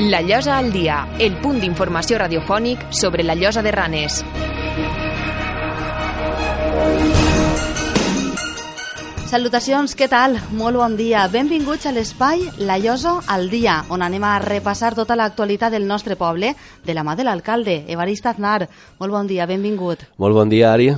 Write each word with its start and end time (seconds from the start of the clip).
La 0.00 0.22
Llosa 0.22 0.58
al 0.58 0.70
dia, 0.70 1.08
el 1.18 1.40
punt 1.42 1.56
d'informació 1.58 2.20
radiofònic 2.22 2.84
sobre 2.94 3.24
la 3.26 3.34
Llosa 3.34 3.64
de 3.66 3.72
Ranes. 3.74 4.20
Salutacions, 9.26 9.96
què 9.98 10.06
tal? 10.06 10.38
Molt 10.54 10.78
bon 10.78 10.94
dia. 10.94 11.26
Benvinguts 11.26 11.90
a 11.90 11.92
l'espai 11.92 12.46
La 12.62 12.78
Llosa 12.78 13.18
al 13.26 13.50
dia, 13.50 13.80
on 13.90 14.06
anem 14.06 14.22
a 14.22 14.38
repassar 14.38 14.94
tota 14.94 15.18
l'actualitat 15.18 15.74
del 15.74 15.90
nostre 15.90 16.14
poble 16.14 16.54
de 16.86 16.94
la 16.94 17.02
mà 17.02 17.18
de 17.18 17.26
l'alcalde, 17.26 17.82
Evarist 17.90 18.30
Aznar. 18.30 18.68
Molt 19.02 19.18
bon 19.18 19.26
dia, 19.26 19.50
benvingut. 19.50 20.06
Molt 20.16 20.38
bon 20.38 20.48
dia, 20.48 20.72
Ari. 20.72 20.92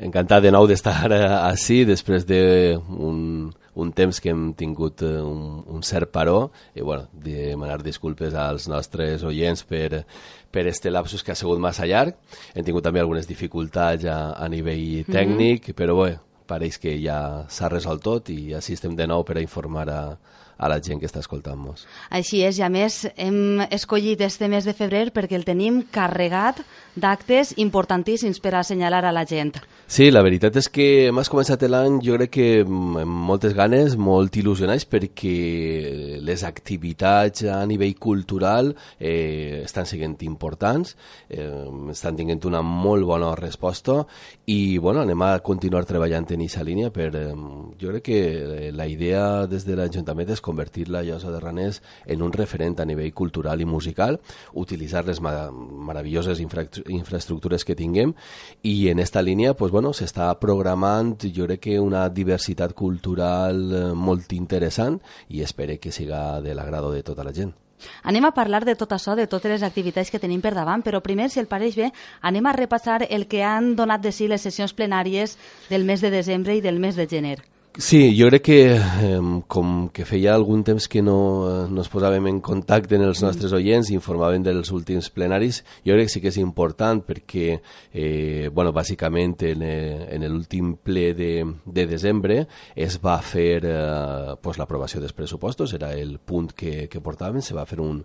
Encantat 0.00 0.42
de 0.42 0.50
nou 0.50 0.66
d'estar 0.66 0.98
així 1.12 1.84
després 1.88 2.26
d'un 2.28 3.52
un 3.76 3.92
temps 3.92 4.18
que 4.20 4.32
hem 4.32 4.52
tingut 4.56 5.02
eh, 5.04 5.20
un, 5.20 5.62
un 5.68 5.82
cert 5.84 6.10
paró 6.10 6.50
i 6.74 6.80
bueno, 6.80 7.10
demanar 7.12 7.82
disculpes 7.84 8.34
als 8.34 8.66
nostres 8.72 9.22
oients 9.22 9.62
per, 9.68 10.02
per 10.50 10.64
este 10.70 10.90
lapsus 10.90 11.22
que 11.22 11.34
ha 11.34 11.38
sigut 11.38 11.60
massa 11.60 11.86
llarg. 11.86 12.16
Hem 12.54 12.64
tingut 12.64 12.86
també 12.86 13.02
algunes 13.02 13.28
dificultats 13.28 14.08
a, 14.08 14.32
a 14.32 14.48
nivell 14.48 15.04
tècnic, 15.04 15.68
mm 15.68 15.70
-hmm. 15.70 15.76
però 15.76 15.98
bé, 16.02 16.16
pareix 16.46 16.78
que 16.78 16.96
ja 17.02 17.44
s'ha 17.48 17.68
resolt 17.68 18.02
tot 18.02 18.30
i 18.30 18.54
així 18.54 18.72
estem 18.72 18.96
de 18.96 19.06
nou 19.06 19.24
per 19.24 19.36
a 19.36 19.42
informar 19.42 19.88
a, 19.90 20.16
a 20.56 20.68
la 20.68 20.80
gent 20.80 21.00
que 21.00 21.06
està 21.06 21.20
escoltant-nos. 21.20 21.86
Així 22.10 22.42
és, 22.42 22.58
i 22.58 22.62
a 22.62 22.68
més 22.68 23.06
hem 23.16 23.60
escollit 23.70 24.20
este 24.20 24.48
mes 24.48 24.64
de 24.64 24.72
febrer 24.72 25.12
perquè 25.12 25.36
el 25.36 25.44
tenim 25.44 25.82
carregat 25.90 26.64
d'actes 26.96 27.52
importantíssims 27.60 28.40
per 28.40 28.54
assenyalar 28.56 29.04
a 29.04 29.12
la 29.12 29.24
gent. 29.28 29.54
Sí, 29.86 30.08
la 30.10 30.22
veritat 30.24 30.56
és 30.58 30.66
que 30.72 30.86
hem 31.06 31.20
començat 31.30 31.62
l'any 31.68 32.00
jo 32.02 32.16
crec 32.16 32.32
que 32.34 32.46
amb 32.64 33.04
moltes 33.28 33.54
ganes, 33.54 33.94
molt 33.94 34.34
il·lusionats 34.34 34.86
perquè 34.90 36.18
les 36.26 36.42
activitats 36.42 37.44
a 37.46 37.60
nivell 37.68 37.94
cultural 37.94 38.72
eh, 38.98 39.62
estan 39.62 39.86
sent 39.86 40.16
importants, 40.26 40.96
eh, 41.28 41.46
estan 41.92 42.16
tinguent 42.16 42.42
una 42.48 42.62
molt 42.66 43.06
bona 43.06 43.34
resposta 43.38 44.00
i 44.46 44.78
bueno, 44.78 45.04
anem 45.04 45.22
a 45.22 45.38
continuar 45.38 45.84
treballant 45.86 46.26
en 46.32 46.42
aquesta 46.42 46.64
línia 46.64 46.90
per, 46.90 47.12
eh, 47.14 47.30
jo 47.78 47.92
crec 47.92 48.06
que 48.08 48.72
la 48.72 48.88
idea 48.88 49.46
des 49.46 49.66
de 49.66 49.76
l'Ajuntament 49.76 50.30
és 50.34 50.42
convertir 50.42 50.88
la 50.88 51.04
Llosa 51.06 51.30
de 51.30 51.40
Ranès 51.40 51.82
en 52.06 52.22
un 52.22 52.32
referent 52.32 52.80
a 52.80 52.88
nivell 52.88 53.12
cultural 53.14 53.60
i 53.60 53.68
musical, 53.68 54.18
utilitzar 54.54 55.04
les 55.06 55.20
ma 55.20 55.50
meravelloses 55.52 56.40
infra 56.40 56.66
infraestructures 56.90 57.64
que 57.64 57.76
tinguem 57.76 58.14
i 58.62 58.88
en 58.88 58.98
esta 58.98 59.22
línia 59.22 59.54
pues, 59.54 59.72
bueno, 59.72 59.92
s'està 59.92 60.30
programant 60.40 61.16
jo 61.26 61.46
crec 61.46 61.60
que 61.66 61.80
una 61.80 62.08
diversitat 62.08 62.74
cultural 62.74 63.62
eh, 63.72 63.84
molt 63.94 64.32
interessant 64.32 65.00
i 65.28 65.42
espero 65.42 65.78
que 65.80 65.92
siga 65.92 66.40
de 66.40 66.54
l'agrado 66.54 66.92
de 66.92 67.02
tota 67.02 67.24
la 67.24 67.32
gent. 67.32 67.54
Anem 68.02 68.24
a 68.24 68.32
parlar 68.32 68.64
de 68.64 68.74
tot 68.74 68.92
això, 68.96 69.14
de 69.16 69.26
totes 69.26 69.52
les 69.52 69.64
activitats 69.66 70.10
que 70.10 70.20
tenim 70.22 70.40
per 70.40 70.54
davant, 70.56 70.82
però 70.82 71.02
primer, 71.04 71.28
si 71.30 71.42
el 71.42 71.50
pareix 71.50 71.76
bé, 71.76 71.90
anem 72.22 72.46
a 72.46 72.54
repassar 72.56 73.02
el 73.10 73.26
que 73.28 73.42
han 73.44 73.74
donat 73.76 74.00
de 74.00 74.12
si 74.12 74.28
les 74.28 74.46
sessions 74.48 74.72
plenàries 74.72 75.36
del 75.68 75.84
mes 75.84 76.00
de 76.00 76.10
desembre 76.10 76.56
i 76.56 76.64
del 76.64 76.80
mes 76.80 76.96
de 76.96 77.06
gener. 77.10 77.38
Sí, 77.78 78.16
jo 78.16 78.30
crec 78.30 78.42
que 78.42 78.60
eh, 78.72 79.40
com 79.52 79.90
que 79.92 80.06
feia 80.08 80.30
algun 80.32 80.62
temps 80.64 80.86
que 80.88 81.02
no, 81.04 81.16
eh, 81.44 81.56
no 81.68 81.82
ens 81.82 81.90
posàvem 81.92 82.24
en 82.30 82.38
contacte 82.40 82.96
en 82.96 83.02
els 83.04 83.20
nostres 83.20 83.52
oients 83.52 83.90
i 83.90 83.96
informaven 83.98 84.46
dels 84.46 84.70
últims 84.72 85.10
plenaris, 85.12 85.58
jo 85.84 85.92
crec 85.92 86.08
que 86.08 86.12
sí 86.14 86.22
que 86.24 86.30
és 86.32 86.38
important 86.40 87.02
perquè, 87.04 87.58
eh, 87.92 88.48
bueno, 88.48 88.72
bàsicament 88.72 89.44
en, 89.50 89.66
eh, 89.66 90.08
en 90.16 90.24
l'últim 90.24 90.72
ple 90.80 91.10
de, 91.18 91.44
de 91.66 91.86
desembre 91.90 92.46
es 92.74 92.96
va 92.96 93.18
fer 93.20 93.60
eh, 93.68 94.32
pues, 94.40 94.56
l'aprovació 94.56 95.04
dels 95.04 95.12
pressupostos, 95.12 95.76
era 95.76 95.92
el 95.92 96.16
punt 96.16 96.54
que, 96.56 96.88
que 96.88 97.04
portàvem, 97.04 97.44
se 97.44 97.52
va 97.52 97.68
fer 97.68 97.82
un, 97.84 98.00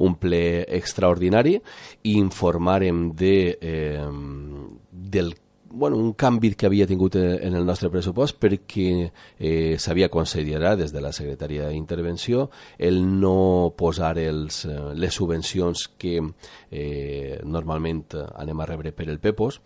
un 0.00 0.16
ple 0.16 0.64
extraordinari 0.80 1.58
i 1.60 2.16
informarem 2.16 3.10
de, 3.12 3.36
eh, 3.60 4.08
del 5.12 5.34
bueno, 5.70 5.96
un 5.96 6.12
canvi 6.14 6.54
que 6.54 6.66
havia 6.66 6.86
tingut 6.86 7.16
en 7.16 7.54
el 7.54 7.64
nostre 7.66 7.90
pressupost 7.92 8.38
perquè 8.42 8.86
eh, 9.38 9.76
s'havia 9.78 10.10
considerat 10.10 10.78
des 10.80 10.92
de 10.92 11.00
la 11.00 11.12
Secretaria 11.14 11.68
d'Intervenció 11.68 12.48
el 12.78 13.00
no 13.20 13.72
posar 13.78 14.16
els, 14.18 14.64
eh, 14.66 14.78
les 14.94 15.14
subvencions 15.14 15.86
que 15.96 16.18
eh, 16.70 17.38
normalment 17.44 18.02
anem 18.34 18.60
a 18.60 18.66
rebre 18.66 18.92
per 18.96 19.08
el 19.08 19.20
PEPOS 19.22 19.60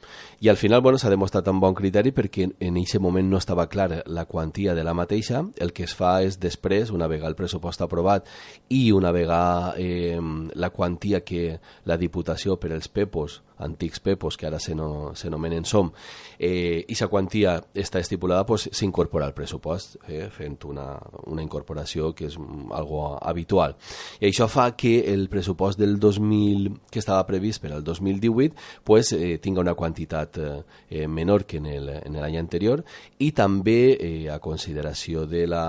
i 0.45 0.51
al 0.53 0.61
final 0.61 0.83
bueno, 0.85 0.99
s'ha 0.99 1.13
demostrat 1.13 1.49
amb 1.49 1.65
bon 1.65 1.77
criteri 1.77 2.13
perquè 2.13 2.51
en 2.53 2.77
aquest 2.81 3.01
moment 3.01 3.31
no 3.31 3.41
estava 3.41 3.69
clar 3.69 4.03
la 4.07 4.27
quantia 4.27 4.75
de 4.75 4.85
la 4.85 4.95
mateixa, 4.95 5.45
el 5.57 5.73
que 5.73 5.85
es 5.89 5.95
fa 5.97 6.19
és 6.23 6.39
després, 6.41 6.93
una 6.93 7.09
vegada 7.09 7.33
el 7.33 7.39
pressupost 7.39 7.81
aprovat 7.81 8.29
i 8.69 8.91
una 8.93 9.13
vegada 9.13 9.75
eh, 9.79 10.21
la 10.55 10.71
quantia 10.71 11.25
que 11.25 11.59
la 11.85 11.97
Diputació 11.97 12.59
per 12.61 12.73
els 12.75 12.89
PEPOS 12.89 13.41
antics 13.59 14.01
PEPOS, 14.01 14.37
que 14.37 14.49
ara 14.49 14.59
s'anomenen 14.59 15.65
SOM, 15.65 15.91
eh, 16.39 16.85
i 16.89 16.97
la 16.99 17.09
quantia 17.09 17.55
està 17.75 18.01
estipulada 18.03 18.47
pues, 18.47 18.69
s'incorpora 18.73 19.27
al 19.29 19.35
pressupost, 19.35 19.99
eh, 20.09 20.29
fent 20.33 20.59
una, 20.71 20.99
una 21.31 21.43
incorporació 21.43 22.13
que 22.15 22.29
és 22.31 22.39
algo 22.75 23.05
habitual. 23.21 23.77
I 24.21 24.31
això 24.31 24.49
fa 24.51 24.71
que 24.77 24.97
el 25.13 25.29
pressupost 25.29 25.79
del 25.79 25.99
2000, 26.01 26.71
que 26.91 27.03
estava 27.03 27.27
previst 27.27 27.63
per 27.63 27.73
al 27.73 27.85
2018, 27.85 28.55
pues, 28.85 29.13
eh, 29.13 29.39
tinga 29.39 29.63
una 29.63 29.75
quantitat 29.75 30.39
eh, 30.39 31.07
menor 31.09 31.45
que 31.45 31.59
en 31.59 32.19
l'any 32.19 32.39
anterior 32.39 32.85
i 33.19 33.33
també 33.33 33.95
eh, 33.95 34.31
a 34.31 34.41
consideració 34.43 35.27
de 35.27 35.47
la 35.47 35.67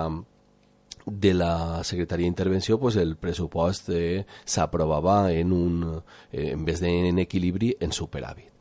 de 1.05 1.33
la 1.33 1.83
Secretaria 1.83 2.25
d'Intervenció 2.25 2.79
pues, 2.79 2.97
el 2.97 3.15
pressupost 3.17 3.89
eh, 3.93 4.25
s'aprovava 4.43 5.31
en 5.33 5.53
un, 5.53 5.79
eh, 6.31 6.51
en 6.51 6.65
vez 6.65 6.81
d'en 6.81 7.21
equilibri, 7.21 7.75
en 7.79 7.93
superàvit. 7.93 8.54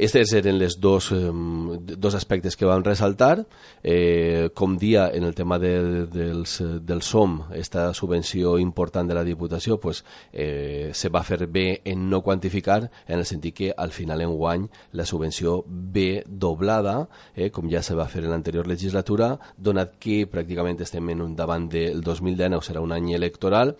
Estos 0.00 0.30
eren 0.32 0.56
els 0.64 0.78
dos, 0.80 1.10
dos 1.12 2.14
aspectes 2.16 2.54
que 2.56 2.64
vam 2.64 2.80
ressaltar. 2.80 3.42
Eh, 3.84 4.48
com 4.56 4.78
dia, 4.80 5.10
en 5.12 5.26
el 5.28 5.34
tema 5.36 5.58
de, 5.60 6.06
dels, 6.08 6.54
del 6.88 7.02
SOM, 7.04 7.34
esta 7.52 7.92
subvenció 7.92 8.54
important 8.58 9.10
de 9.10 9.18
la 9.18 9.24
Diputació, 9.28 9.76
pues, 9.76 10.00
eh, 10.32 10.88
se 10.94 11.10
va 11.12 11.20
fer 11.20 11.44
bé 11.52 11.82
en 11.84 12.08
no 12.08 12.22
quantificar, 12.24 12.90
en 13.06 13.18
el 13.18 13.26
sentit 13.28 13.58
que 13.58 13.74
al 13.76 13.92
final 13.92 14.24
en 14.24 14.32
guany 14.32 14.64
la 14.96 15.04
subvenció 15.04 15.58
ve 15.68 16.24
doblada, 16.24 17.10
eh, 17.34 17.50
com 17.52 17.68
ja 17.68 17.84
se 17.84 17.94
va 17.94 18.08
fer 18.08 18.24
en 18.24 18.32
l'anterior 18.32 18.72
legislatura, 18.72 19.34
donat 19.58 19.98
que 20.00 20.22
pràcticament 20.32 20.80
estem 20.80 21.12
en 21.12 21.20
un 21.28 21.36
davant 21.36 21.68
del 21.68 22.00
2019, 22.00 22.64
serà 22.64 22.80
un 22.80 22.96
any 22.96 23.12
electoral, 23.20 23.76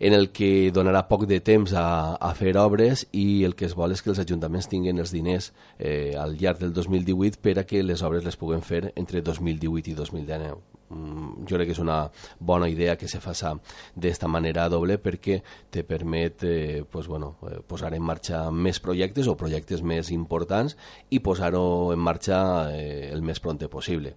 en 0.00 0.12
el 0.12 0.30
que 0.30 0.70
donarà 0.74 1.06
poc 1.08 1.26
de 1.30 1.40
temps 1.40 1.72
a, 1.76 2.16
a 2.16 2.32
fer 2.38 2.56
obres 2.60 3.06
i 3.12 3.44
el 3.48 3.56
que 3.56 3.66
es 3.68 3.76
vol 3.78 3.94
és 3.94 4.02
que 4.02 4.12
els 4.12 4.22
ajuntaments 4.22 4.70
tinguin 4.70 5.02
els 5.02 5.14
diners 5.14 5.52
eh, 5.78 6.14
al 6.18 6.36
llarg 6.40 6.62
del 6.62 6.72
2018 6.76 7.42
per 7.42 7.58
a 7.60 7.66
que 7.68 7.82
les 7.82 8.02
obres 8.06 8.24
les 8.24 8.36
puguem 8.36 8.64
fer 8.64 8.90
entre 8.94 9.22
2018 9.22 9.92
i 9.92 9.98
2019. 9.98 10.76
Mm, 10.88 11.46
jo 11.50 11.56
crec 11.58 11.66
que 11.66 11.74
és 11.74 11.82
una 11.82 12.12
bona 12.38 12.68
idea 12.70 12.94
que 12.96 13.08
se 13.10 13.18
faça 13.18 13.56
d'esta 13.96 14.28
manera 14.30 14.68
doble 14.70 15.00
perquè 15.02 15.40
te 15.70 15.82
permet 15.82 16.44
eh, 16.46 16.84
pues, 16.90 17.08
bueno, 17.10 17.34
eh, 17.50 17.58
posar 17.66 17.92
en 17.94 18.04
marxa 18.06 18.44
més 18.52 18.78
projectes 18.80 19.26
o 19.26 19.34
projectes 19.36 19.82
més 19.82 20.12
importants 20.14 20.76
i 21.10 21.18
posar-ho 21.18 21.92
en 21.92 21.98
marxa 21.98 22.38
eh, 22.70 23.10
el 23.10 23.22
més 23.26 23.42
pronte 23.42 23.68
possible. 23.68 24.14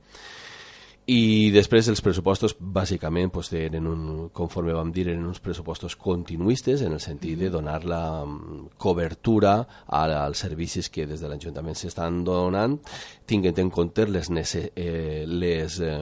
I 1.10 1.50
després 1.50 1.88
els 1.90 2.04
pressupostos, 2.06 2.54
bàsicament, 2.60 3.32
pues, 3.34 3.48
eren 3.58 3.88
un, 3.90 4.02
conforme 4.36 4.76
vam 4.78 4.92
dir, 4.94 5.08
eren 5.08 5.26
uns 5.26 5.40
pressupostos 5.42 5.96
continuistes, 5.98 6.84
en 6.86 6.94
el 6.94 7.02
sentit 7.02 7.40
de 7.40 7.50
donar 7.50 7.80
la 7.90 8.02
mm, 8.28 8.76
cobertura 8.78 9.56
als 9.88 10.44
servicis 10.46 10.92
que 10.94 11.08
des 11.10 11.24
de 11.24 11.32
l'Ajuntament 11.32 11.78
s'estan 11.80 12.22
donant, 12.28 12.78
tinguent 13.26 13.64
en 13.64 13.72
compte 13.74 14.06
les, 14.06 14.30
eh, 14.30 15.26
les 15.26 15.80
eh, 15.82 15.98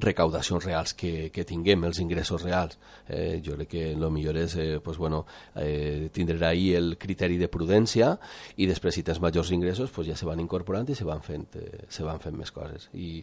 recaudacions 0.00 0.64
reals 0.64 0.94
que, 0.94 1.30
que 1.34 1.44
tinguem, 1.46 1.84
els 1.86 2.00
ingressos 2.02 2.42
reals. 2.42 2.78
Eh, 3.08 3.40
jo 3.44 3.56
crec 3.58 3.70
que 3.74 3.84
el 3.92 4.04
millor 4.10 4.38
és 4.40 4.56
eh, 4.56 4.80
pues, 4.82 4.98
bueno, 4.98 5.24
eh, 5.56 6.08
tindre 6.12 6.38
ahir 6.46 6.76
el 6.78 6.96
criteri 6.98 7.36
de 7.38 7.48
prudència 7.52 8.14
i 8.56 8.68
després 8.70 8.96
si 8.96 9.04
tens 9.04 9.20
majors 9.20 9.52
ingressos 9.54 9.92
pues, 9.94 10.08
ja 10.08 10.16
se 10.16 10.26
van 10.26 10.40
incorporant 10.42 10.88
i 10.90 10.96
se 10.98 11.06
van 11.06 11.22
fent, 11.22 11.46
eh, 11.60 11.84
se 11.88 12.06
van 12.06 12.20
fent 12.22 12.36
més 12.38 12.52
coses. 12.54 12.88
I 12.94 13.22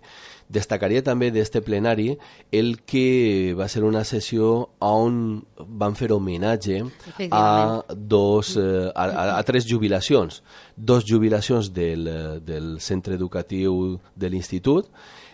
destacaria 0.50 1.04
també 1.04 1.32
d'este 1.32 1.64
plenari 1.66 2.12
el 2.52 2.82
que 2.86 3.54
va 3.58 3.68
ser 3.72 3.84
una 3.88 4.04
sessió 4.08 4.52
on 4.86 5.42
van 5.58 5.96
fer 6.00 6.12
homenatge 6.14 6.82
a, 7.30 7.82
dos, 7.96 8.56
eh, 8.58 8.92
a, 8.94 9.08
a, 9.08 9.26
a 9.40 9.42
tres 9.48 9.68
jubilacions. 9.70 10.42
Dos 10.76 11.06
jubilacions 11.08 11.74
del, 11.74 12.08
del 12.46 12.78
centre 12.82 13.18
educatiu 13.18 14.00
de 14.16 14.30
l'institut 14.32 14.88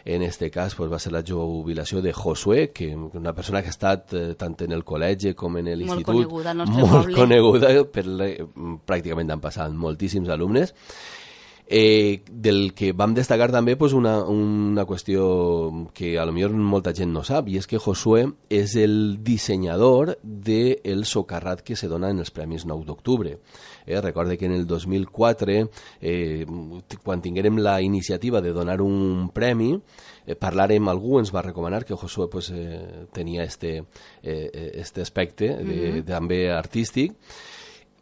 en 0.07 0.21
este 0.21 0.49
cas 0.49 0.73
pues, 0.73 0.91
va 0.91 0.99
ser 0.99 1.11
la 1.11 1.23
jubilació 1.27 2.01
de 2.01 2.13
Josué, 2.13 2.71
que 2.71 2.95
una 2.95 3.33
persona 3.33 3.61
que 3.61 3.67
ha 3.67 3.75
estat 3.75 4.13
eh, 4.13 4.35
tant 4.39 4.55
en 4.63 4.71
el 4.71 4.85
col·legi 4.87 5.33
com 5.35 5.59
en 5.59 5.67
l'institut, 5.67 6.15
molt 6.15 6.31
coneguda, 6.31 6.53
molt 6.63 6.79
poble. 6.79 7.15
coneguda, 7.17 7.71
per, 7.91 8.05
pràcticament 8.87 9.35
han 9.35 9.43
passat 9.43 9.75
moltíssims 9.75 10.31
alumnes, 10.31 10.73
Eh, 11.69 12.23
del 12.31 12.71
que 12.71 12.93
vam 12.95 13.11
destacar 13.11 13.49
també 13.51 13.73
pues, 13.75 13.91
una, 13.91 14.21
una 14.23 14.85
qüestió 14.87 15.89
que 15.91 16.13
a 16.15 16.23
lo 16.23 16.31
millor 16.31 16.53
molta 16.55 16.93
gent 16.95 17.11
no 17.11 17.25
sap, 17.27 17.49
i 17.51 17.57
és 17.59 17.67
que 17.67 17.81
Josué 17.83 18.21
és 18.47 18.77
el 18.79 19.17
dissenyador 19.19 20.13
del 20.23 20.77
de 20.87 21.03
socarrat 21.03 21.65
que 21.67 21.75
se 21.75 21.91
dona 21.91 22.13
en 22.15 22.23
els 22.23 22.31
Premis 22.31 22.63
9 22.63 22.87
d'octubre. 22.87 23.35
Eh, 23.87 24.01
recorde 24.01 24.37
que 24.37 24.45
en 24.45 24.51
el 24.51 24.67
2004, 24.67 25.69
eh, 26.01 26.45
quan 27.03 27.21
tinguérem 27.21 27.57
la 27.63 27.81
iniciativa 27.81 28.41
de 28.41 28.51
donar 28.51 28.81
un 28.81 29.31
premi, 29.33 29.79
eh, 30.27 30.35
parlarem, 30.35 30.89
algú 30.91 31.21
ens 31.21 31.31
va 31.33 31.41
recomanar 31.41 31.85
que 31.85 31.95
Josué 31.95 32.27
pues, 32.27 32.51
eh, 32.51 33.07
tenia 33.13 33.43
este, 33.43 33.85
eh, 34.21 34.71
este 34.75 35.01
aspecte 35.01 35.55
de, 35.55 35.63
mm 35.63 35.95
-hmm. 35.95 36.05
també 36.05 36.51
artístic, 36.51 37.13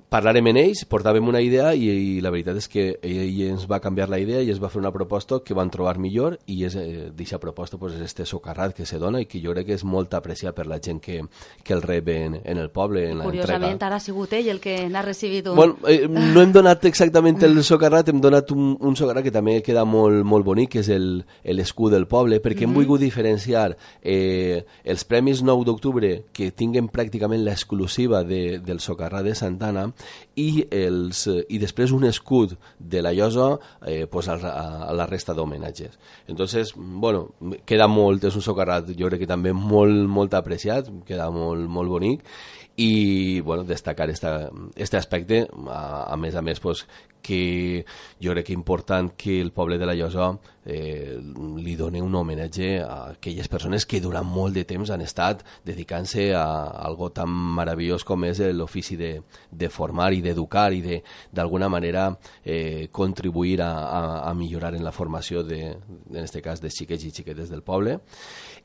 parlarem 0.09 0.49
amb 0.51 0.61
ells, 0.61 0.83
portàvem 0.89 1.27
una 1.27 1.41
idea 1.41 1.73
i, 1.75 1.87
i 1.89 2.21
la 2.23 2.31
veritat 2.33 2.59
és 2.59 2.67
que 2.71 2.85
ell 3.03 3.39
ens 3.49 3.65
va 3.69 3.81
canviar 3.83 4.07
la 4.11 4.19
idea 4.21 4.41
i 4.43 4.51
es 4.53 4.61
va 4.61 4.69
fer 4.71 4.79
una 4.81 4.93
proposta 4.93 5.39
que 5.43 5.57
van 5.57 5.71
trobar 5.73 5.97
millor 6.01 6.37
i 6.51 6.61
és 6.67 6.75
eh, 6.79 7.09
d'aquesta 7.09 7.39
proposta 7.41 7.79
pues, 7.81 7.95
és 7.97 8.05
este 8.05 8.25
socarrat 8.29 8.75
que 8.77 8.85
se 8.85 8.99
dona 9.01 9.21
i 9.23 9.27
que 9.29 9.41
jo 9.43 9.53
crec 9.55 9.69
que 9.69 9.77
és 9.79 9.83
molt 9.83 10.13
apreciat 10.13 10.55
per 10.55 10.67
la 10.69 10.79
gent 10.79 11.01
que, 11.03 11.21
que 11.63 11.73
el 11.73 11.81
rep 11.81 12.09
en, 12.13 12.37
en 12.43 12.61
el 12.61 12.69
poble, 12.69 13.07
en 13.11 13.23
Curiosament, 13.25 13.81
ara 13.81 13.99
ha 13.99 14.03
sigut 14.03 14.33
ell 14.37 14.51
el 14.53 14.61
que 14.63 14.77
n'ha 14.89 15.03
recibit 15.05 15.49
un... 15.49 15.57
Bueno, 15.57 15.77
eh, 15.89 16.07
no 16.07 16.43
hem 16.43 16.53
donat 16.55 16.85
exactament 16.85 17.41
el 17.45 17.57
socarrat, 17.65 18.09
hem 18.09 18.21
donat 18.21 18.51
un, 18.55 18.75
un 18.79 18.95
socarrat 18.95 19.25
que 19.25 19.33
també 19.33 19.57
queda 19.65 19.85
molt, 19.89 20.21
molt 20.27 20.45
bonic, 20.45 20.75
que 20.75 20.83
és 20.85 20.91
l'escut 21.57 21.93
del 21.93 22.07
poble, 22.07 22.41
perquè 22.41 22.65
mm 22.65 22.69
-hmm. 22.69 22.69
hem 22.69 22.79
volgut 22.81 23.01
diferenciar 23.01 23.77
eh, 24.03 24.63
els 24.83 25.03
Premis 25.03 25.41
9 25.43 25.65
d'octubre 25.65 26.23
que 26.31 26.51
tinguen 26.51 26.89
pràcticament 26.89 27.43
l'exclusiva 27.43 28.23
de, 28.23 28.59
del 28.59 28.79
socarrat 28.79 29.25
de 29.25 29.35
Santana 29.35 29.91
i, 30.35 30.65
els, 30.71 31.25
eh, 31.31 31.43
i 31.49 31.59
després 31.61 31.93
un 31.95 32.05
escut 32.09 32.55
de 32.79 33.01
la 33.03 33.13
llosa 33.15 33.53
eh, 33.85 34.05
pues 34.11 34.27
a, 34.29 34.35
a, 34.35 34.93
la 34.93 35.07
resta 35.09 35.33
d'homenatges. 35.33 35.97
Entonces, 36.27 36.73
bueno, 36.75 37.29
queda 37.65 37.87
molt, 37.87 38.27
és 38.27 38.35
un 38.35 38.45
socarrat 38.45 38.91
jo 38.97 39.09
crec 39.09 39.25
que 39.25 39.31
també 39.31 39.53
molt, 39.55 40.05
molt 40.11 40.35
apreciat, 40.37 40.91
queda 41.07 41.29
molt, 41.33 41.69
molt 41.69 41.91
bonic 41.91 42.25
i 42.75 43.39
bueno, 43.39 43.63
destacar 43.63 44.09
esta, 44.09 44.49
este 44.75 44.97
aspecte, 44.97 45.45
a, 45.67 46.11
a 46.11 46.17
més 46.17 46.35
a 46.35 46.43
més 46.43 46.59
pues, 46.59 46.83
que 47.25 47.85
jo 48.21 48.33
crec 48.35 48.51
que 48.51 48.53
important 48.53 49.09
que 49.17 49.39
el 49.41 49.51
poble 49.51 49.79
de 49.81 49.87
la 49.89 49.95
Llosa 49.97 50.35
eh, 50.65 51.17
li 51.57 51.75
doni 51.75 52.01
un 52.01 52.13
homenatge 52.15 52.69
a 52.83 52.97
aquelles 53.15 53.49
persones 53.49 53.85
que 53.89 54.01
durant 54.01 54.25
molt 54.25 54.53
de 54.53 54.65
temps 54.69 54.91
han 54.93 55.01
estat 55.01 55.41
dedicant-se 55.65 56.27
a 56.37 56.45
algo 56.85 57.09
tan 57.15 57.29
meravellós 57.29 58.05
com 58.05 58.27
és 58.29 58.41
l'ofici 58.53 58.97
de, 58.99 59.11
de 59.49 59.69
formar 59.69 60.11
i 60.13 60.21
d'educar 60.25 60.71
i 60.73 61.01
d'alguna 61.33 61.69
manera 61.69 62.07
eh, 62.43 62.89
contribuir 62.91 63.61
a, 63.65 63.71
a, 63.85 64.01
a 64.29 64.33
millorar 64.33 64.75
en 64.75 64.85
la 64.85 64.93
formació 64.93 65.43
de, 65.43 65.61
en 65.73 66.21
aquest 66.21 66.41
cas 66.45 66.61
de 66.61 66.69
xiquets 66.69 67.09
i 67.09 67.13
xiquetes 67.13 67.49
del 67.49 67.65
poble. 67.65 67.99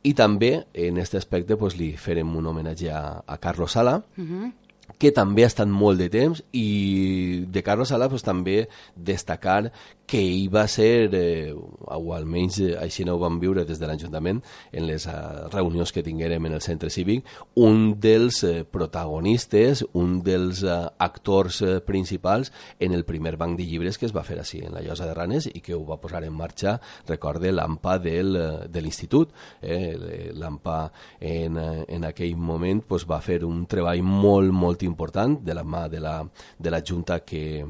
I 0.05 0.15
també 0.17 0.55
en 0.73 0.97
aquest 1.01 1.17
aspecte 1.21 1.57
pues, 1.61 1.77
li 1.77 1.95
farem 2.01 2.37
un 2.37 2.53
homenatge 2.53 2.93
a, 2.93 3.21
a 3.27 3.37
Carlos 3.41 3.73
Sala 3.73 4.01
uh 4.01 4.25
-huh 4.25 4.53
que 5.01 5.15
també 5.17 5.47
ha 5.47 5.51
estat 5.51 5.71
molt 5.71 6.01
de 6.01 6.11
temps 6.13 6.43
i 6.53 7.47
de 7.49 7.63
Carlos 7.65 7.89
Sala 7.89 8.11
pues, 8.13 8.25
també 8.27 8.67
destacar 8.95 9.71
que 10.11 10.19
ell 10.19 10.49
va 10.51 10.65
ser, 10.67 11.09
eh, 11.15 11.53
o 11.55 12.15
almenys 12.17 12.59
eh, 12.65 12.73
així 12.83 13.05
no 13.07 13.15
ho 13.15 13.21
vam 13.23 13.39
viure 13.39 13.63
des 13.65 13.79
de 13.79 13.87
l'Ajuntament, 13.87 14.41
en 14.75 14.87
les 14.89 15.07
eh, 15.07 15.13
reunions 15.53 15.93
que 15.95 16.03
tinguérem 16.03 16.49
en 16.49 16.57
el 16.57 16.65
centre 16.65 16.91
cívic, 16.91 17.29
un 17.63 18.01
dels 18.03 18.43
eh, 18.45 18.65
protagonistes, 18.67 19.85
un 19.95 20.19
dels 20.27 20.65
eh, 20.67 20.81
actors 20.99 21.61
eh, 21.63 21.77
principals 21.87 22.51
en 22.81 22.97
el 22.97 23.05
primer 23.07 23.37
banc 23.39 23.55
de 23.59 23.69
llibres 23.71 24.01
que 24.01 24.09
es 24.09 24.17
va 24.17 24.27
fer 24.27 24.41
així, 24.43 24.65
en 24.67 24.75
la 24.75 24.83
Llosa 24.83 25.07
de 25.07 25.15
Ranes, 25.15 25.47
i 25.47 25.63
que 25.63 25.79
ho 25.79 25.85
va 25.87 26.01
posar 26.03 26.25
en 26.27 26.35
marxa, 26.35 26.81
recorde, 27.07 27.55
l'AMPA 27.55 27.99
del, 28.03 28.35
eh, 28.35 28.51
de 28.67 28.83
l'institut. 28.83 29.31
Eh, 29.63 30.33
L'AMPA 30.35 30.81
en, 31.21 31.57
eh, 31.57 31.85
en 31.87 32.05
aquell 32.11 32.35
moment 32.37 32.83
pues, 32.83 33.07
va 33.07 33.21
fer 33.23 33.45
un 33.47 33.63
treball 33.71 34.03
molt, 34.03 34.51
molt 34.51 34.83
important 34.83 34.90
de 34.97 35.55
la 35.55 35.65
mà 35.65 35.89
de 35.89 36.01
la, 36.01 36.29
de 36.59 36.71
la 36.71 36.83
Junta 36.87 37.21
que, 37.21 37.67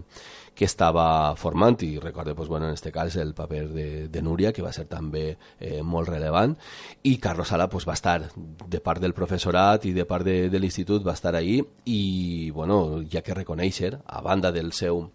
que 0.55 0.64
estava 0.64 1.34
formant. 1.37 1.82
I 1.82 1.99
recorde, 1.99 2.34
pues, 2.34 2.49
bueno, 2.49 2.67
en 2.67 2.72
aquest 2.72 2.93
cas 2.93 3.17
el 3.17 3.34
paper 3.34 3.69
de, 3.70 4.08
de 4.08 4.22
Núria 4.22 4.52
que 4.52 4.62
va 4.62 4.72
ser 4.72 4.87
també 4.87 5.38
eh, 5.58 5.82
molt 5.82 6.08
relevant 6.08 6.56
i 7.02 7.17
Carlos 7.19 7.49
Sala 7.49 7.69
pues, 7.69 7.87
va 7.88 7.94
estar 7.94 8.31
de 8.37 8.81
part 8.81 9.00
del 9.00 9.14
professorat 9.14 9.87
i 9.87 9.93
de 9.93 10.05
part 10.05 10.26
de, 10.26 10.50
de 10.50 10.61
l'institut 10.61 11.06
va 11.06 11.14
estar 11.17 11.34
ahí. 11.34 11.62
I 11.87 12.50
bueno, 12.50 13.00
ja 13.11 13.23
que 13.23 13.34
reconèixer 13.34 13.99
a 14.05 14.20
banda 14.20 14.52
del 14.52 14.73
seu 14.73 15.08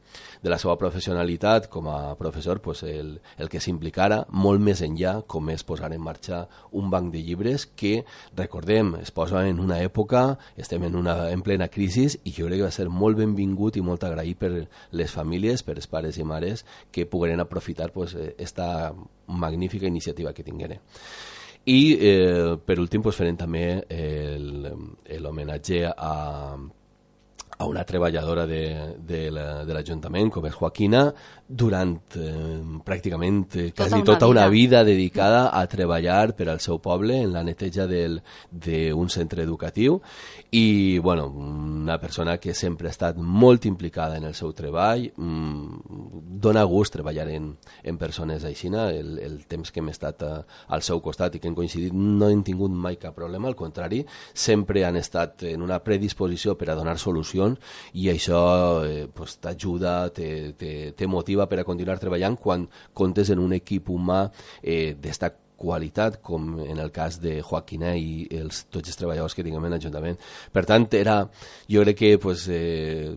de 0.44 0.52
la 0.52 0.60
seva 0.62 0.78
professionalitat 0.80 1.70
com 1.74 1.90
a 1.92 2.16
professor, 2.20 2.62
pues 2.62 2.84
el, 2.84 3.16
el 3.38 3.50
que 3.50 3.62
s'implicara 3.64 4.24
molt 4.30 4.64
més 4.64 4.82
enllà 4.86 5.20
com 5.28 5.50
és 5.54 5.66
posar 5.66 5.92
en 5.94 6.02
marxa 6.04 6.46
un 6.72 6.90
banc 6.94 7.12
de 7.14 7.24
llibres 7.26 7.66
que, 7.66 8.04
recordem, 8.38 8.96
es 9.02 9.12
posa 9.16 9.46
en 9.48 9.60
una 9.60 9.82
època, 9.84 10.38
estem 10.58 10.84
en, 10.88 10.96
una, 10.96 11.30
en 11.32 11.42
plena 11.46 11.70
crisi 11.72 12.06
i 12.24 12.34
jo 12.36 12.50
crec 12.50 12.60
que 12.60 12.68
va 12.68 12.74
ser 12.76 12.90
molt 12.92 13.18
benvingut 13.18 13.78
i 13.80 13.84
molt 13.86 14.04
agraït 14.06 14.40
per 14.40 14.52
les 14.92 15.12
famílies, 15.12 15.64
per 15.64 15.78
els 15.80 15.88
pares 15.90 16.20
i 16.20 16.26
mares 16.28 16.66
que 16.92 17.08
pogueren 17.10 17.40
aprofitar 17.42 17.92
pues, 17.92 18.16
esta 18.38 18.94
magnífica 19.28 19.88
iniciativa 19.88 20.34
que 20.34 20.44
tingueren. 20.44 20.80
I 21.66 21.98
eh, 21.98 22.58
per 22.62 22.78
últim 22.80 23.02
pues, 23.02 23.18
farem 23.18 23.38
també 23.40 23.66
l'homenatge 25.18 25.88
a 25.90 26.14
a 27.58 27.66
una 27.66 27.86
treballadora 27.86 28.46
de, 28.48 28.64
de 29.00 29.30
l'Ajuntament, 29.32 30.30
la, 30.30 30.34
com 30.34 30.48
és 30.50 30.56
Joaquina, 30.56 31.06
durant 31.48 31.94
eh, 32.18 32.60
pràcticament 32.86 33.44
eh, 33.54 33.68
tota 33.70 33.86
quasi 33.86 34.04
tota 34.04 34.28
una 34.28 34.48
vida. 34.50 34.84
dedicada 34.84 35.52
a 35.54 35.66
treballar 35.68 36.34
per 36.36 36.50
al 36.50 36.60
seu 36.60 36.80
poble 36.82 37.22
en 37.22 37.32
la 37.34 37.44
neteja 37.44 37.86
d'un 37.88 39.10
centre 39.10 39.44
educatiu. 39.44 40.02
I 40.52 41.00
bueno, 41.00 41.28
una 41.28 42.00
persona 42.00 42.38
que 42.38 42.54
sempre 42.54 42.88
ha 42.88 42.92
estat 42.92 43.18
molt 43.18 43.66
implicada 43.66 44.18
en 44.18 44.24
el 44.24 44.34
seu 44.34 44.54
treball, 44.54 45.12
mm, 45.16 46.40
dona 46.42 46.64
gust 46.64 46.94
treballar 46.94 47.30
en, 47.30 47.56
en 47.84 47.98
persones 47.98 48.44
així, 48.44 48.66
el, 48.66 49.20
el 49.20 49.46
temps 49.46 49.72
que 49.72 49.80
hem 49.80 49.90
estat 49.90 50.24
a, 50.24 50.34
eh, 50.40 50.64
al 50.74 50.82
seu 50.82 51.02
costat 51.02 51.36
i 51.36 51.40
que 51.40 51.48
hem 51.48 51.56
coincidit 51.56 51.94
no 51.94 52.30
hem 52.30 52.42
tingut 52.44 52.72
mai 52.72 52.98
cap 52.98 53.14
problema, 53.16 53.48
al 53.48 53.56
contrari, 53.56 54.04
sempre 54.34 54.86
han 54.86 54.98
estat 54.98 55.44
en 55.44 55.62
una 55.62 55.78
predisposició 55.84 56.56
per 56.58 56.72
a 56.72 56.76
donar 56.76 56.98
solucions 56.98 57.45
solucions 57.46 57.94
i 57.94 58.10
això 58.10 58.84
eh, 58.86 59.08
pues, 59.14 59.38
t'ajuda, 59.40 60.10
te, 60.14 60.54
te, 60.58 60.92
te 60.98 61.08
motiva 61.08 61.48
per 61.48 61.62
a 61.62 61.68
continuar 61.68 62.00
treballant 62.00 62.38
quan 62.38 62.68
comptes 62.94 63.30
en 63.30 63.40
un 63.40 63.54
equip 63.54 63.90
humà 63.90 64.30
eh, 64.62 64.96
d'esta 65.00 65.32
qualitat, 65.56 66.18
com 66.22 66.60
en 66.60 66.80
el 66.84 66.92
cas 66.92 67.22
de 67.24 67.38
Joaquina 67.42 67.94
i 67.96 68.28
els, 68.36 68.66
tots 68.70 68.92
els 68.92 68.98
treballadors 69.00 69.34
que 69.34 69.44
tinguem 69.46 69.64
en 69.64 69.72
l'Ajuntament. 69.72 70.18
Per 70.52 70.66
tant, 70.68 70.86
era, 70.92 71.30
jo 71.72 71.86
crec 71.86 71.98
que 72.02 72.10
pues, 72.20 72.50
eh, 72.52 73.16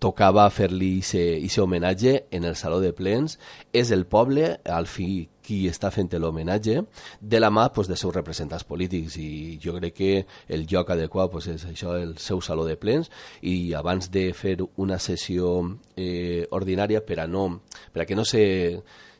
tocava 0.00 0.48
fer-li 0.48 0.94
aquest 1.02 1.58
homenatge 1.60 2.14
en 2.32 2.48
el 2.48 2.56
Saló 2.56 2.80
de 2.80 2.94
Plens. 2.96 3.36
És 3.72 3.92
el 3.92 4.06
poble, 4.08 4.56
al 4.64 4.88
fi 4.88 5.28
qui 5.48 5.62
està 5.70 5.90
fent 5.94 6.12
l'homenatge 6.20 6.82
de 7.20 7.40
la 7.40 7.48
mà 7.50 7.68
pues, 7.72 7.88
de 7.88 7.96
seus 7.96 8.14
representants 8.14 8.66
polítics. 8.68 9.16
I 9.16 9.56
jo 9.62 9.76
crec 9.78 9.96
que 9.96 10.12
el 10.52 10.66
lloc 10.68 10.92
adequat 10.92 11.32
pues, 11.32 11.48
és 11.54 11.64
això, 11.70 11.96
el 11.96 12.16
seu 12.20 12.42
saló 12.44 12.66
de 12.68 12.76
plens. 12.76 13.08
I 13.42 13.72
abans 13.78 14.10
de 14.12 14.28
fer 14.36 14.58
una 14.76 15.00
sessió 15.00 15.56
eh, 15.96 16.44
ordinària 16.52 17.00
per 17.04 17.22
a, 17.24 17.28
no, 17.30 17.48
per 17.92 18.04
a 18.04 18.08
que 18.08 18.18
no 18.18 18.26
se 18.28 18.44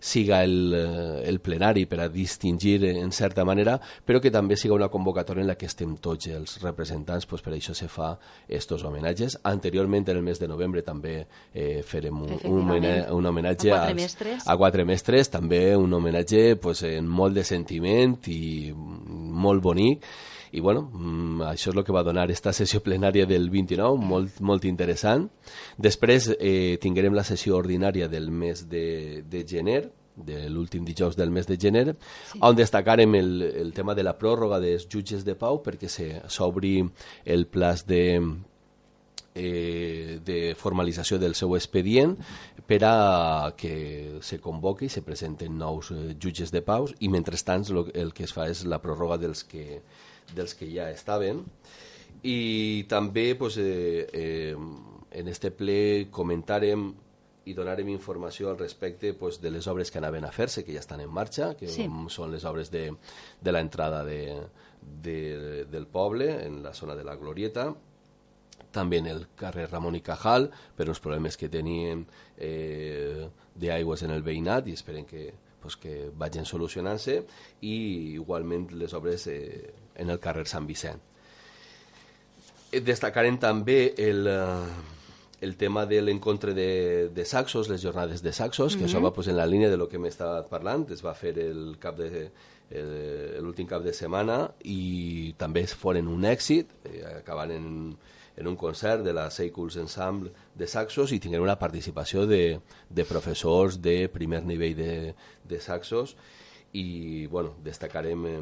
siga 0.01 0.43
el, 0.45 0.73
eh, 0.75 1.29
el 1.29 1.41
plenari 1.41 1.87
per 1.87 2.01
a 2.01 2.09
distingir 2.09 2.85
en 2.85 3.13
certa 3.13 3.45
manera, 3.45 3.79
però 3.79 4.21
que 4.21 4.31
també 4.31 4.57
siga 4.57 4.77
una 4.77 4.89
convocatòria 4.89 5.43
en 5.43 5.51
la 5.51 5.57
que 5.59 5.67
estem 5.67 5.97
tots 6.03 6.31
els 6.33 6.59
representants, 6.63 7.27
pues 7.27 7.43
per 7.43 7.55
això 7.57 7.75
se 7.75 7.89
fa 7.89 8.15
estos 8.49 8.85
homenatges. 8.85 9.41
Anteriorment, 9.45 10.09
en 10.09 10.17
el 10.17 10.23
mes 10.23 10.41
de 10.41 10.49
novembre, 10.49 10.83
també 10.83 11.19
eh, 11.53 11.83
farem 11.87 12.23
un, 12.23 12.33
un, 12.39 12.63
homenatge, 12.63 13.13
un 13.15 13.27
homenatge 13.27 13.73
a 13.73 13.83
quatre, 13.83 13.95
mestres. 13.95 14.47
a 14.47 14.57
quatre 14.57 14.89
mestres, 14.89 15.31
també 15.31 15.63
un 15.77 15.93
homenatge 15.93 16.57
pues, 16.63 16.83
en 16.87 17.09
molt 17.09 17.35
de 17.35 17.45
sentiment 17.45 18.19
i 18.29 18.73
molt 18.75 19.63
bonic 19.63 20.05
i 20.53 20.61
bueno, 20.61 20.89
mm, 20.93 21.43
això 21.51 21.71
és 21.73 21.77
el 21.77 21.85
que 21.85 21.95
va 21.95 22.05
donar 22.07 22.31
esta 22.31 22.53
sessió 22.57 22.81
plenària 22.85 23.27
del 23.27 23.51
29, 23.51 23.99
molt, 24.01 24.41
molt 24.41 24.65
interessant. 24.65 25.29
Després 25.77 26.33
eh, 26.39 26.79
tinguem 26.81 27.17
la 27.17 27.27
sessió 27.27 27.59
ordinària 27.59 28.09
del 28.09 28.31
mes 28.31 28.67
de, 28.69 29.25
de 29.29 29.45
gener, 29.49 29.83
de 30.19 30.49
l'últim 30.51 30.85
dijous 30.85 31.17
del 31.17 31.31
mes 31.31 31.47
de 31.47 31.57
gener, 31.61 31.95
sí. 32.33 32.41
on 32.43 32.57
destacarem 32.59 33.15
el, 33.15 33.43
el 33.43 33.73
tema 33.73 33.95
de 33.95 34.03
la 34.03 34.17
pròrroga 34.19 34.59
dels 34.61 34.89
jutges 34.91 35.25
de 35.25 35.37
pau 35.39 35.63
perquè 35.63 35.91
s'obri 36.27 36.81
el 37.25 37.47
plaç 37.47 37.85
de, 37.87 38.03
eh, 39.39 40.19
de 40.25 40.55
formalització 40.59 41.19
del 41.23 41.37
seu 41.39 41.55
expedient 41.57 42.17
per 42.67 42.83
a 42.85 43.55
que 43.57 44.19
se 44.21 44.41
convoqui 44.43 44.89
i 44.89 44.93
se 44.93 45.05
presenten 45.07 45.57
nous 45.59 45.93
eh, 45.95 46.17
jutges 46.21 46.53
de 46.55 46.63
pau 46.67 46.89
i 46.99 47.09
mentrestant 47.13 47.67
el 47.95 48.13
que 48.13 48.27
es 48.27 48.35
fa 48.35 48.49
és 48.51 48.65
la 48.67 48.83
pròrroga 48.83 49.21
dels 49.23 49.45
que 49.47 49.83
dels 50.35 50.55
que 50.59 50.69
ja 50.71 50.91
estaven. 50.91 51.45
I 52.23 52.85
també 52.91 53.35
pues, 53.39 53.59
eh, 53.63 54.07
eh, 54.13 54.57
en 55.11 55.29
este 55.29 55.53
ple 55.55 56.09
comentarem 56.11 56.91
i 57.49 57.55
donarem 57.57 57.89
informació 57.89 58.51
al 58.51 58.59
respecte 58.59 59.15
pues, 59.15 59.41
de 59.41 59.51
les 59.51 59.67
obres 59.71 59.91
que 59.91 59.99
anaven 59.99 60.27
a 60.29 60.33
fer-se, 60.33 60.65
que 60.65 60.75
ja 60.75 60.83
estan 60.83 61.01
en 61.01 61.09
marxa, 61.09 61.55
que 61.57 61.69
sí. 61.73 61.87
són 62.13 62.35
les 62.35 62.45
obres 62.45 62.69
de, 62.75 62.91
de 63.41 63.55
l'entrada 63.55 64.03
de, 64.05 64.21
de, 64.83 65.65
del 65.71 65.87
poble, 65.89 66.29
en 66.45 66.63
la 66.63 66.75
zona 66.75 66.97
de 66.99 67.07
la 67.09 67.17
Glorieta, 67.17 67.71
també 68.71 68.99
en 69.01 69.09
el 69.09 69.27
carrer 69.39 69.69
Ramon 69.71 69.97
i 69.97 70.03
Cajal, 70.05 70.51
per 70.77 70.89
uns 70.91 71.01
problemes 71.01 71.39
que 71.41 71.49
tenien 71.49 72.05
eh, 72.37 73.29
d'aigües 73.57 74.05
en 74.05 74.13
el 74.13 74.25
veïnat 74.27 74.69
i 74.69 74.77
esperen 74.77 75.07
que, 75.09 75.31
pues, 75.63 75.79
que 75.81 76.11
vagin 76.21 76.45
solucionant-se. 76.47 77.23
I 77.65 77.77
igualment 78.19 78.69
les 78.77 78.95
obres 78.99 79.27
eh, 79.33 79.73
en 79.99 80.11
el 80.11 80.21
carrer 80.21 80.47
Sant 80.49 80.67
Vicent. 80.67 81.03
Eh, 82.73 82.81
destacarem 82.81 83.39
també 83.41 83.95
el, 83.99 84.27
eh, 84.27 84.97
el 85.41 85.57
tema 85.57 85.87
de 85.87 86.03
l'encontre 86.03 86.55
de, 86.55 87.09
de 87.15 87.25
saxos, 87.25 87.69
les 87.69 87.83
jornades 87.83 88.23
de 88.23 88.33
saxos, 88.33 88.77
que 88.77 88.83
mm 88.83 88.87
-hmm. 88.87 88.91
això 88.91 89.03
va 89.05 89.13
pues, 89.13 89.29
en 89.29 89.37
la 89.37 89.47
línia 89.47 89.71
de 89.71 89.77
lo 89.77 89.89
que 89.89 89.99
m'estava 89.99 90.43
parlant, 90.49 90.91
es 90.91 91.05
va 91.05 91.15
fer 91.15 91.39
el 91.39 91.77
cap 91.79 91.97
de 91.97 92.31
l'últim 93.41 93.67
cap 93.67 93.83
de 93.83 93.95
setmana 93.97 94.51
i 94.65 95.35
també 95.39 95.67
foren 95.67 96.09
un 96.09 96.25
èxit, 96.29 96.69
eh, 96.85 97.05
acabant 97.17 97.51
en, 97.51 97.97
en 98.37 98.47
un 98.47 98.57
concert 98.57 99.03
de 99.03 99.13
la 99.13 99.31
Seicles 99.31 99.77
Ensemble 99.77 100.31
de 100.55 100.67
saxos 100.67 101.13
i 101.13 101.19
tinguem 101.19 101.43
una 101.43 101.59
participació 101.59 102.27
de, 102.27 102.61
de 102.91 103.05
professors 103.05 103.81
de 103.81 104.09
primer 104.13 104.45
nivell 104.45 104.77
de, 104.77 105.15
de 105.49 105.61
saxos 105.61 106.15
i 106.73 107.27
bueno, 107.27 107.55
destacarem 107.65 108.27
eh, 108.27 108.41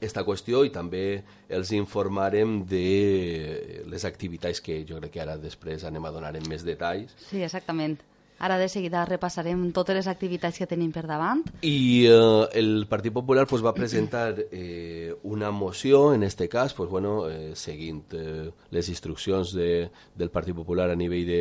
esta 0.00 0.24
qüestió 0.26 0.64
i 0.66 0.72
també 0.74 1.22
els 1.48 1.70
informarem 1.76 2.62
de 2.68 3.84
les 3.90 4.04
activitats 4.08 4.62
que 4.64 4.82
jo 4.88 4.98
crec 5.00 5.14
que 5.14 5.22
ara 5.22 5.36
després 5.40 5.84
anem 5.84 6.04
a 6.04 6.12
donar 6.14 6.34
en 6.36 6.48
més 6.50 6.66
detalls. 6.66 7.14
Sí, 7.28 7.42
exactament. 7.42 7.98
Ara 8.44 8.58
de 8.60 8.66
seguida 8.68 9.06
repassarem 9.08 9.70
totes 9.72 9.96
les 9.96 10.06
activitats 10.10 10.58
que 10.60 10.66
tenim 10.68 10.90
per 10.92 11.06
davant. 11.08 11.40
I 11.64 12.04
eh, 12.12 12.58
el 12.60 12.84
Partit 12.90 13.14
Popular 13.16 13.46
pues, 13.48 13.62
va 13.64 13.72
presentar 13.72 14.34
eh, 14.52 15.14
una 15.22 15.50
moció, 15.50 16.12
en 16.12 16.22
este 16.22 16.46
cas, 16.52 16.74
pues, 16.74 16.90
bueno, 16.90 17.30
eh, 17.30 17.56
seguint 17.56 18.12
eh, 18.12 18.50
les 18.70 18.90
instruccions 18.92 19.54
de, 19.56 19.88
del 20.14 20.28
Partit 20.28 20.54
Popular 20.54 20.90
a 20.90 20.96
nivell 20.96 21.24
de, 21.24 21.38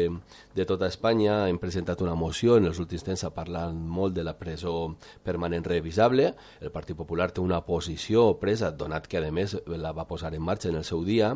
de 0.56 0.66
tota 0.66 0.88
Espanya. 0.88 1.50
Hem 1.50 1.60
presentat 1.60 2.00
una 2.00 2.16
moció, 2.16 2.56
en 2.56 2.70
els 2.72 2.80
últims 2.80 3.04
temps 3.04 3.26
ha 3.28 3.34
parlat 3.36 3.76
molt 3.76 4.16
de 4.16 4.24
la 4.24 4.38
presó 4.40 4.96
permanent 5.28 5.68
revisable. 5.68 6.32
El 6.64 6.72
Partit 6.72 6.96
Popular 6.96 7.34
té 7.36 7.44
una 7.44 7.66
posició 7.68 8.30
presa, 8.40 8.72
donat 8.72 9.12
que, 9.12 9.20
a 9.20 9.36
més, 9.36 9.58
la 9.68 9.92
va 9.92 10.08
posar 10.08 10.32
en 10.38 10.48
marxa 10.48 10.72
en 10.72 10.80
el 10.80 10.88
seu 10.88 11.04
dia. 11.04 11.34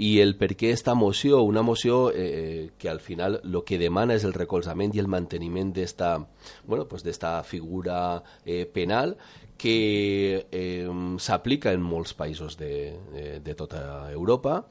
I 0.00 0.14
el 0.24 0.38
per 0.40 0.54
què 0.56 0.72
esta 0.72 0.96
moció, 0.96 1.44
una 1.44 1.60
moció 1.60 2.08
eh, 2.16 2.70
que 2.78 2.88
al 2.88 3.04
final 3.04 3.42
el 3.44 3.60
que 3.68 3.76
demana 3.76 4.16
és 4.16 4.24
el 4.24 4.32
recolzament 4.32 4.96
y 4.96 5.01
el 5.02 5.08
mantenimiento 5.08 5.80
de 5.80 5.84
esta, 5.84 6.26
bueno, 6.64 6.86
pues 6.86 7.02
figura 7.44 8.22
eh, 8.44 8.66
penal 8.66 9.16
que 9.62 10.48
eh, 10.50 10.90
s'aplica 11.22 11.70
en 11.70 11.82
molts 11.86 12.16
països 12.18 12.56
de, 12.58 12.98
de, 13.12 13.24
de 13.38 13.54
tota 13.54 14.10
Europa, 14.10 14.64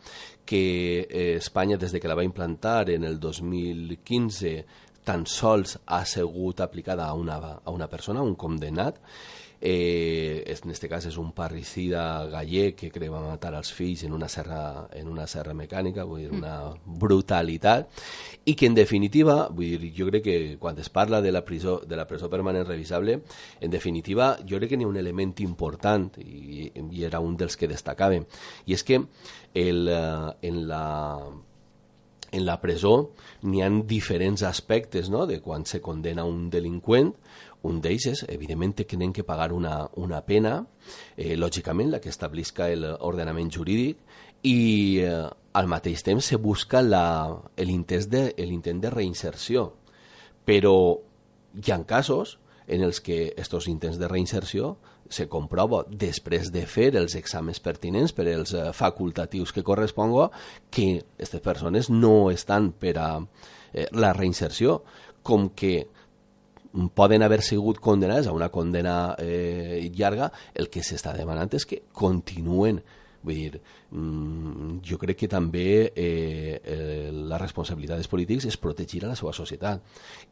que 0.44 1.08
eh, 1.08 1.36
Espanya, 1.38 1.78
des 1.80 1.94
de 1.96 2.02
que 2.02 2.10
la 2.12 2.18
va 2.20 2.26
implantar 2.28 2.90
en 2.92 3.06
el 3.08 3.16
2015, 3.20 4.66
tan 5.08 5.24
sols 5.26 5.78
ha 5.86 6.04
sigut 6.06 6.60
aplicada 6.60 7.08
a 7.08 7.14
una, 7.16 7.38
a 7.64 7.72
una 7.72 7.88
persona, 7.88 8.22
un 8.22 8.36
condemnat, 8.36 9.00
eh, 9.62 10.44
en 10.48 10.72
aquest 10.74 10.88
cas 10.89 11.06
és 11.06 11.18
un 11.22 11.30
parricida 11.38 12.01
gallec 12.32 12.80
que 12.80 12.89
creu 12.94 13.13
matar 13.13 13.53
els 13.53 13.70
fills 13.75 14.03
en 14.08 14.15
una 14.18 14.27
serra, 14.30 14.88
en 14.98 15.08
una 15.08 15.27
serra 15.30 15.53
mecànica, 15.53 16.06
vull 16.10 16.24
dir, 16.24 16.32
una 16.34 16.74
brutalitat, 16.86 17.91
i 18.50 18.56
que 18.58 18.65
en 18.65 18.75
definitiva, 18.75 19.46
vull 19.53 19.77
dir, 19.77 19.91
jo 19.98 20.10
crec 20.10 20.25
que 20.25 20.39
quan 20.60 20.80
es 20.82 20.89
parla 20.89 21.22
de 21.22 21.32
la 21.32 21.46
presó, 21.46 21.80
de 21.86 22.00
la 22.00 22.08
presó 22.10 22.30
permanent 22.30 22.65
revisable, 22.68 23.22
en 23.62 23.72
definitiva, 23.72 24.34
jo 24.41 24.58
crec 24.58 24.74
que 24.74 24.82
n'hi 24.82 24.89
ha 24.89 24.91
un 24.91 24.98
element 24.98 25.38
important, 25.46 26.10
i, 26.25 26.72
i 26.74 27.06
era 27.06 27.22
un 27.22 27.38
dels 27.38 27.56
que 27.56 27.70
destacàvem, 27.70 28.25
i 28.65 28.75
és 28.75 28.84
que 28.84 29.03
el, 29.53 29.88
eh, 29.88 30.50
en 30.50 30.68
la 30.68 30.84
en 32.32 32.46
la 32.48 32.58
presó 32.63 33.12
n'hi 33.44 33.62
han 33.62 33.82
diferents 33.88 34.44
aspectes 34.48 35.10
no? 35.12 35.25
de 35.27 35.41
quan 35.44 35.65
se 35.68 35.82
condena 35.84 36.24
un 36.24 36.50
delinqüent 36.50 37.12
un 37.68 37.82
d'ells 37.82 38.25
evidentment, 38.27 38.74
tenen 38.82 39.13
que 39.13 39.24
pagar 39.24 39.51
una, 39.53 39.86
una 40.01 40.22
pena, 40.25 40.56
eh, 41.15 41.36
lògicament, 41.38 41.91
la 41.91 42.01
que 42.01 42.10
establisca 42.10 42.70
l'ordenament 42.75 43.51
jurídic, 43.53 44.01
i 44.44 45.01
eh, 45.03 45.27
al 45.53 45.68
mateix 45.68 46.03
temps 46.03 46.25
se 46.25 46.39
busca 46.41 46.82
l'intent 46.82 48.08
de, 48.10 48.24
de 48.34 48.94
reinserció. 48.94 49.72
Però 50.46 50.75
hi 51.53 51.72
ha 51.72 51.84
casos 51.86 52.39
en 52.72 52.86
els 52.88 53.01
que 53.03 53.27
aquests 53.36 53.68
intents 53.68 54.00
de 54.00 54.08
reinserció 54.08 54.75
se 55.12 55.27
comprova 55.27 55.84
després 55.89 56.51
de 56.56 56.63
fer 56.65 56.94
els 56.96 57.18
exàmens 57.20 57.60
pertinents 57.60 58.13
per 58.15 58.30
als 58.32 58.53
eh, 58.56 58.70
facultatius 58.74 59.51
que 59.51 59.65
corresponga 59.68 60.30
que 60.72 61.01
aquestes 61.01 61.44
persones 61.44 61.89
no 61.91 62.32
estan 62.32 62.72
per 62.72 62.96
a 62.98 63.10
eh, 63.20 63.88
la 63.91 64.13
reinserció, 64.15 64.82
com 65.22 65.51
que 65.53 65.89
poden 66.96 67.24
haver 67.24 67.42
sigut 67.44 67.80
condenades 67.84 68.28
a 68.28 68.34
una 68.34 68.50
condena 68.50 69.16
eh, 69.20 69.92
llarga, 69.96 70.32
el 70.56 70.70
que 70.72 70.84
s'està 70.86 71.16
demanant 71.18 71.51
és 71.58 71.68
que 71.68 71.84
continuen 71.92 72.82
Vull 73.22 73.38
dir, 73.38 73.60
mm, 73.92 74.80
jo 74.82 74.98
crec 74.98 75.20
que 75.20 75.28
també 75.30 75.92
eh, 75.94 76.58
eh, 76.58 77.10
la 77.13 77.38
responsabilitat 77.38 78.00
dels 78.00 78.10
polítics 78.10 78.48
és 78.50 78.58
protegir 78.58 79.04
a 79.06 79.12
la 79.12 79.18
seva 79.20 79.34
societat. 79.34 79.84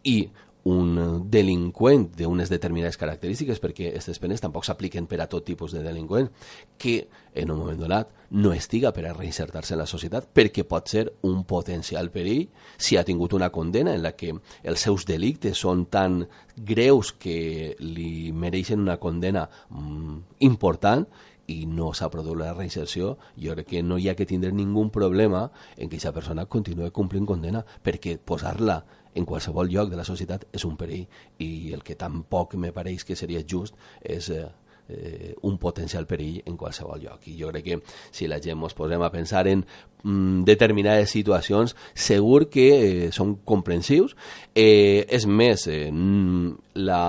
I 0.09 0.23
un 0.67 1.29
delinqüent 1.31 2.09
d'unes 2.17 2.49
determinades 2.51 2.97
característiques, 2.99 3.61
perquè 3.63 3.89
aquestes 3.89 4.19
penes 4.19 4.41
tampoc 4.43 4.65
s'apliquen 4.67 5.07
per 5.07 5.21
a 5.23 5.27
tot 5.31 5.45
tipus 5.47 5.71
de 5.71 5.83
delinqüent, 5.83 6.29
que 6.77 7.07
en 7.33 7.51
un 7.51 7.61
moment 7.61 7.79
donat 7.79 8.11
no 8.31 8.51
estiga 8.53 8.91
per 8.93 9.05
a 9.07 9.13
reinsertar-se 9.13 9.73
en 9.73 9.81
la 9.81 9.87
societat, 9.89 10.27
perquè 10.35 10.65
pot 10.67 10.91
ser 10.91 11.05
un 11.23 11.45
potencial 11.47 12.11
perill 12.11 12.49
si 12.77 12.97
ha 12.97 13.05
tingut 13.07 13.33
una 13.33 13.49
condena 13.49 13.95
en 13.95 14.03
la 14.03 14.13
que 14.19 14.33
els 14.35 14.83
seus 14.83 15.07
delictes 15.07 15.57
són 15.57 15.87
tan 15.87 16.25
greus 16.55 17.13
que 17.13 17.75
li 17.79 18.31
mereixen 18.35 18.83
una 18.83 18.99
condena 18.99 19.47
mm, 19.69 20.17
important 20.45 21.07
i 21.49 21.65
no 21.65 21.93
s'ha 21.97 22.11
produït 22.13 22.37
la 22.43 22.53
reinserció, 22.53 23.15
jo 23.41 23.55
crec 23.55 23.71
que 23.71 23.83
no 23.83 23.97
hi 23.97 24.09
ha 24.09 24.15
que 24.15 24.27
tindre 24.29 24.51
ningú 24.53 24.85
problema 24.93 25.47
en 25.77 25.89
que 25.89 25.97
aquesta 25.97 26.13
persona 26.13 26.45
continuï 26.45 26.91
complint 26.93 27.25
condena, 27.25 27.63
perquè 27.83 28.19
posar-la 28.21 28.83
en 29.15 29.25
qualsevol 29.25 29.69
lloc 29.71 29.89
de 29.89 29.97
la 29.99 30.07
societat 30.07 30.45
és 30.53 30.65
un 30.65 30.77
perill 30.77 31.05
i 31.43 31.73
el 31.73 31.83
que 31.83 31.97
tampoc 31.99 32.55
me 32.55 32.71
pareix 32.75 33.05
que 33.05 33.17
seria 33.19 33.43
just 33.45 33.77
és 34.03 34.29
eh, 34.29 34.45
eh, 34.89 35.35
un 35.47 35.57
potencial 35.57 36.07
perill 36.07 36.41
en 36.45 36.57
qualsevol 36.57 37.01
lloc. 37.03 37.27
I 37.29 37.37
jo 37.39 37.53
crec 37.53 37.65
que 37.65 37.79
si 38.11 38.27
la 38.27 38.41
gent 38.43 38.59
ens 38.59 38.75
posem 38.75 39.01
a 39.05 39.11
pensar 39.13 39.45
en 39.47 39.63
mm, 40.03 40.43
determinades 40.47 41.11
situacions, 41.13 41.75
segur 41.93 42.47
que 42.49 42.67
eh, 42.75 43.11
són 43.15 43.37
comprensius. 43.45 44.15
Eh, 44.55 45.05
és 45.07 45.25
més, 45.29 45.67
eh, 45.71 45.89
la, 46.79 47.03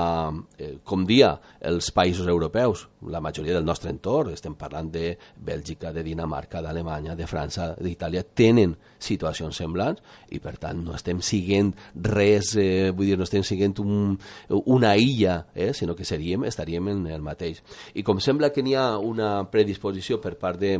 eh, 0.58 0.76
com 0.84 1.04
dia 1.06 1.32
els 1.60 1.90
països 1.94 2.28
europeus, 2.28 2.86
la 3.08 3.20
majoria 3.20 3.54
del 3.54 3.64
nostre 3.64 3.90
entorn, 3.90 4.32
estem 4.34 4.54
parlant 4.58 4.90
de 4.92 5.14
Bèlgica, 5.36 5.92
de 5.92 6.02
Dinamarca, 6.04 6.60
d'Alemanya, 6.62 7.16
de 7.16 7.26
França, 7.28 7.70
d'Itàlia, 7.80 8.24
tenen 8.24 8.74
situacions 9.00 9.56
semblants 9.56 10.02
i 10.30 10.40
per 10.42 10.56
tant 10.60 10.82
no 10.84 10.94
estem 10.96 11.20
siguent 11.24 11.72
res, 11.94 12.54
eh, 12.60 12.90
vull 12.92 13.08
dir, 13.08 13.18
no 13.18 13.26
estem 13.28 13.44
siguent 13.46 13.78
un, 13.84 14.18
una 14.66 14.94
illa, 14.96 15.46
eh, 15.54 15.72
sinó 15.74 15.96
que 15.96 16.04
seríem, 16.04 16.44
estaríem 16.44 16.88
en 16.92 17.06
el 17.06 17.22
mateix. 17.24 17.62
I 17.94 18.04
com 18.06 18.20
sembla 18.22 18.52
que 18.54 18.64
n'hi 18.64 18.76
ha 18.78 18.96
una 18.98 19.44
predisposició 19.50 20.20
per 20.22 20.36
part 20.40 20.60
de 20.60 20.78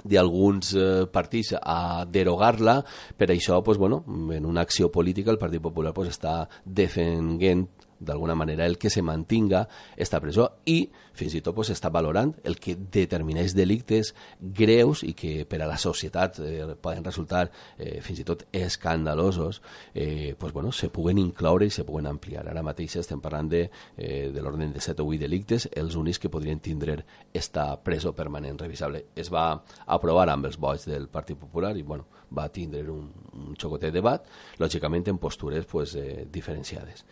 d'alguns 0.00 0.72
eh, 0.80 1.06
partits 1.12 1.52
a 1.60 2.06
derogar-la, 2.08 2.78
per 3.20 3.30
això, 3.34 3.58
pues, 3.62 3.76
bueno, 3.76 4.02
en 4.32 4.46
una 4.48 4.62
acció 4.62 4.88
política 4.90 5.30
el 5.30 5.38
Partit 5.38 5.60
Popular 5.60 5.92
pues, 5.92 6.08
està 6.14 6.48
defendent 6.64 7.66
d'alguna 8.00 8.34
manera 8.34 8.66
el 8.66 8.78
que 8.78 8.90
se 8.90 9.02
mantinga 9.02 9.68
esta 9.96 10.20
presó 10.20 10.50
i 10.64 10.88
fins 11.12 11.34
i 11.36 11.42
tot 11.44 11.54
pues, 11.54 11.70
està 11.70 11.90
valorant 11.92 12.32
el 12.48 12.56
que 12.58 12.74
determineix 12.74 13.54
delictes 13.54 14.14
greus 14.40 15.04
i 15.04 15.12
que 15.14 15.44
per 15.48 15.60
a 15.60 15.68
la 15.68 15.78
societat 15.78 16.40
eh, 16.40 16.74
poden 16.80 17.04
resultar 17.04 17.46
eh, 17.76 18.00
fins 18.00 18.22
i 18.22 18.26
tot 18.26 18.46
escandalosos 18.56 19.60
eh, 19.94 20.34
pues, 20.38 20.52
bueno, 20.52 20.72
se 20.72 20.88
puguen 20.88 21.18
incloure 21.18 21.66
i 21.66 21.70
se 21.70 21.84
puguen 21.84 22.08
ampliar. 22.08 22.46
Ara 22.48 22.64
mateix 22.64 22.96
estem 23.00 23.20
parlant 23.20 23.50
de, 23.52 23.66
eh, 23.96 24.30
de 24.32 24.42
l'ordre 24.42 24.70
de 24.72 24.80
7 24.80 25.02
o 25.02 25.08
8 25.10 25.20
delictes, 25.20 25.68
els 25.76 25.96
únics 25.96 26.18
que 26.18 26.32
podrien 26.32 26.60
tindre 26.60 27.04
esta 27.32 27.74
presó 27.82 28.14
permanent 28.16 28.58
revisable. 28.60 29.06
Es 29.14 29.30
va 29.32 29.52
aprovar 29.86 30.28
amb 30.30 30.48
els 30.48 30.58
vots 30.58 30.88
del 30.88 31.08
Partit 31.08 31.38
Popular 31.38 31.76
i 31.76 31.82
bueno, 31.82 32.06
va 32.36 32.48
tindre 32.48 32.84
un, 32.90 33.10
un 33.34 33.56
xocotet 33.58 33.92
debat, 33.94 34.26
lògicament 34.58 35.08
en 35.10 35.18
postures 35.18 35.66
pues, 35.66 35.96
eh, 35.98 36.26
diferenciades 36.30 37.04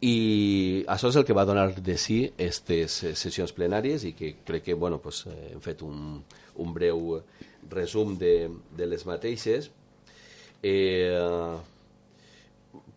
i 0.00 0.84
això 0.86 1.10
és 1.10 1.16
el 1.18 1.24
que 1.26 1.34
va 1.34 1.46
donar 1.48 1.72
de 1.74 1.96
si 1.98 2.20
aquestes 2.28 3.00
sessions 3.18 3.54
plenàries 3.56 4.04
i 4.06 4.12
que 4.14 4.36
crec 4.46 4.68
que 4.68 4.74
bueno, 4.74 5.00
pues, 5.02 5.24
eh, 5.26 5.50
hem 5.54 5.62
fet 5.64 5.82
un, 5.82 6.20
un 6.62 6.74
breu 6.74 7.18
resum 7.70 8.14
de, 8.18 8.48
de 8.78 8.86
les 8.86 9.04
mateixes. 9.06 9.72
Eh, 10.62 11.18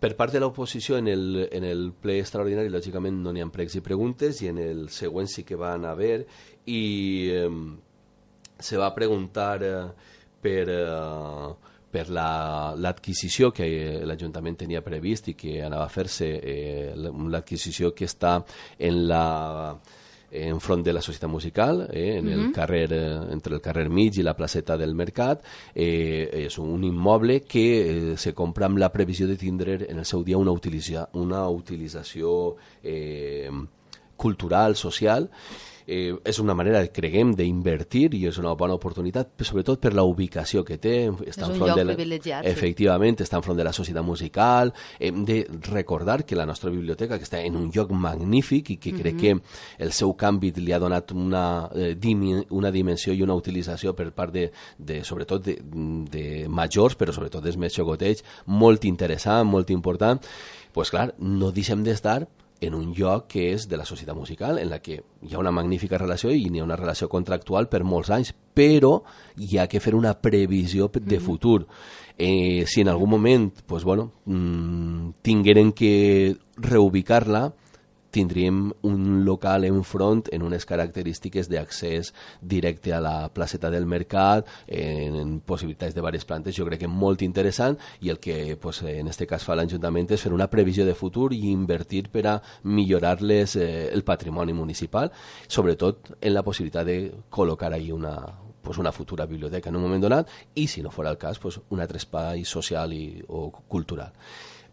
per 0.02 0.16
part 0.18 0.34
de 0.34 0.42
l'oposició 0.42 0.98
en, 0.98 1.08
el, 1.08 1.48
en 1.52 1.66
el 1.66 1.90
ple 1.94 2.20
extraordinari 2.22 2.72
lògicament 2.74 3.20
no 3.22 3.34
n'hi 3.34 3.44
ha 3.44 3.50
pregs 3.54 3.78
i 3.78 3.84
preguntes 3.86 4.42
i 4.42 4.50
en 4.50 4.58
el 4.62 4.88
següent 4.94 5.30
sí 5.30 5.46
que 5.46 5.58
van 5.58 5.86
haver 5.86 6.24
i 6.66 6.82
eh, 7.34 7.50
se 8.62 8.78
va 8.82 8.94
preguntar 8.96 9.62
eh, 9.66 9.84
per, 10.42 10.66
eh, 10.74 11.71
per 11.92 12.08
l'adquisició 12.10 13.52
la, 13.52 13.56
que 13.56 13.70
l'Ajuntament 14.08 14.62
tenia 14.64 14.84
previst 14.86 15.32
i 15.32 15.36
que 15.38 15.60
anava 15.64 15.86
a 15.86 15.92
fer-se 15.92 16.30
eh, 16.42 16.94
l'adquisició 16.96 17.94
que 17.94 18.08
està 18.10 18.40
en 18.80 19.04
la 19.10 19.26
enfront 20.32 20.84
de 20.84 20.94
la 20.94 21.02
societat 21.02 21.30
musical, 21.30 21.90
eh, 21.92 22.18
en 22.18 22.28
uh 22.28 22.32
-huh. 22.32 22.46
el 22.46 22.52
carrer, 22.54 22.94
eh, 22.94 23.32
entre 23.32 23.56
el 23.56 23.62
carrer 23.62 23.90
mig 23.90 24.18
i 24.18 24.24
la 24.24 24.34
placeta 24.34 24.78
del 24.78 24.96
Mercat. 24.96 25.44
Eh, 25.76 26.30
és 26.46 26.58
un 26.58 26.84
immoble 26.84 27.42
que 27.42 28.14
eh, 28.14 28.18
se 28.18 28.34
compra 28.34 28.66
amb 28.66 28.78
la 28.78 28.92
previsió 28.92 29.28
de 29.28 29.36
tindre 29.36 29.88
en 29.90 30.00
el 30.00 30.06
seu 30.06 30.24
dia 30.24 30.38
una, 30.38 30.52
utilitza 30.52 31.10
una 31.14 31.50
utilització 31.50 32.56
eh, 32.82 33.50
cultural, 34.16 34.76
social, 34.76 35.30
eh, 35.92 36.16
és 36.24 36.40
una 36.40 36.56
manera, 36.58 36.82
creguem, 36.94 37.34
d'invertir 37.36 38.06
i 38.16 38.24
és 38.30 38.40
una 38.40 38.54
bona 38.58 38.76
oportunitat, 38.78 39.34
sobretot 39.44 39.82
per 39.84 39.94
la 39.98 40.06
ubicació 40.08 40.64
que 40.68 40.78
té. 40.82 40.96
Està 41.28 41.50
és 41.50 41.52
un 41.52 41.60
lloc 41.60 41.76
de 41.76 41.86
la, 41.86 41.96
privilegiat. 41.98 42.48
Efectivament, 42.48 43.20
sí. 43.20 43.28
està 43.28 43.42
enfront 43.42 43.60
de 43.60 43.66
la 43.68 43.74
societat 43.76 44.06
musical. 44.06 44.74
Hem 45.00 45.26
de 45.28 45.42
recordar 45.68 46.22
que 46.26 46.40
la 46.40 46.48
nostra 46.50 46.72
biblioteca, 46.72 47.20
que 47.20 47.28
està 47.28 47.42
en 47.44 47.60
un 47.60 47.70
lloc 47.76 47.92
magnífic 47.92 48.74
i 48.76 48.78
que 48.82 48.96
crec 48.96 49.16
uh 49.16 49.20
-huh. 49.20 49.42
que 49.42 49.84
el 49.86 49.92
seu 49.92 50.16
canvi 50.16 50.54
li 50.56 50.72
ha 50.74 50.80
donat 50.80 51.12
una, 51.12 51.70
eh, 51.76 51.98
una 52.50 52.72
dimensió 52.72 53.14
i 53.14 53.22
una 53.22 53.36
utilització 53.36 53.94
per 53.94 54.12
part 54.12 54.34
de, 54.34 54.52
de 54.78 55.04
sobretot 55.04 55.44
de, 55.44 55.58
de 55.62 56.48
majors, 56.48 56.98
però 56.98 57.12
sobretot 57.12 57.44
dels 57.44 57.58
més 57.58 57.74
xocotets, 57.74 58.24
molt 58.46 58.86
interessant, 58.86 59.48
molt 59.48 59.70
important, 59.70 60.22
pues 60.72 60.90
clar, 60.90 61.14
no 61.20 61.52
deixem 61.52 61.84
d'estar 61.84 62.28
en 62.62 62.76
un 62.78 62.94
lloc 62.94 63.26
que 63.34 63.48
és 63.56 63.66
de 63.68 63.78
la 63.78 63.86
societat 63.90 64.16
musical, 64.16 64.60
en 64.62 64.70
la 64.70 64.80
que 64.80 65.00
hi 65.02 65.34
ha 65.34 65.42
una 65.42 65.52
magnífica 65.52 65.98
relació 65.98 66.30
i 66.32 66.46
n'hi 66.50 66.62
ha 66.62 66.68
una 66.68 66.78
relació 66.78 67.10
contractual 67.10 67.68
per 67.68 67.82
molts 67.84 68.12
anys, 68.14 68.36
però 68.54 69.00
hi 69.42 69.58
ha 69.58 69.68
que 69.68 69.82
fer 69.82 69.96
una 69.98 70.14
previsió 70.22 70.92
de 70.94 71.02
mm-hmm. 71.02 71.26
futur. 71.26 71.66
Eh, 72.22 72.66
si 72.68 72.82
en 72.82 72.92
algun 72.92 73.10
moment 73.10 73.50
pues, 73.66 73.84
bueno, 73.84 74.12
mmm, 74.26 75.18
tingueren 75.26 75.74
que 75.74 76.38
reubicar-la, 76.58 77.48
tindríem 78.12 78.72
un 78.84 79.26
local 79.26 79.66
enfront 79.66 80.28
en 80.32 80.44
unes 80.44 80.66
característiques 80.68 81.50
d'accés 81.50 82.14
directe 82.42 82.94
a 82.94 83.02
la 83.02 83.30
placeta 83.34 83.72
del 83.72 83.88
mercat, 83.88 84.48
en, 84.68 85.40
possibilitats 85.40 85.96
de 85.96 86.02
diverses 86.02 86.28
plantes, 86.28 86.56
jo 86.56 86.68
crec 86.68 86.84
que 86.84 86.92
molt 86.92 87.24
interessant 87.26 87.78
i 88.02 88.12
el 88.14 88.20
que 88.20 88.58
pues, 88.62 88.84
en 88.84 89.08
este 89.08 89.28
cas 89.28 89.46
fa 89.48 89.56
l'Ajuntament 89.56 90.12
és 90.12 90.22
fer 90.22 90.34
una 90.36 90.50
previsió 90.52 90.86
de 90.86 90.96
futur 90.98 91.32
i 91.34 91.42
invertir 91.52 92.08
per 92.12 92.28
a 92.28 92.38
millorar-les 92.64 93.56
eh, 93.56 93.90
el 93.92 94.04
patrimoni 94.04 94.54
municipal, 94.54 95.12
sobretot 95.48 96.16
en 96.20 96.34
la 96.34 96.44
possibilitat 96.44 96.86
de 96.86 96.98
col·locar 97.30 97.74
ahí 97.74 97.92
una, 97.92 98.16
pues 98.62 98.78
una 98.78 98.92
futura 98.92 99.26
biblioteca 99.26 99.70
en 99.70 99.76
un 99.76 99.84
moment 99.88 100.04
donat 100.04 100.30
i, 100.56 100.68
si 100.68 100.82
no 100.82 100.92
fos 100.92 101.08
el 101.08 101.18
cas, 101.18 101.40
pues 101.40 101.60
un 101.70 101.80
altre 101.80 102.02
espai 102.02 102.46
social 102.46 102.94
i, 102.94 103.22
o 103.28 103.50
cultural 103.52 104.14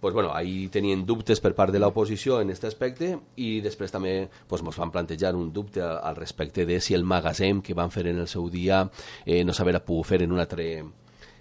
pues 0.01 0.15
bueno, 0.15 0.35
ahí 0.35 0.69
tenien 0.69 1.05
dubtes 1.07 1.41
per 1.41 1.55
part 1.59 1.73
de 1.73 1.81
l'oposició 1.83 2.41
en 2.41 2.53
aquest 2.53 2.69
aspecte 2.71 3.11
i 3.37 3.59
després 3.65 3.93
també 3.95 4.29
pues, 4.49 4.63
ens 4.63 4.79
van 4.79 4.95
plantejar 4.95 5.35
un 5.37 5.53
dubte 5.53 5.83
al 5.83 6.17
respecte 6.17 6.67
de 6.67 6.81
si 6.81 6.95
el 6.95 7.05
magatzem 7.05 7.63
que 7.63 7.75
van 7.75 7.91
fer 7.91 8.07
en 8.07 8.23
el 8.23 8.29
seu 8.29 8.49
dia 8.51 8.85
eh, 9.27 9.45
no 9.45 9.53
s'haver 9.53 9.81
pogut 9.83 10.07
fer 10.15 10.23
en 10.23 10.33
un 10.33 10.43
altre 10.45 10.69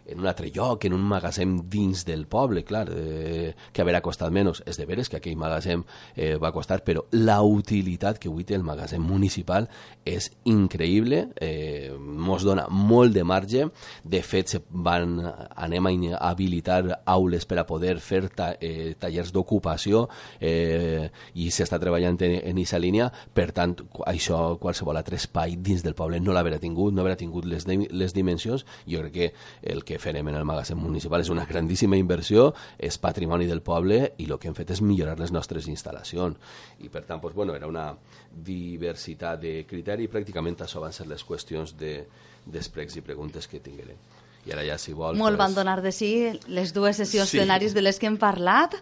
en 0.07 0.19
un 0.19 0.27
altre 0.27 0.49
lloc, 0.53 0.85
en 0.87 0.95
un 0.95 1.03
magatzem 1.03 1.57
dins 1.69 2.05
del 2.07 2.25
poble, 2.31 2.63
clar, 2.67 2.87
eh, 2.93 3.53
que 3.73 3.83
haurà 3.83 4.01
costat 4.01 4.31
menys. 4.33 4.63
És 4.65 4.79
de 4.79 4.87
veres 4.87 5.09
que 5.11 5.19
aquell 5.19 5.37
magatzem 5.39 5.83
eh, 6.15 6.35
va 6.41 6.53
costar, 6.55 6.79
però 6.87 7.03
la 7.11 7.41
utilitat 7.43 8.19
que 8.21 8.31
avui 8.31 8.45
té 8.47 8.55
el 8.55 8.65
magatzem 8.67 9.03
municipal 9.03 9.67
és 10.07 10.29
increïble, 10.47 11.27
eh, 11.35 11.91
mos 11.97 12.45
dona 12.47 12.67
molt 12.71 13.13
de 13.15 13.25
marge. 13.27 13.67
De 14.03 14.21
fet, 14.23 14.55
se 14.55 14.61
van, 14.69 15.19
anem 15.55 15.91
a 15.91 15.93
habilitar 16.29 16.81
aules 17.05 17.46
per 17.46 17.59
a 17.59 17.67
poder 17.67 17.98
fer 18.00 18.27
ta, 18.29 18.53
eh, 18.61 18.96
tallers 19.00 19.33
d'ocupació 19.35 20.07
eh, 20.39 21.09
i 21.35 21.50
s'està 21.51 21.79
treballant 21.81 22.20
en, 22.22 22.37
en 22.39 22.61
aquesta 22.61 22.79
línia. 22.79 23.09
Per 23.33 23.50
tant, 23.51 23.75
això, 24.07 24.57
qualsevol 24.61 24.98
altre 24.98 25.20
espai 25.20 25.57
dins 25.59 25.83
del 25.83 25.98
poble 25.98 26.22
no 26.24 26.35
l'haurà 26.35 26.59
tingut, 26.61 26.96
no 26.96 27.03
haurà 27.03 27.17
tingut 27.20 27.46
les, 27.50 27.67
les 27.67 28.15
dimensions. 28.15 28.65
Jo 28.87 29.03
crec 29.03 29.13
que 29.17 29.31
el 29.74 29.83
que 29.83 29.97
farem 30.01 30.27
en 30.31 30.38
el 30.40 30.46
magatzem 30.48 30.79
municipal 30.79 31.24
és 31.24 31.31
una 31.33 31.46
grandíssima 31.50 31.98
inversió, 32.00 32.51
és 32.77 33.00
patrimoni 33.01 33.48
del 33.50 33.64
poble 33.66 34.01
i 34.18 34.29
el 34.29 34.38
que 34.38 34.51
hem 34.51 34.57
fet 34.57 34.75
és 34.75 34.83
millorar 34.83 35.18
les 35.20 35.33
nostres 35.36 35.68
instal·lacions. 35.72 36.38
I 36.83 36.92
per 36.94 37.03
tant, 37.05 37.22
doncs, 37.22 37.36
bueno, 37.36 37.55
era 37.55 37.68
una 37.68 37.90
diversitat 38.31 39.42
de 39.42 39.57
criteri 39.70 40.07
i 40.07 40.12
pràcticament 40.12 40.62
això 40.64 40.83
van 40.83 40.96
ser 40.96 41.07
les 41.10 41.24
qüestions 41.25 41.75
de, 41.77 42.00
d'espregs 42.46 42.98
i 42.98 43.05
preguntes 43.05 43.48
que 43.48 43.64
tinguérem. 43.64 44.00
I 44.48 44.53
ara 44.55 44.64
ja, 44.64 44.77
si 44.79 44.94
vol... 44.96 45.18
Molt 45.20 45.36
pues... 45.36 45.42
van 45.42 45.55
donar 45.57 45.81
de 45.83 45.92
si 45.92 46.10
les 46.48 46.72
dues 46.75 46.96
sessions 47.01 47.33
sí. 47.33 47.40
plenàries 47.40 47.75
de 47.75 47.83
les 47.83 48.00
que 48.00 48.07
hem 48.07 48.16
parlat 48.22 48.77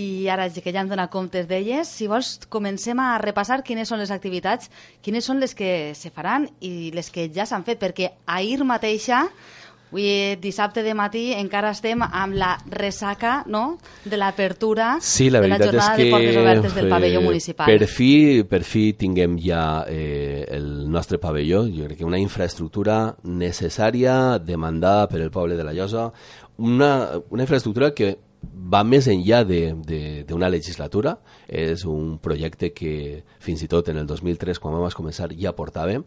i 0.00 0.28
ara 0.32 0.48
que 0.48 0.72
ja 0.72 0.80
hem 0.80 0.88
donat 0.88 1.12
comptes 1.12 1.48
d'elles, 1.50 1.88
si 1.88 2.08
vols 2.08 2.38
comencem 2.48 3.00
a 3.04 3.12
repassar 3.20 3.60
quines 3.66 3.90
són 3.92 4.00
les 4.00 4.12
activitats, 4.14 4.70
quines 5.04 5.26
són 5.28 5.42
les 5.42 5.54
que 5.56 5.92
se 5.98 6.12
faran 6.14 6.48
i 6.64 6.90
les 6.96 7.12
que 7.12 7.28
ja 7.28 7.44
s'han 7.44 7.66
fet, 7.68 7.80
perquè 7.82 8.14
ahir 8.24 8.62
mateixa 8.64 9.26
Avui, 9.90 10.36
dissabte 10.38 10.84
de 10.86 10.92
matí, 10.94 11.32
encara 11.34 11.72
estem 11.74 12.04
amb 12.06 12.36
la 12.38 12.52
ressaca 12.70 13.40
no? 13.50 13.78
de 14.04 14.20
l'apertura 14.20 14.92
sí, 15.02 15.26
la 15.34 15.40
de 15.42 15.50
la 15.50 15.58
jornada 15.58 15.96
és 15.96 15.98
que, 15.98 16.04
de 16.04 16.12
portes 16.14 16.38
obertes 16.38 16.76
del 16.78 16.88
pavelló 16.92 17.22
municipal. 17.24 17.66
Per 17.66 17.88
fi, 17.90 18.10
per 18.46 18.62
fi 18.62 18.84
tinguem 18.94 19.34
ja 19.42 19.64
eh, 19.90 20.46
el 20.46 20.86
nostre 20.90 21.18
pavelló, 21.18 21.64
jo 21.66 21.88
crec 21.88 21.98
que 21.98 22.06
una 22.06 22.22
infraestructura 22.22 23.16
necessària, 23.26 24.38
demandada 24.38 25.08
per 25.10 25.24
el 25.24 25.34
poble 25.34 25.58
de 25.58 25.66
la 25.66 25.74
Llosa, 25.74 26.12
una, 26.58 26.92
una 27.30 27.42
infraestructura 27.42 27.90
que 27.90 28.14
va 28.42 28.82
més 28.86 29.08
enllà 29.10 29.42
d'una 29.44 30.48
legislatura, 30.48 31.16
és 31.48 31.82
un 31.88 32.18
projecte 32.22 32.70
que 32.72 32.92
fins 33.42 33.64
i 33.64 33.68
tot 33.68 33.90
en 33.90 33.98
el 34.00 34.06
2003, 34.06 34.60
quan 34.62 34.76
vam 34.76 34.86
començar, 34.94 35.30
ja 35.36 35.52
portàvem, 35.56 36.04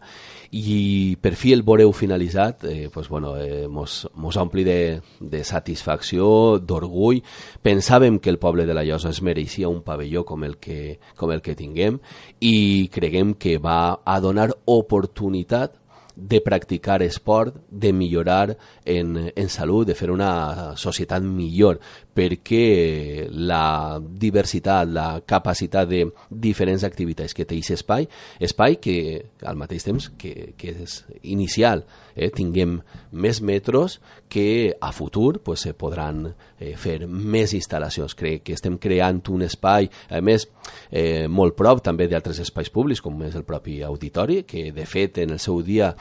i 0.56 1.18
per 1.22 1.34
fi 1.40 1.54
el 1.54 1.66
veureu 1.68 1.92
finalitzat, 1.94 2.64
eh, 2.70 2.90
pues, 2.94 3.10
bueno, 3.10 3.36
eh, 3.38 3.68
mos, 3.68 4.08
mos 4.16 4.38
ompli 4.38 4.64
de, 4.64 4.80
de 5.20 5.44
satisfacció, 5.44 6.60
d'orgull. 6.60 7.22
Pensàvem 7.64 8.20
que 8.20 8.32
el 8.32 8.40
poble 8.40 8.66
de 8.66 8.74
la 8.74 8.86
Llosa 8.88 9.12
es 9.12 9.22
mereixia 9.22 9.70
un 9.70 9.84
pavelló 9.84 10.24
com 10.26 10.44
el 10.44 10.58
que, 10.58 11.00
com 11.18 11.32
el 11.32 11.42
que 11.42 11.58
tinguem. 11.60 12.00
I 12.40 12.90
creguem 12.94 13.34
que 13.36 13.58
va 13.58 14.00
a 14.06 14.20
donar 14.24 14.52
oportunitat 14.66 15.80
de 16.16 16.42
practicar 16.42 17.02
esport, 17.02 17.56
de 17.70 17.92
millorar 17.94 18.58
en, 18.86 19.32
en 19.36 19.50
salut, 19.50 19.88
de 19.88 19.96
fer 19.96 20.12
una 20.12 20.76
societat 20.78 21.24
millor, 21.24 21.80
perquè 22.14 23.28
la 23.34 24.00
diversitat, 24.00 24.90
la 24.94 25.08
capacitat 25.26 25.90
de 25.90 26.06
diferents 26.30 26.86
activitats 26.86 27.34
que 27.34 27.46
té 27.46 27.58
aquest 27.58 27.80
espai, 27.80 28.08
espai 28.40 28.78
que 28.82 28.98
al 29.44 29.58
mateix 29.60 29.88
temps 29.88 30.10
que, 30.20 30.54
que 30.58 30.76
és 30.86 31.00
inicial, 31.24 31.84
eh, 32.16 32.30
tinguem 32.34 32.80
més 33.12 33.42
metros 33.42 34.00
que 34.30 34.74
a 34.82 34.92
futur 34.92 35.42
pues, 35.44 35.66
se 35.66 35.74
podran 35.78 36.26
eh, 36.60 36.74
fer 36.78 37.08
més 37.08 37.54
instal·lacions. 37.54 38.16
Crec 38.18 38.46
que 38.48 38.58
estem 38.58 38.78
creant 38.82 39.22
un 39.34 39.46
espai, 39.46 39.90
a 40.10 40.22
més, 40.26 40.48
eh, 40.90 41.28
molt 41.30 41.58
prop 41.58 41.84
també 41.86 42.08
d'altres 42.10 42.42
espais 42.44 42.72
públics, 42.74 43.02
com 43.02 43.22
és 43.26 43.38
el 43.38 43.46
propi 43.48 43.82
auditori, 43.86 44.42
que 44.50 44.72
de 44.74 44.86
fet 44.90 45.22
en 45.24 45.36
el 45.36 45.42
seu 45.42 45.62
dia, 45.66 45.94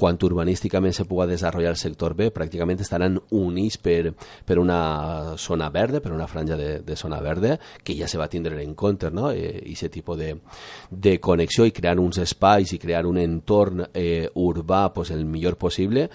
quan 0.00 0.18
urbanísticament 0.24 0.96
se 0.96 1.04
pugui 1.04 1.28
desenvolupar 1.28 1.74
el 1.74 1.80
sector 1.80 2.16
B, 2.16 2.30
pràcticament 2.32 2.80
estaran 2.80 3.20
units 3.36 3.76
per, 3.78 4.14
per 4.46 4.58
una 4.58 4.80
zona 5.36 5.60
zona 5.60 5.68
verda, 5.70 6.00
per 6.00 6.12
una 6.12 6.26
franja 6.26 6.56
de, 6.56 6.80
de 6.80 6.96
zona 6.96 7.20
verda, 7.20 7.58
que 7.84 7.94
ja 7.98 8.08
se 8.08 8.18
va 8.18 8.28
tindre 8.28 8.62
en 8.62 8.74
compte, 8.74 9.10
no? 9.10 9.30
Eh, 9.30 9.60
I 9.66 9.74
aquest 9.74 9.92
tipus 9.92 10.18
de, 10.18 10.34
de 10.90 11.18
connexió 11.20 11.66
i 11.66 11.74
crear 11.74 11.98
uns 12.00 12.20
espais 12.22 12.72
i 12.72 12.78
crear 12.80 13.04
un 13.06 13.18
entorn 13.20 13.84
eh, 13.92 14.30
urbà 14.34 14.88
pues, 14.94 15.10
el 15.10 15.26
millor 15.26 15.58
possible 15.58 16.08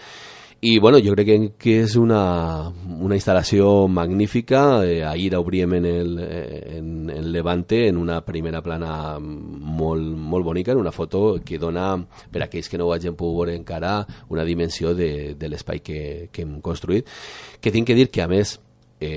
i 0.65 0.79
bueno, 0.79 0.97
jo 0.97 1.13
crec 1.13 1.27
que, 1.27 1.35
que 1.61 1.73
és 1.83 1.93
una, 1.99 2.71
una 3.05 3.13
instal·lació 3.13 3.85
magnífica. 3.85 4.81
Eh, 4.81 5.03
ahir 5.05 5.35
obríem 5.37 5.75
en 5.77 5.85
el 5.85 6.17
en, 6.17 6.87
en 7.13 7.31
Levante 7.31 7.83
en 7.87 7.99
una 8.01 8.17
primera 8.25 8.63
plana 8.65 9.19
molt, 9.19 10.01
molt 10.01 10.45
bonica, 10.47 10.73
en 10.73 10.81
una 10.81 10.95
foto 10.95 11.37
que 11.45 11.59
dona, 11.61 11.91
per 12.31 12.41
a 12.41 12.47
aquells 12.47 12.71
que 12.71 12.81
no 12.81 12.89
ho 12.89 12.95
hagin 12.95 13.13
pogut 13.13 13.43
veure 13.43 13.59
encara, 13.59 13.99
una 14.33 14.47
dimensió 14.47 14.95
de, 14.97 15.35
de 15.37 15.51
l'espai 15.53 15.83
que, 15.85 16.01
que 16.33 16.47
hem 16.47 16.57
construït. 16.65 17.13
Que 17.61 17.69
tinc 17.69 17.85
que 17.85 17.99
dir 17.99 18.09
que, 18.09 18.25
a 18.25 18.31
més, 18.31 18.57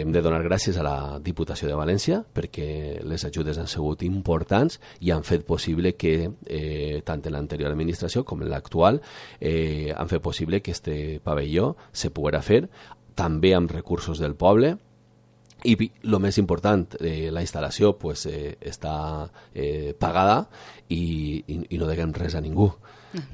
hem 0.00 0.12
de 0.12 0.22
donar 0.24 0.40
gràcies 0.44 0.78
a 0.78 0.84
la 0.86 0.96
Diputació 1.24 1.68
de 1.68 1.76
València 1.78 2.20
perquè 2.34 3.00
les 3.06 3.24
ajudes 3.28 3.58
han 3.58 3.70
sigut 3.70 4.02
importants 4.06 4.80
i 5.00 5.12
han 5.14 5.24
fet 5.26 5.46
possible 5.48 5.94
que 5.96 6.14
eh, 6.46 7.00
tant 7.04 7.24
en 7.24 7.36
l'anterior 7.36 7.72
administració 7.72 8.24
com 8.24 8.42
en 8.42 8.52
l'actual 8.52 9.00
eh, 9.40 9.94
han 9.96 10.10
fet 10.10 10.22
possible 10.22 10.62
que 10.62 10.74
este 10.76 11.20
pavelló 11.24 11.74
se 11.92 12.10
poguera 12.10 12.42
fer 12.42 12.66
també 13.18 13.54
amb 13.54 13.72
recursos 13.74 14.20
del 14.22 14.36
poble 14.38 14.76
i 15.66 15.74
el 15.74 16.18
més 16.22 16.38
important, 16.38 16.84
eh, 17.00 17.30
la 17.34 17.42
instal·lació 17.42 17.96
pues, 17.98 18.26
eh, 18.30 18.54
està 18.62 19.28
eh, 19.52 19.94
pagada 19.98 20.44
i, 20.88 21.42
i, 21.42 21.56
i 21.74 21.80
no 21.80 21.88
deguem 21.90 22.14
res 22.14 22.36
a 22.38 22.42
ningú. 22.44 22.70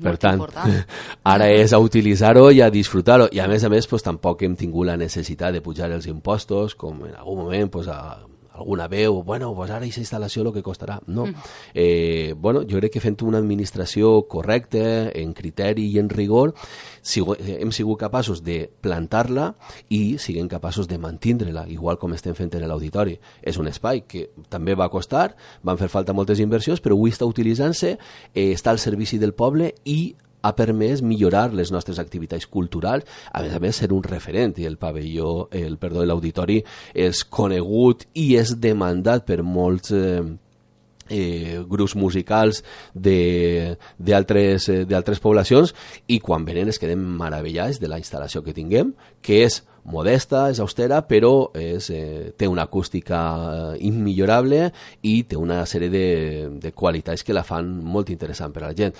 Per 0.02 0.16
tant, 0.20 0.42
important. 0.42 0.76
ara 1.34 1.48
és 1.52 1.72
a 1.72 1.80
utilitzar-ho 1.82 2.48
i 2.54 2.60
a 2.64 2.70
disfrutar-ho. 2.72 3.30
I 3.32 3.42
a 3.44 3.48
més 3.50 3.64
a 3.64 3.72
més, 3.72 3.88
pues, 3.90 4.04
tampoc 4.06 4.44
hem 4.46 4.56
tingut 4.58 4.88
la 4.90 4.98
necessitat 5.00 5.54
de 5.54 5.62
pujar 5.64 5.90
els 5.94 6.08
impostos, 6.10 6.74
com 6.78 7.04
en 7.08 7.14
algun 7.14 7.44
moment 7.44 7.72
pues, 7.72 7.88
a, 7.88 8.18
alguna 8.54 8.86
veu, 8.88 9.22
bueno, 9.22 9.52
pues 9.54 9.70
ara 9.70 9.82
aquesta 9.82 10.00
instal·lació 10.00 10.44
el 10.44 10.52
que 10.54 10.62
costarà. 10.62 11.00
No. 11.06 11.26
Mm. 11.26 11.34
Eh, 11.74 12.34
bueno, 12.38 12.62
jo 12.62 12.78
crec 12.78 12.94
que 12.94 13.02
fent 13.02 13.18
una 13.26 13.38
administració 13.42 14.28
correcta, 14.30 15.10
en 15.10 15.34
criteri 15.34 15.88
i 15.90 15.98
en 15.98 16.08
rigor, 16.08 16.54
si, 17.02 17.22
hem 17.58 17.72
sigut 17.74 17.98
capaços 18.00 18.42
de 18.46 18.70
plantar-la 18.80 19.52
i 19.88 20.16
siguem 20.22 20.48
capaços 20.48 20.88
de 20.88 20.98
mantindre-la, 20.98 21.66
igual 21.68 21.98
com 21.98 22.14
estem 22.14 22.36
fent 22.38 22.54
en 22.54 22.68
l'auditori. 22.68 23.18
És 23.42 23.58
un 23.58 23.68
espai 23.68 24.04
que 24.06 24.28
també 24.48 24.78
va 24.78 24.90
costar, 24.92 25.34
van 25.62 25.80
fer 25.80 25.90
falta 25.90 26.14
moltes 26.14 26.40
inversions, 26.40 26.80
però 26.80 26.94
avui 26.94 27.10
està 27.10 27.26
utilitzant-se, 27.26 27.96
eh, 28.32 28.50
està 28.52 28.70
al 28.70 28.78
servici 28.78 29.18
del 29.18 29.34
poble 29.34 29.74
i 29.84 30.14
ha 30.44 30.52
permès 30.56 31.02
millorar 31.02 31.48
les 31.56 31.72
nostres 31.72 31.98
activitats 32.02 32.46
culturals, 32.46 33.08
a 33.32 33.42
més 33.42 33.56
a 33.56 33.60
més 33.62 33.80
ser 33.80 33.90
un 33.96 34.04
referent 34.04 34.54
i 34.60 34.68
el 34.68 34.76
pavelló, 34.78 35.48
el, 35.50 35.78
perdó, 35.80 36.04
l'auditori 36.04 36.60
és 36.94 37.24
conegut 37.24 38.04
i 38.12 38.34
és 38.36 38.56
demandat 38.60 39.24
per 39.26 39.40
molts 39.42 39.94
eh, 39.96 40.20
eh, 41.08 41.60
grups 41.68 41.94
musicals 41.96 42.62
d'altres 42.94 44.68
eh, 44.68 45.22
poblacions 45.22 45.74
i 46.06 46.20
quan 46.20 46.44
venen 46.44 46.72
es 46.72 46.80
quedem 46.80 47.00
meravellats 47.18 47.80
de 47.80 47.88
la 47.88 48.00
instal·lació 48.00 48.44
que 48.44 48.56
tinguem, 48.56 48.94
que 49.24 49.44
és 49.44 49.62
modesta, 49.84 50.48
és 50.50 50.60
austera, 50.64 51.02
però 51.08 51.50
és, 51.54 51.90
eh, 51.90 52.32
té 52.36 52.48
una 52.48 52.64
acústica 52.64 53.20
eh, 53.74 53.86
immillorable 53.88 54.70
i 55.02 55.22
té 55.28 55.36
una 55.36 55.64
sèrie 55.68 55.92
de, 55.92 56.08
de 56.60 56.72
qualitats 56.72 57.24
que 57.24 57.36
la 57.36 57.44
fan 57.44 57.68
molt 57.84 58.10
interessant 58.10 58.52
per 58.52 58.64
a 58.64 58.68
la 58.70 58.76
gent. 58.76 58.96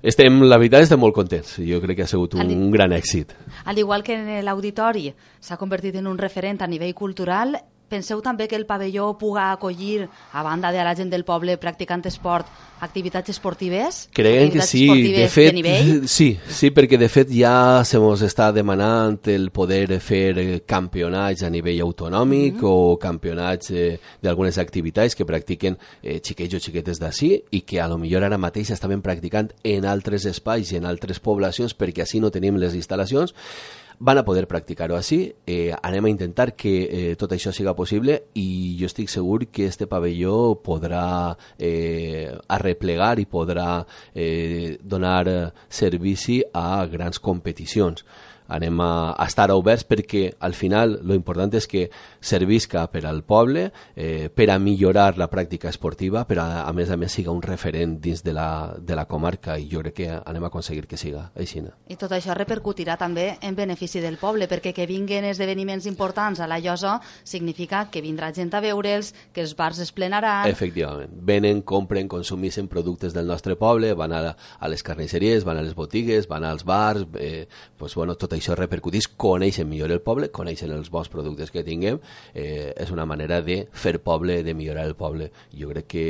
Estem, 0.00 0.42
la 0.46 0.60
veritat, 0.60 0.84
estem 0.86 1.00
molt 1.02 1.14
contents. 1.16 1.56
Jo 1.66 1.80
crec 1.82 1.98
que 1.98 2.04
ha 2.06 2.10
sigut 2.10 2.36
un, 2.38 2.46
un 2.54 2.70
gran 2.70 2.92
èxit. 2.94 3.32
Al 3.66 3.78
igual 3.82 4.04
que 4.06 4.14
en 4.14 4.44
l'auditori 4.46 5.08
s'ha 5.42 5.58
convertit 5.58 5.96
en 5.98 6.06
un 6.06 6.18
referent 6.18 6.62
a 6.62 6.68
nivell 6.70 6.94
cultural, 6.94 7.56
Penseu 7.88 8.20
també 8.20 8.48
que 8.48 8.56
el 8.56 8.66
pavelló 8.68 9.14
puga 9.18 9.50
acollir, 9.52 10.08
a 10.32 10.42
banda 10.42 10.70
de 10.72 10.82
la 10.84 10.94
gent 10.94 11.08
del 11.10 11.24
poble 11.24 11.56
practicant 11.56 12.04
esport, 12.06 12.46
activitats 12.84 13.32
esportives? 13.32 14.08
Creiem 14.12 14.50
que 14.52 14.62
sí. 14.62 14.84
De 15.12 15.28
fet, 15.32 15.56
de 15.56 16.08
sí, 16.16 16.28
sí, 16.48 16.70
perquè 16.74 16.98
de 17.00 17.08
fet 17.08 17.32
ja 17.32 17.82
se 17.88 18.00
mos 18.02 18.22
està 18.26 18.50
demanant 18.52 19.18
el 19.32 19.48
poder 19.56 19.98
fer 20.04 20.60
campionats 20.68 21.42
a 21.42 21.50
nivell 21.50 21.80
autonòmic 21.86 22.54
mm 22.54 22.60
-hmm. 22.60 22.68
o 22.68 22.98
campionats 22.98 23.70
eh, 23.70 23.98
d'algunes 24.22 24.58
activitats 24.58 25.14
que 25.14 25.24
practiquen 25.24 25.78
eh, 26.02 26.20
xiquets 26.20 26.54
o 26.54 26.60
xiquetes 26.60 27.00
d'ací 27.00 27.42
i 27.50 27.62
que 27.62 27.80
a 27.80 27.88
lo 27.88 27.98
millor 27.98 28.24
ara 28.24 28.38
mateix 28.38 28.70
estaven 28.70 29.02
practicant 29.02 29.52
en 29.64 29.84
altres 29.84 30.26
espais 30.26 30.72
i 30.72 30.76
en 30.76 30.84
altres 30.84 31.20
poblacions 31.20 31.74
perquè 31.76 32.02
així 32.02 32.20
no 32.20 32.30
tenim 32.30 32.56
les 32.56 32.74
instal·lacions 32.74 33.34
van 33.98 34.18
a 34.18 34.24
poder 34.24 34.46
practicar-ho 34.46 34.96
així. 34.96 35.20
Eh, 35.46 35.72
anem 35.82 36.06
a 36.06 36.12
intentar 36.12 36.52
que 36.54 36.72
eh, 36.84 37.16
tot 37.18 37.32
això 37.34 37.52
siga 37.54 37.74
possible 37.78 38.20
i 38.38 38.76
jo 38.78 38.86
estic 38.86 39.10
segur 39.10 39.46
que 39.50 39.66
este 39.66 39.88
pavelló 39.90 40.54
podrà 40.64 41.34
eh, 41.58 42.30
arreplegar 42.48 43.18
i 43.18 43.26
podrà 43.26 43.84
eh, 44.14 44.78
donar 44.82 45.52
servici 45.68 46.42
a 46.52 46.84
grans 46.86 47.18
competicions 47.18 48.04
anem 48.48 48.80
a, 48.80 49.12
a 49.12 49.26
estar 49.28 49.50
oberts 49.52 49.84
perquè 49.88 50.24
al 50.40 50.56
final 50.56 50.98
lo 51.04 51.14
important 51.16 51.54
és 51.54 51.68
que 51.68 51.86
servisca 52.20 52.86
per 52.90 53.04
al 53.06 53.22
poble, 53.28 53.68
eh, 53.94 54.28
per 54.32 54.48
a 54.50 54.58
millorar 54.58 55.18
la 55.20 55.28
pràctica 55.30 55.68
esportiva, 55.68 56.24
però 56.28 56.46
a, 56.46 56.64
a 56.64 56.72
més 56.72 56.90
a 56.90 56.96
més 56.96 57.12
siga 57.12 57.34
un 57.34 57.42
referent 57.44 57.98
dins 58.00 58.24
de 58.24 58.32
la, 58.32 58.74
de 58.80 58.96
la 58.96 59.06
comarca 59.06 59.58
i 59.58 59.68
jo 59.70 59.84
crec 59.84 59.98
que 59.98 60.08
anem 60.16 60.44
a 60.44 60.52
aconseguir 60.52 60.86
que 60.88 60.96
siga 61.00 61.28
així. 61.36 61.58
I 61.90 61.96
tot 61.98 62.12
això 62.14 62.36
repercutirà 62.36 62.94
també 63.00 63.32
en 63.42 63.56
benefici 63.58 64.00
del 64.00 64.18
poble, 64.20 64.46
perquè 64.48 64.72
que 64.76 64.86
vinguen 64.86 65.26
esdeveniments 65.26 65.88
importants 65.90 66.40
a 66.40 66.46
la 66.46 66.60
Llosa 66.62 66.98
significa 67.24 67.88
que 67.90 68.02
vindrà 68.04 68.30
gent 68.34 68.52
a 68.54 68.62
veure'ls, 68.62 69.10
que 69.34 69.42
els 69.42 69.56
bars 69.58 69.80
es 69.82 69.90
plenaran... 69.92 70.46
Efectivament. 70.48 71.10
Venen, 71.26 71.62
compren, 71.66 72.08
consumeixen 72.08 72.68
productes 72.70 73.16
del 73.16 73.26
nostre 73.26 73.56
poble, 73.58 73.92
van 73.98 74.14
a, 74.14 74.22
a 74.34 74.70
les 74.70 74.84
carnisseries, 74.86 75.44
van 75.44 75.58
a 75.58 75.66
les 75.66 75.74
botigues, 75.74 76.28
van 76.30 76.46
als 76.46 76.64
bars, 76.68 77.06
eh, 77.18 77.48
pues, 77.76 77.96
bueno, 77.98 78.14
tot 78.14 78.37
això 78.40 78.56
repercutís, 78.58 79.08
coneixen 79.08 79.68
millor 79.68 79.92
el 79.94 80.02
poble, 80.04 80.30
coneixen 80.34 80.72
els 80.74 80.90
bons 80.90 81.10
productes 81.12 81.52
que 81.54 81.64
tinguem, 81.66 82.00
eh, 82.34 82.72
és 82.76 82.90
una 82.94 83.06
manera 83.06 83.42
de 83.42 83.64
fer 83.72 83.98
poble, 84.02 84.42
de 84.42 84.54
millorar 84.54 84.86
el 84.86 84.96
poble. 84.96 85.30
Jo 85.54 85.70
crec 85.72 85.86
que, 85.92 86.06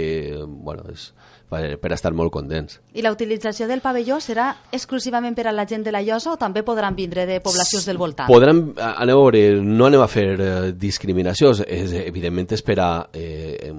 bueno, 0.47 0.85
és 0.93 1.13
per, 1.49 1.79
per 1.81 1.93
estar 1.97 2.13
molt 2.17 2.33
contents. 2.33 2.79
I 2.95 3.03
la 3.05 3.13
utilització 3.15 3.69
del 3.69 3.83
pavelló 3.85 4.19
serà 4.23 4.51
exclusivament 4.75 5.37
per 5.37 5.49
a 5.49 5.55
la 5.55 5.67
gent 5.69 5.87
de 5.87 5.95
la 5.95 6.03
Llosa 6.05 6.35
o 6.35 6.41
també 6.41 6.63
podran 6.67 6.97
vindre 6.99 7.27
de 7.29 7.41
poblacions 7.45 7.87
del 7.89 8.01
voltant? 8.01 8.29
Podran, 8.31 8.63
a 8.77 9.07
veure, 9.09 9.43
no 9.65 9.89
anem 9.89 10.05
a 10.05 10.11
fer 10.13 10.29
eh, 10.35 10.51
discriminació, 10.77 11.55
és, 11.65 11.95
evidentment 12.05 12.53
és 12.57 12.65
per 12.65 12.79
a, 12.85 12.91
eh, 13.13 13.73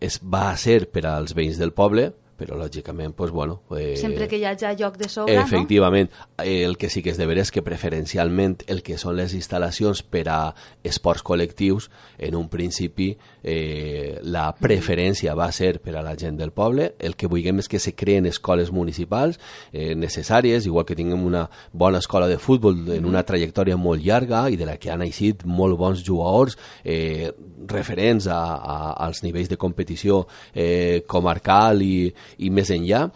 és, 0.00 0.18
va 0.22 0.50
a 0.50 0.58
ser 0.60 0.84
per 0.92 1.06
als 1.10 1.36
veïns 1.38 1.60
del 1.62 1.74
poble, 1.76 2.10
però 2.42 2.58
lògicament, 2.58 3.14
pues, 3.14 3.30
bueno... 3.30 3.60
Eh, 3.78 3.94
Sempre 4.00 4.26
que 4.28 4.40
hi 4.40 4.46
hagi 4.48 4.74
lloc 4.80 4.98
de 4.98 5.08
sobre, 5.08 5.38
Efectivament. 5.38 6.10
No? 6.10 6.44
El 6.44 6.76
que 6.78 6.90
sí 6.90 7.02
que 7.02 7.14
és 7.14 7.20
de 7.20 7.26
veres 7.30 7.42
és 7.42 7.50
que 7.54 7.62
preferencialment 7.64 8.60
el 8.70 8.82
que 8.86 8.98
són 9.00 9.16
les 9.18 9.34
instal·lacions 9.34 10.02
per 10.06 10.24
a 10.30 10.38
esports 10.86 11.24
col·lectius, 11.26 11.88
en 12.22 12.36
un 12.38 12.48
principi 12.50 13.12
eh, 13.42 14.18
la 14.22 14.48
preferència 14.54 15.34
va 15.38 15.50
ser 15.54 15.76
per 15.82 15.96
a 15.98 16.04
la 16.06 16.14
gent 16.18 16.38
del 16.38 16.52
poble. 16.54 16.92
El 17.02 17.16
que 17.18 17.30
vulguem 17.30 17.62
és 17.62 17.70
que 17.70 17.80
se 17.82 17.94
creen 17.98 18.28
escoles 18.30 18.70
municipals 18.74 19.40
eh, 19.72 19.94
necessàries, 19.98 20.66
igual 20.66 20.86
que 20.86 20.98
tinguem 20.98 21.24
una 21.26 21.48
bona 21.72 22.02
escola 22.02 22.28
de 22.30 22.38
futbol 22.38 22.78
en 22.94 23.08
una 23.08 23.24
trajectòria 23.26 23.78
molt 23.78 24.02
llarga 24.04 24.46
i 24.50 24.58
de 24.60 24.68
la 24.68 24.78
que 24.78 24.92
han 24.92 25.02
eixit 25.02 25.44
molt 25.44 25.78
bons 25.78 26.04
jugadors 26.06 26.58
eh, 26.84 27.32
referents 27.68 28.26
a, 28.30 28.40
a, 28.56 28.76
als 29.06 29.22
nivells 29.22 29.50
de 29.50 29.58
competició 29.60 30.22
eh, 30.54 31.02
comarcal 31.06 31.82
i, 31.82 32.12
i 32.38 32.50
més 32.50 32.70
enllà, 32.70 33.08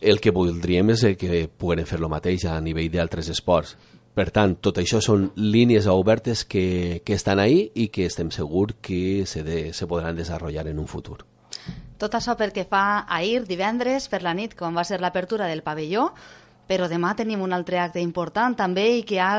el 0.00 0.20
que 0.22 0.32
voldríem 0.34 0.94
és 0.94 1.04
que 1.18 1.46
puguem 1.48 1.86
fer 1.86 1.98
el 1.98 2.08
mateix 2.10 2.46
a 2.46 2.58
nivell 2.62 2.90
d'altres 2.92 3.30
esports. 3.34 3.76
Per 4.18 4.30
tant, 4.34 4.56
tot 4.58 4.80
això 4.80 4.98
són 5.04 5.28
línies 5.38 5.86
obertes 5.86 6.44
que, 6.44 7.02
que 7.06 7.14
estan 7.14 7.38
ahí 7.38 7.68
i 7.74 7.86
que 7.94 8.06
estem 8.06 8.32
segurs 8.34 8.74
que 8.82 9.24
se, 9.26 9.44
de, 9.46 9.72
se 9.72 9.86
podran 9.86 10.16
desenvolupar 10.16 10.66
en 10.66 10.80
un 10.82 10.88
futur. 10.90 11.20
Tot 11.98 12.14
això 12.14 12.34
perquè 12.38 12.64
fa 12.66 13.04
ahir, 13.10 13.44
divendres, 13.46 14.08
per 14.10 14.22
la 14.22 14.34
nit, 14.34 14.54
quan 14.58 14.74
va 14.74 14.84
ser 14.86 15.00
l'apertura 15.02 15.46
del 15.50 15.62
pavelló, 15.66 16.08
però 16.66 16.86
demà 16.90 17.14
tenim 17.18 17.42
un 17.42 17.54
altre 17.54 17.78
acte 17.82 18.02
important 18.02 18.54
també 18.58 18.88
i 18.98 19.02
que 19.06 19.18
ha 19.22 19.32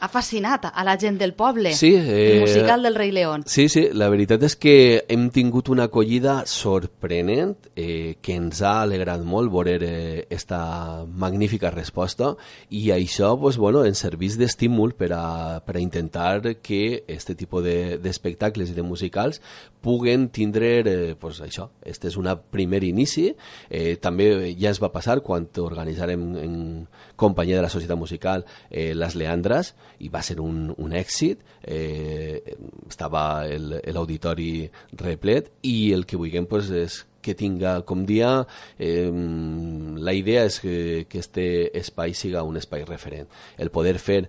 ha 0.00 0.08
fascinat 0.08 0.66
a 0.72 0.84
la 0.84 0.96
gent 1.00 1.18
del 1.18 1.34
poble, 1.34 1.72
sí, 1.74 1.94
eh, 1.94 2.34
el 2.34 2.40
musical 2.42 2.82
del 2.82 2.94
Rei 2.94 3.12
León. 3.12 3.44
Sí, 3.46 3.68
sí, 3.68 3.88
la 3.92 4.08
veritat 4.12 4.42
és 4.46 4.56
que 4.60 5.04
hem 5.08 5.28
tingut 5.34 5.70
una 5.72 5.88
acollida 5.88 6.42
sorprenent 6.50 7.70
eh, 7.74 8.16
que 8.20 8.36
ens 8.36 8.62
ha 8.62 8.80
alegrat 8.82 9.24
molt 9.24 9.52
veure 9.52 9.74
eh, 9.80 10.26
esta 10.30 11.04
magnífica 11.06 11.70
resposta 11.72 12.34
i 12.70 12.90
això 12.94 13.34
pues, 13.40 13.58
bueno, 13.58 13.84
ens 13.84 14.02
serveix 14.04 14.38
d'estímul 14.40 14.94
per, 14.98 15.12
a, 15.16 15.60
per 15.64 15.78
a 15.78 15.82
intentar 15.82 16.56
que 16.62 17.04
este 17.08 17.34
tipus 17.34 17.64
d'espectacles 17.64 18.68
de, 18.68 18.74
i 18.74 18.76
de 18.76 18.86
musicals 18.86 19.40
puguen 19.84 20.28
tindre 20.28 20.80
eh, 20.80 21.14
pues, 21.20 21.40
això. 21.44 21.68
Este 21.84 22.08
és 22.08 22.16
un 22.20 22.28
primer 22.50 22.82
inici. 22.84 23.30
Eh, 23.68 23.96
també 24.00 24.54
ja 24.60 24.72
es 24.72 24.80
va 24.82 24.92
passar 24.92 25.20
quan 25.24 25.48
organitzarem 25.60 26.24
en 26.40 26.54
companyia 27.16 27.56
de 27.60 27.66
la 27.66 27.72
Societat 27.72 27.98
Musical 27.98 28.46
eh, 28.70 28.94
Les 28.94 29.14
Leandres 29.14 29.74
i 30.04 30.10
va 30.12 30.22
ser 30.22 30.38
un, 30.42 30.68
un 30.76 30.94
èxit, 30.96 31.42
eh, 31.62 32.40
estava 32.88 33.44
l'auditori 33.46 34.68
replet 35.00 35.50
i 35.62 35.92
el 35.96 36.06
que 36.06 36.20
vulguem 36.20 36.48
pues, 36.50 36.70
és 36.70 37.02
que 37.24 37.34
tinga, 37.34 37.78
com 37.88 38.04
dia, 38.04 38.46
eh, 38.78 39.08
la 39.08 40.12
idea 40.12 40.44
és 40.44 40.60
que, 40.60 41.06
que 41.08 41.22
este 41.24 41.46
espai 41.80 42.12
siga 42.14 42.44
un 42.44 42.60
espai 42.60 42.84
referent. 42.84 43.30
El 43.56 43.72
poder 43.72 43.96
fer 43.98 44.20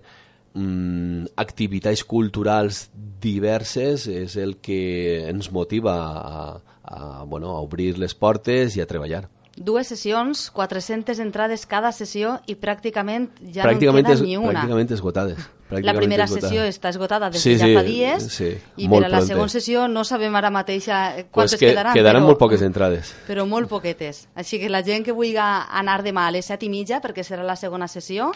mm, 0.56 1.36
activitats 1.36 2.06
culturals 2.08 2.86
diverses 3.20 4.08
és 4.08 4.38
el 4.40 4.56
que 4.64 5.28
ens 5.28 5.52
motiva 5.52 5.96
a, 6.16 6.44
a, 6.82 7.24
bueno, 7.24 7.52
a 7.52 7.60
obrir 7.60 7.98
les 8.00 8.16
portes 8.16 8.76
i 8.76 8.82
a 8.82 8.88
treballar 8.88 9.26
dues 9.56 9.88
sessions, 9.88 10.50
400 10.50 11.18
entrades 11.24 11.64
cada 11.66 11.90
sessió 11.92 12.36
i 12.46 12.54
pràcticament 12.60 13.30
ja 13.40 13.64
pràcticament 13.64 14.04
no 14.04 14.12
en 14.12 14.12
queda 14.12 14.14
es, 14.14 14.22
ni 14.22 14.36
una. 14.36 14.60
Pràcticament 14.60 14.92
esgotades. 14.92 15.38
Pràcticament 15.66 15.86
la 15.88 15.94
primera 15.96 16.26
esgotada. 16.28 16.50
sessió 16.50 16.66
està 16.68 16.92
esgotada 16.92 17.30
des 17.32 17.42
sí, 17.42 17.54
de 17.56 17.64
ja 17.64 17.70
fa 17.74 17.82
dies 17.82 18.26
sí, 18.30 18.50
i 18.76 18.90
per 18.92 19.00
a 19.02 19.08
la 19.10 19.22
segona 19.26 19.50
sessió 19.50 19.88
no 19.90 20.04
sabem 20.06 20.36
ara 20.38 20.52
mateix 20.54 20.86
quantes 20.86 21.32
pues 21.32 21.56
que, 21.56 21.72
quedaran. 21.72 21.96
Quedaran 21.96 22.22
però, 22.22 22.28
molt 22.30 22.42
poques 22.44 22.62
entrades. 22.62 23.14
Però 23.26 23.46
molt 23.48 23.72
poquetes. 23.72 24.26
Així 24.36 24.60
que 24.62 24.70
la 24.70 24.84
gent 24.86 25.08
que 25.08 25.16
vulgui 25.16 25.40
anar 25.40 26.02
demà 26.04 26.28
a 26.28 26.36
les 26.36 26.52
set 26.52 26.62
i 26.62 26.70
mitja, 26.70 27.00
perquè 27.02 27.24
serà 27.26 27.42
la 27.42 27.56
segona 27.56 27.88
sessió, 27.88 28.30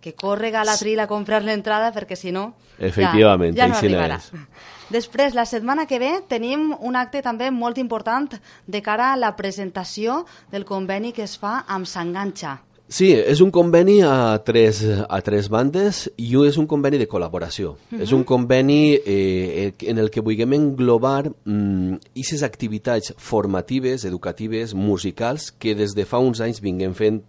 que 0.00 0.14
córrega 0.14 0.62
a 0.62 0.64
la 0.64 0.78
trila 0.78 1.04
a 1.04 1.10
comprar 1.10 1.42
l'entrada 1.42 1.90
perquè 1.92 2.16
si 2.16 2.30
no... 2.32 2.52
Efectivament, 2.78 3.56
ja, 3.56 3.66
ja 3.66 3.72
no 3.72 3.78
arribarà. 3.80 4.20
és. 4.22 4.74
Després, 4.90 5.34
la 5.34 5.46
setmana 5.46 5.86
que 5.90 5.98
ve 5.98 6.12
tenim 6.30 6.70
un 6.78 6.96
acte 6.96 7.22
també 7.22 7.50
molt 7.50 7.78
important 7.78 8.30
de 8.66 8.82
cara 8.82 9.12
a 9.12 9.18
la 9.18 9.34
presentació 9.36 10.24
del 10.52 10.64
conveni 10.64 11.12
que 11.12 11.26
es 11.26 11.34
fa 11.38 11.64
amb 11.66 11.90
S'Enganxa. 11.90 12.60
Sí, 12.86 13.08
és 13.10 13.40
un 13.42 13.50
conveni 13.50 13.96
a 14.06 14.38
tres, 14.46 14.78
a 14.86 15.18
tres 15.26 15.48
bandes 15.50 16.04
i 16.22 16.28
és 16.46 16.54
un 16.56 16.68
conveni 16.70 17.00
de 17.00 17.08
col·laboració. 17.10 17.72
Uh 17.74 17.76
-huh. 17.90 18.02
És 18.02 18.12
un 18.12 18.22
conveni 18.22 18.94
eh, 19.04 19.72
en 19.80 19.98
el 19.98 20.08
que 20.08 20.20
vulguem 20.20 20.52
englobar 20.52 21.26
aquestes 21.26 22.42
mm, 22.42 22.44
activitats 22.44 23.12
formatives, 23.16 24.04
educatives, 24.04 24.72
musicals, 24.74 25.50
que 25.50 25.74
des 25.74 25.94
de 25.94 26.04
fa 26.04 26.18
uns 26.18 26.40
anys 26.40 26.60
vinguem 26.60 26.94
fent 26.94 27.22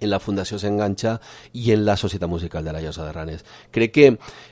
en 0.00 0.10
la 0.10 0.20
Fundació 0.20 0.58
S'Enganxa 0.58 1.18
i 1.52 1.70
en 1.74 1.84
la 1.84 1.96
Societat 2.00 2.28
Musical 2.28 2.64
de 2.64 2.72
la 2.72 2.82
Llosa 2.82 3.06
de 3.06 3.12
Ranes. 3.12 3.44
Crec 3.70 3.92
que 3.92 4.06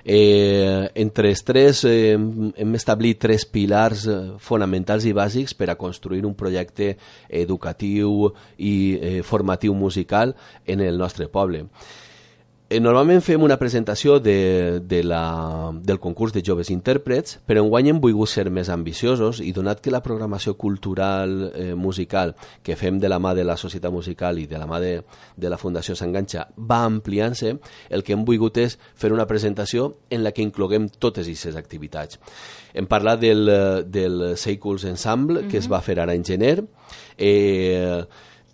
eh, 0.05 0.91
entre 0.95 1.33
els 1.33 1.45
tres 1.45 1.85
eh, 1.89 2.15
hem 2.15 2.75
establit 2.79 3.21
tres 3.21 3.47
pilars 3.47 4.07
eh, 4.07 4.19
fonamentals 4.39 5.09
i 5.09 5.15
bàsics 5.17 5.57
per 5.59 5.71
a 5.73 5.79
construir 5.81 6.25
un 6.27 6.37
projecte 6.39 6.95
educatiu 7.29 8.29
i 8.59 8.75
eh, 9.01 9.23
formatiu 9.23 9.75
musical 9.75 10.37
en 10.67 10.85
el 10.85 10.99
nostre 10.99 11.29
poble. 11.29 11.67
Eh, 12.71 12.83
normalment 12.85 13.23
fem 13.25 13.41
una 13.41 13.57
presentació 13.57 14.19
de, 14.21 14.81
de 14.85 14.99
la, 15.01 15.73
del 15.73 15.97
concurs 16.05 16.35
de 16.35 16.43
joves 16.45 16.69
intèrprets, 16.69 17.39
però 17.49 17.63
enguany 17.65 17.89
hem 17.89 18.03
volgut 18.03 18.29
ser 18.29 18.51
més 18.53 18.69
ambiciosos 18.69 19.41
i 19.41 19.55
donat 19.57 19.81
que 19.81 19.95
la 19.95 20.03
programació 20.05 20.53
cultural 20.61 21.47
eh, 21.49 21.73
musical 21.73 22.35
que 22.63 22.77
fem 22.77 22.99
de 23.01 23.09
la 23.09 23.17
mà 23.25 23.33
de 23.33 23.47
la 23.49 23.57
Societat 23.57 23.95
Musical 23.95 24.43
i 24.43 24.45
de 24.51 24.61
la 24.61 24.69
mà 24.69 24.83
de, 24.85 24.93
de 25.33 25.49
la 25.49 25.57
Fundació 25.57 25.97
S'Enganxa 25.97 26.45
va 26.61 26.83
ampliant-se, 26.85 27.57
el 27.89 28.05
que 28.05 28.13
hem 28.13 28.29
volgut 28.29 28.61
és 28.61 28.77
fer 28.77 29.15
una 29.17 29.25
presentació 29.25 29.95
en 30.13 30.27
la 30.27 30.37
que 30.37 30.45
incloguem 30.45 30.91
totes 31.01 31.25
aquestes 31.25 31.57
activitats. 31.57 32.21
Hem 32.77 32.85
parlat 32.85 33.25
del, 33.25 33.49
del 33.89 34.37
Seicles 34.37 34.85
Ensemble, 34.85 35.41
mm 35.41 35.45
-hmm. 35.47 35.51
que 35.51 35.57
es 35.57 35.73
va 35.73 35.81
fer 35.81 36.01
ara 36.01 36.13
en 36.13 36.23
gener, 36.23 36.67
eh, 37.17 38.05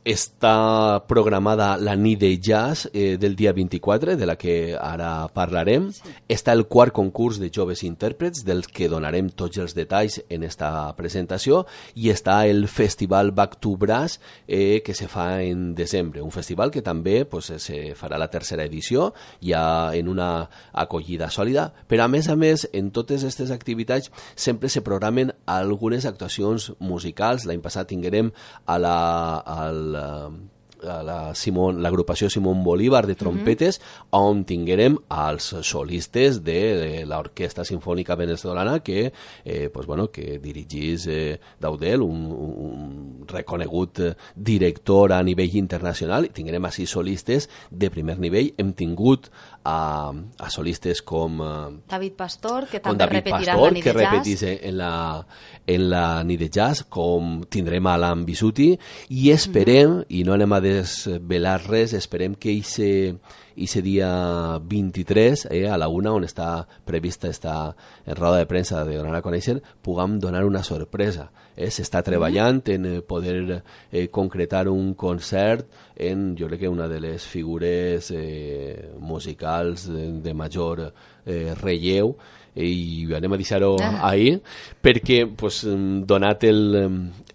està 0.04 1.00
programada 1.08 1.74
la 1.80 1.94
nit 1.96 2.20
de 2.20 2.28
jazz 2.36 2.90
eh, 2.92 3.16
del 3.16 3.34
dia 3.36 3.54
24, 3.56 4.16
de 4.20 4.26
la 4.28 4.36
que 4.36 4.76
ara 4.76 5.26
parlarem. 5.32 5.88
Sí. 5.96 6.12
Està 6.28 6.52
el 6.52 6.66
quart 6.68 6.92
concurs 6.94 7.40
de 7.40 7.48
joves 7.48 7.82
intèrprets, 7.88 8.44
del 8.44 8.66
que 8.68 8.90
donarem 8.92 9.30
tots 9.32 9.58
els 9.62 9.74
detalls 9.74 10.20
en 10.28 10.44
esta 10.44 10.92
presentació, 10.98 11.62
i 11.96 12.10
està 12.12 12.42
el 12.46 12.68
Festival 12.68 13.32
Back 13.32 13.56
to 13.64 13.76
Brass, 13.80 14.20
eh, 14.46 14.82
que 14.84 14.94
se 14.94 15.08
fa 15.08 15.42
en 15.42 15.72
desembre. 15.74 16.22
Un 16.22 16.34
festival 16.34 16.70
que 16.70 16.84
també 16.84 17.24
pues, 17.24 17.50
se 17.64 17.94
farà 17.96 18.20
la 18.20 18.28
tercera 18.28 18.68
edició, 18.68 19.12
ja 19.40 19.94
en 19.96 20.12
una 20.12 20.50
acollida 20.72 21.30
sòlida, 21.32 21.70
però 21.88 22.04
a 22.04 22.12
més 22.12 22.28
a 22.28 22.36
més, 22.36 22.68
en 22.76 22.92
totes 22.92 23.24
aquestes 23.24 23.50
activitats 23.54 24.12
sempre 24.36 24.68
se 24.68 24.84
programen 24.84 25.32
algunes 25.48 26.04
actuacions 26.04 26.72
musicals. 26.78 27.48
L'any 27.48 27.64
passat 27.64 27.88
tinguérem 27.88 28.30
a 28.68 28.78
la, 28.78 28.96
al 29.40 29.93
l'agrupació 30.84 32.28
Simón 32.30 32.62
Bolívar 32.64 33.06
de 33.06 33.14
trompetes, 33.14 33.78
uh 33.78 33.82
-huh. 33.82 34.08
on 34.10 34.44
tinguérem 34.44 34.98
els 35.10 35.54
solistes 35.62 36.42
de, 36.44 36.76
de 36.76 37.06
l'Orquestra 37.06 37.64
Sinfònica 37.64 38.16
Venezolana 38.16 38.80
que, 38.80 39.12
eh, 39.44 39.70
pues, 39.72 39.86
bueno, 39.86 40.10
que 40.10 40.38
dirigís 40.38 41.06
eh, 41.06 41.40
Daudel, 41.60 42.02
un, 42.02 42.26
un 42.30 43.24
reconegut 43.26 43.98
director 44.34 45.12
a 45.12 45.22
nivell 45.22 45.56
internacional, 45.56 46.24
i 46.24 46.28
tinguérem 46.28 46.64
així 46.64 46.86
solistes 46.86 47.48
de 47.70 47.90
primer 47.90 48.18
nivell. 48.18 48.52
Hem 48.58 48.72
tingut 48.72 49.30
a, 49.64 50.12
a 50.38 50.50
solistes 50.50 51.00
com... 51.02 51.40
Eh, 51.40 51.82
David 51.88 52.16
Pastor, 52.18 52.68
que 52.70 52.80
també 52.84 53.04
David 53.04 53.20
repetirà 53.20 53.56
Pastor, 53.56 53.64
la 53.64 53.74
nit 53.74 53.84
que 53.84 53.92
de 53.92 54.02
jazz. 54.04 54.12
repetís 54.12 54.42
en 54.52 54.76
la, 54.78 54.92
en 55.66 55.86
la 55.90 56.04
nit 56.28 56.42
de 56.44 56.50
jazz, 56.52 56.84
com 56.84 57.40
tindrem 57.48 57.88
a 57.88 57.96
l'Alan 57.96 58.26
Bisuti, 58.28 58.74
i 59.08 59.30
esperem, 59.32 59.90
mm 59.90 60.00
-hmm. 60.00 60.06
i 60.08 60.24
no 60.24 60.34
anem 60.34 60.52
a 60.52 60.60
desvelar 60.60 61.62
res, 61.66 61.94
esperem 61.94 62.34
que 62.34 62.52
ese, 62.52 63.16
ese 63.56 63.82
dia 63.82 64.58
23, 64.58 65.48
eh, 65.50 65.68
a 65.68 65.78
la 65.78 65.88
una, 65.88 66.12
on 66.12 66.24
està 66.24 66.66
prevista 66.84 67.28
esta 67.28 67.74
roda 68.06 68.38
de 68.38 68.46
premsa 68.46 68.84
de 68.84 68.96
donar 68.96 69.16
a 69.16 69.22
conèixer, 69.22 69.62
puguem 69.82 70.18
donar 70.18 70.44
una 70.44 70.62
sorpresa. 70.62 71.30
Eh? 71.56 71.70
S'està 71.70 72.02
treballant 72.02 72.62
en 72.66 72.86
eh, 72.86 73.00
poder 73.06 73.62
eh, 73.92 74.08
concretar 74.10 74.68
un 74.68 74.94
concert 74.94 75.66
en, 75.94 76.34
jo 76.36 76.48
crec 76.50 76.64
que 76.64 76.68
una 76.68 76.88
de 76.88 76.98
les 77.00 77.24
figures 77.24 78.10
eh, 78.10 78.90
musicals 78.98 79.53
de, 79.62 80.20
de 80.20 80.34
major 80.34 80.92
eh, 81.26 81.54
relleu 81.60 82.14
i 82.54 83.06
anem 83.14 83.32
a 83.34 83.38
deixar-ho 83.38 83.74
ah. 83.82 84.10
ahir 84.10 84.38
perquè 84.84 85.24
pues, 85.36 85.64
donat 86.06 86.44
el, 86.46 86.76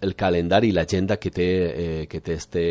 el 0.00 0.14
calendari 0.16 0.70
i 0.70 0.72
l'agenda 0.72 1.18
que 1.20 1.30
té 1.34 1.48
eh, 1.68 2.06
que 2.08 2.22
té 2.24 2.38
este 2.40 2.62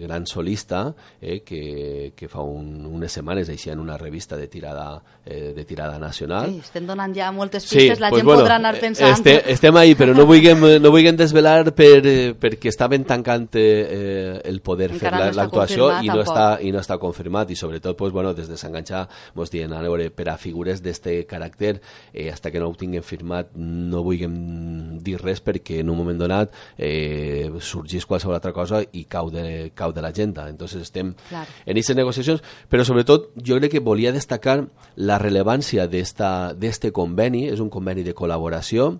gran 0.00 0.24
solista 0.26 0.86
eh, 1.20 1.42
que, 1.44 2.12
que 2.16 2.28
fa 2.32 2.40
un, 2.40 2.86
unes 2.88 3.12
setmanes 3.12 3.50
així 3.52 3.70
en 3.70 3.82
una 3.82 3.98
revista 4.00 4.38
de 4.40 4.48
tirada 4.48 5.02
eh, 5.24 5.52
de 5.54 5.64
tirada 5.64 5.98
nacional. 5.98 6.48
Sí, 6.50 6.62
estem 6.64 6.86
donant 6.88 7.12
ja 7.14 7.28
moltes 7.34 7.66
pistes, 7.68 7.98
sí, 7.98 8.00
la 8.00 8.08
pues 8.08 8.22
gent 8.22 8.30
bueno, 8.30 8.46
podrà 8.46 8.56
anar 8.56 8.78
pensant. 8.80 9.12
este, 9.12 9.52
estem 9.52 9.76
ahí 9.76 9.94
però 9.98 10.16
no 10.16 10.24
vulguem, 10.26 10.64
no 10.80 10.94
vulguem 10.94 11.18
desvelar 11.18 11.74
per, 11.76 12.00
eh, 12.08 12.32
perquè 12.38 12.72
està 12.72 12.88
ben 12.88 13.04
tancant 13.04 13.50
eh, 13.60 14.40
el 14.48 14.62
poder 14.64 14.92
Encara 14.94 15.26
fer 15.26 15.28
no 15.28 15.38
l'actuació 15.42 15.90
està 15.90 16.00
i 16.00 16.08
no 16.08 16.16
confirmat, 16.16 16.32
està, 16.32 16.48
i 16.62 16.72
no 16.72 16.80
està 16.80 16.98
confirmat. 17.02 17.52
I 17.52 17.56
sobretot 17.58 17.98
pues, 17.98 18.12
bueno, 18.16 18.32
des 18.32 18.48
de 18.48 18.56
s'enganxar 18.56 19.04
mos 19.36 19.52
dient 19.52 19.76
a 19.76 19.82
veure, 19.84 20.08
per 20.14 20.30
a 20.32 20.38
figures 20.52 20.82
d'este 20.84 21.14
caràcter 21.28 21.80
eh, 22.12 22.30
hasta 22.30 22.52
que 22.52 22.60
no 22.60 22.68
ho 22.68 22.76
tinguem 22.78 23.02
firmat 23.02 23.52
no 23.56 24.04
vulguem 24.04 24.98
dir 25.02 25.18
res 25.22 25.40
perquè 25.42 25.80
en 25.80 25.90
un 25.90 25.98
moment 25.98 26.20
donat 26.20 26.52
eh, 26.76 27.48
sorgís 27.60 28.06
qualsevol 28.06 28.36
altra 28.36 28.52
cosa 28.52 28.82
i 28.92 29.06
cau 29.08 29.30
de, 29.32 29.72
cau 29.74 29.92
de 29.92 30.04
l'agenda 30.04 30.48
entonces 30.52 30.82
estem 30.82 31.14
Clar. 31.28 31.46
en 31.64 31.72
aquestes 31.72 31.96
negociacions 31.96 32.44
però 32.68 32.84
sobretot 32.84 33.32
jo 33.36 33.58
crec 33.60 33.78
que 33.78 33.84
volia 33.84 34.12
destacar 34.12 34.60
la 34.96 35.18
rellevància 35.22 35.88
d'este 35.88 36.92
conveni 36.92 37.48
és 37.48 37.60
un 37.64 37.72
conveni 37.72 38.04
de 38.04 38.14
col·laboració 38.14 38.92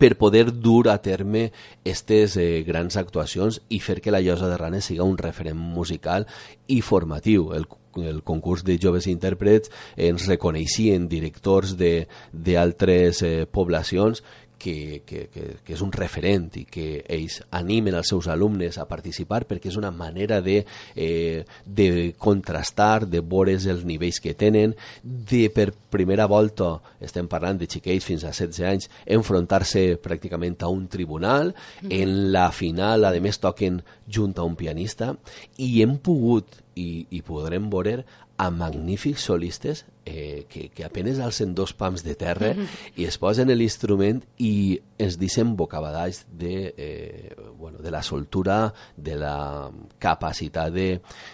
per 0.00 0.16
poder 0.16 0.48
dur 0.50 0.88
a 0.88 0.96
terme 1.04 1.50
aquestes 1.50 2.38
eh, 2.40 2.62
grans 2.64 2.96
actuacions 2.96 3.60
i 3.68 3.82
fer 3.84 3.98
que 4.00 4.14
la 4.14 4.22
Llosa 4.24 4.48
de 4.48 4.56
Ranes 4.56 4.88
siga 4.88 5.04
un 5.04 5.18
referent 5.20 5.60
musical 5.60 6.24
i 6.72 6.80
formatiu. 6.80 7.50
El, 7.52 7.66
el 8.00 8.22
concurs 8.24 8.64
de 8.64 8.78
joves 8.80 9.10
intèrprets 9.12 9.68
ens 10.00 10.24
reconeixien 10.30 11.04
directors 11.10 11.76
d'altres 11.76 13.20
eh, 13.26 13.44
poblacions 13.44 14.24
que, 14.60 15.02
que, 15.06 15.24
que, 15.32 15.46
que 15.64 15.74
és 15.74 15.80
un 15.82 15.90
referent 15.94 16.50
i 16.60 16.66
que 16.68 17.00
ells 17.08 17.40
animen 17.56 17.96
els 17.96 18.12
seus 18.12 18.28
alumnes 18.30 18.76
a 18.78 18.86
participar 18.90 19.46
perquè 19.48 19.72
és 19.72 19.78
una 19.80 19.90
manera 19.90 20.42
de, 20.44 20.60
eh, 20.94 21.42
de 21.64 21.88
contrastar, 22.20 23.08
de 23.08 23.24
veure 23.24 23.56
els 23.56 23.84
nivells 23.88 24.20
que 24.20 24.36
tenen, 24.38 24.76
de 25.02 25.46
per 25.54 25.70
primera 25.90 26.28
volta, 26.30 26.74
estem 27.00 27.26
parlant 27.30 27.58
de 27.58 27.68
xiquets 27.70 28.06
fins 28.06 28.28
a 28.28 28.34
16 28.36 28.68
anys, 28.68 28.90
enfrontar-se 29.08 29.96
pràcticament 30.04 30.60
a 30.60 30.68
un 30.68 30.86
tribunal, 30.92 31.54
mm 31.54 31.88
-hmm. 31.88 32.02
en 32.02 32.32
la 32.32 32.50
final, 32.52 33.04
a 33.04 33.12
més, 33.20 33.40
toquen 33.40 33.82
junt 34.06 34.38
a 34.38 34.44
un 34.44 34.56
pianista, 34.56 35.16
i 35.56 35.80
hem 35.82 35.98
pogut 35.98 36.60
i, 36.74 37.06
i 37.10 37.22
podrem 37.22 37.70
veure 37.70 38.04
a 38.40 38.48
magnífics 38.50 39.20
solistes 39.28 39.84
eh, 40.06 40.46
que, 40.48 40.70
que 40.70 40.84
apenes 40.86 41.18
alcen 41.20 41.52
dos 41.54 41.74
pams 41.76 42.00
de 42.06 42.14
terra 42.16 42.54
i 42.96 43.04
es 43.04 43.18
posen 43.20 43.52
l'instrument 43.52 44.22
i 44.40 44.80
ens 44.96 45.18
deixen 45.20 45.52
bocabadalls 45.60 46.22
de, 46.40 46.72
eh, 46.72 47.34
bueno, 47.58 47.84
de 47.84 47.92
la 47.92 48.00
soltura, 48.00 48.72
de 48.96 49.18
la 49.20 49.68
capacitat 50.00 50.72
de, 50.72 50.88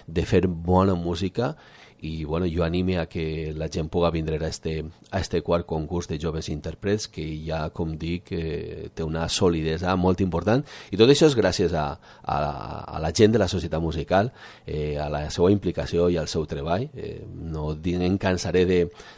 de 0.07 0.27
fer 0.27 0.49
bona 0.51 0.99
música 0.99 1.55
i 2.01 2.25
bueno, 2.25 2.47
jo 2.53 2.65
anime 2.65 2.99
a 2.99 3.07
que 3.07 3.53
la 3.57 3.69
gent 3.73 3.89
pugui 3.93 4.11
vindre 4.13 4.39
a 4.43 4.49
este, 4.49 4.85
a 5.11 5.21
este 5.21 5.41
quart 5.43 5.67
concurs 5.67 6.09
de 6.09 6.19
joves 6.21 6.49
intèrprets 6.53 7.09
que 7.09 7.25
ja, 7.47 7.71
com 7.71 7.97
dic, 7.99 8.33
eh, 8.33 8.91
té 8.95 9.05
una 9.05 9.29
solidesa 9.29 9.95
molt 9.97 10.21
important 10.21 10.65
i 10.91 10.99
tot 11.01 11.11
això 11.11 11.31
és 11.31 11.37
gràcies 11.39 11.75
a, 11.75 11.87
a, 12.23 12.37
a 12.97 13.01
la 13.03 13.13
gent 13.17 13.33
de 13.33 13.41
la 13.41 13.49
societat 13.49 13.83
musical, 13.83 14.33
eh, 14.67 14.99
a 15.01 15.09
la 15.13 15.27
seva 15.31 15.51
implicació 15.53 16.09
i 16.11 16.19
al 16.21 16.29
seu 16.29 16.47
treball. 16.47 16.89
Eh, 16.95 17.25
no 17.27 17.73
em 17.77 18.19
cansaré 18.19 18.65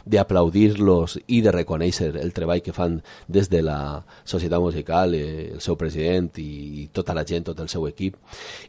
d'aplaudir-los 0.05 1.19
i 1.27 1.41
de 1.45 1.53
reconèixer 1.53 2.13
el 2.21 2.33
treball 2.33 2.63
que 2.63 2.73
fan 2.73 2.99
des 3.27 3.49
de 3.49 3.61
la 3.65 4.03
societat 4.23 4.61
musical, 4.61 5.13
eh, 5.15 5.51
el 5.53 5.61
seu 5.61 5.77
president 5.77 6.31
i, 6.39 6.49
i 6.83 6.87
tota 6.93 7.15
la 7.17 7.25
gent, 7.27 7.49
tot 7.51 7.59
el 7.59 7.69
seu 7.69 7.87
equip 7.89 8.17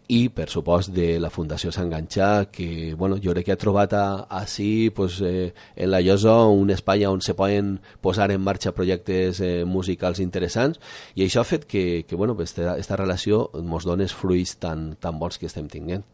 i, 0.09 0.29
per 0.35 0.49
supost, 0.51 0.90
de 0.94 1.18
la 1.23 1.31
Fundació 1.31 1.70
S'Enganxar, 1.73 2.51
que 2.51 2.94
bueno, 2.99 3.18
jo 3.23 3.35
crec 3.35 3.51
que 3.51 3.55
ha 3.55 3.61
trobat 3.61 3.94
a 3.94 3.99
així 4.28 4.90
pues, 4.94 5.20
eh, 5.20 5.52
en 5.76 5.90
la 5.90 6.00
Llosa 6.04 6.36
un 6.50 6.70
espai 6.74 7.06
on 7.08 7.22
se 7.24 7.34
poden 7.38 7.78
posar 8.00 8.30
en 8.30 8.42
marxa 8.44 8.74
projectes 8.76 9.40
eh, 9.40 9.64
musicals 9.64 10.20
interessants 10.20 10.80
i 11.14 11.26
això 11.26 11.42
ha 11.42 11.48
fet 11.48 11.66
que, 11.66 12.04
que 12.08 12.16
bueno, 12.16 12.36
esta, 12.42 12.76
esta 12.78 12.98
relació 13.00 13.48
ens 13.58 13.88
doni 13.88 14.08
fruits 14.10 14.56
tan, 14.62 14.94
tan 15.00 15.18
bons 15.18 15.38
que 15.38 15.46
estem 15.50 15.68
tinguent. 15.68 16.04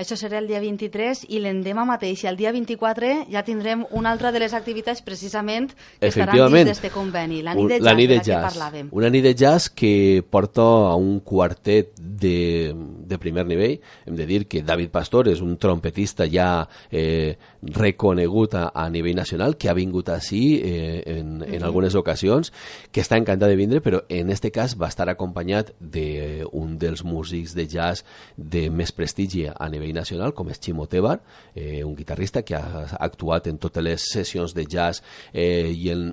Això 0.00 0.16
serà 0.16 0.38
el 0.40 0.46
dia 0.48 0.60
23 0.62 1.26
i 1.28 1.40
l'endemà 1.44 1.84
mateix, 1.84 2.22
i 2.24 2.28
el 2.30 2.38
dia 2.38 2.52
24 2.54 3.10
ja 3.32 3.42
tindrem 3.44 3.84
una 3.92 4.12
altra 4.14 4.32
de 4.32 4.40
les 4.40 4.54
activitats 4.56 5.02
precisament 5.04 5.68
que 6.00 6.08
estaran 6.08 6.38
dins 6.38 6.70
d'aquest 6.70 6.94
conveni, 6.94 7.42
la 7.44 7.52
nit 7.58 7.68
de 7.68 7.76
jazz, 7.76 7.86
la 7.86 7.94
nit 7.98 8.08
de, 8.08 8.18
jazz. 8.24 8.46
parlàvem. 8.46 8.88
Una 8.96 9.10
nit 9.12 9.26
de 9.26 9.34
jazz 9.36 9.68
que 9.68 10.24
porta 10.30 10.64
a 10.64 10.96
un 10.96 11.20
quartet 11.20 11.92
de, 11.98 12.72
de 12.72 13.18
primer 13.20 13.44
nivell. 13.46 13.78
Hem 14.06 14.16
de 14.16 14.26
dir 14.26 14.46
que 14.48 14.64
David 14.64 14.92
Pastor 14.94 15.28
és 15.28 15.44
un 15.44 15.58
trompetista 15.60 16.24
ja 16.24 16.64
eh, 16.90 17.36
reconegut 17.62 18.54
a, 18.58 18.64
a 18.74 18.88
nivell 18.90 19.14
nacional, 19.16 19.56
que 19.56 19.70
ha 19.70 19.76
vingut 19.78 20.08
així 20.10 20.42
eh, 20.64 21.02
en, 21.18 21.42
en 21.46 21.62
algunes 21.62 21.94
ocasions, 21.94 22.50
que 22.90 23.02
està 23.04 23.18
encantat 23.20 23.52
de 23.52 23.58
vindre, 23.58 23.80
però 23.84 24.02
en 24.10 24.32
este 24.34 24.50
cas 24.50 24.74
va 24.78 24.90
estar 24.90 25.06
acompanyat 25.10 25.70
d'un 25.78 26.76
dels 26.78 27.04
músics 27.06 27.54
de 27.54 27.68
jazz 27.70 28.02
de 28.36 28.66
més 28.70 28.92
prestigi 28.92 29.46
a 29.46 29.68
nivell 29.70 29.94
nacional, 29.94 30.34
com 30.34 30.50
és 30.50 30.60
Chimo 30.62 30.88
Tebar, 30.90 31.20
eh, 31.54 31.84
un 31.84 31.94
guitarrista 31.94 32.42
que 32.42 32.58
ha 32.58 32.88
actuat 32.98 33.46
en 33.46 33.62
totes 33.62 33.84
les 33.84 34.10
sessions 34.10 34.56
de 34.58 34.66
jazz 34.66 35.04
eh, 35.32 35.70
i 35.70 35.92
en, 35.94 36.10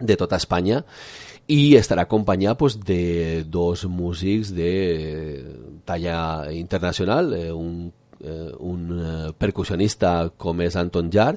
de 0.00 0.16
tota 0.18 0.36
Espanya 0.36 0.82
i 1.46 1.76
estarà 1.78 2.02
acompanyat 2.06 2.58
pues, 2.58 2.74
de 2.82 3.44
dos 3.46 3.84
músics 3.86 4.50
de 4.54 5.44
talla 5.86 6.50
internacional, 6.52 7.32
eh, 7.34 7.52
un 7.52 7.92
eh, 8.26 8.50
un 8.58 8.88
eh, 8.98 9.32
percussionista 9.38 10.32
com 10.36 10.60
és 10.64 10.76
Anton 10.76 11.10
Jar 11.12 11.36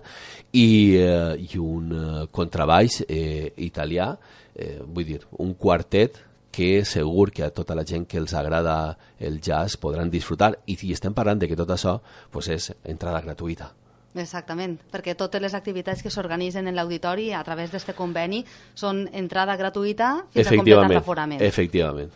i, 0.52 0.98
eh, 0.98 1.36
i 1.38 1.62
un 1.62 1.94
eh, 1.94 2.26
contrabaix 2.32 3.04
eh, 3.08 3.54
italià, 3.70 4.12
eh, 4.56 4.80
vull 4.84 5.08
dir, 5.08 5.22
un 5.38 5.54
quartet 5.54 6.26
que 6.52 6.84
segur 6.86 7.30
que 7.32 7.46
a 7.46 7.52
tota 7.54 7.76
la 7.78 7.86
gent 7.86 8.08
que 8.10 8.18
els 8.18 8.34
agrada 8.34 8.98
el 9.20 9.40
jazz 9.40 9.78
podran 9.78 10.10
disfrutar 10.10 10.56
i 10.66 10.76
si 10.76 10.92
estem 10.92 11.14
parlant 11.14 11.40
de 11.40 11.48
que 11.48 11.58
tot 11.60 11.70
això 11.70 12.00
pues 12.34 12.50
és 12.50 12.72
entrada 12.84 13.22
gratuïta. 13.22 13.70
Exactament, 14.18 14.80
perquè 14.90 15.14
totes 15.16 15.42
les 15.42 15.54
activitats 15.54 16.02
que 16.02 16.10
s'organitzen 16.10 16.68
en 16.68 16.76
l'auditori 16.76 17.30
a 17.38 17.44
través 17.46 17.70
d'aquest 17.70 17.94
conveni 17.98 18.42
són 18.74 19.06
entrada 19.14 19.56
gratuïta 19.60 20.16
fins 20.34 20.50
a 20.50 20.58
completar 20.58 20.90
l'aforament. 20.90 21.44
Efectivament. 21.46 22.10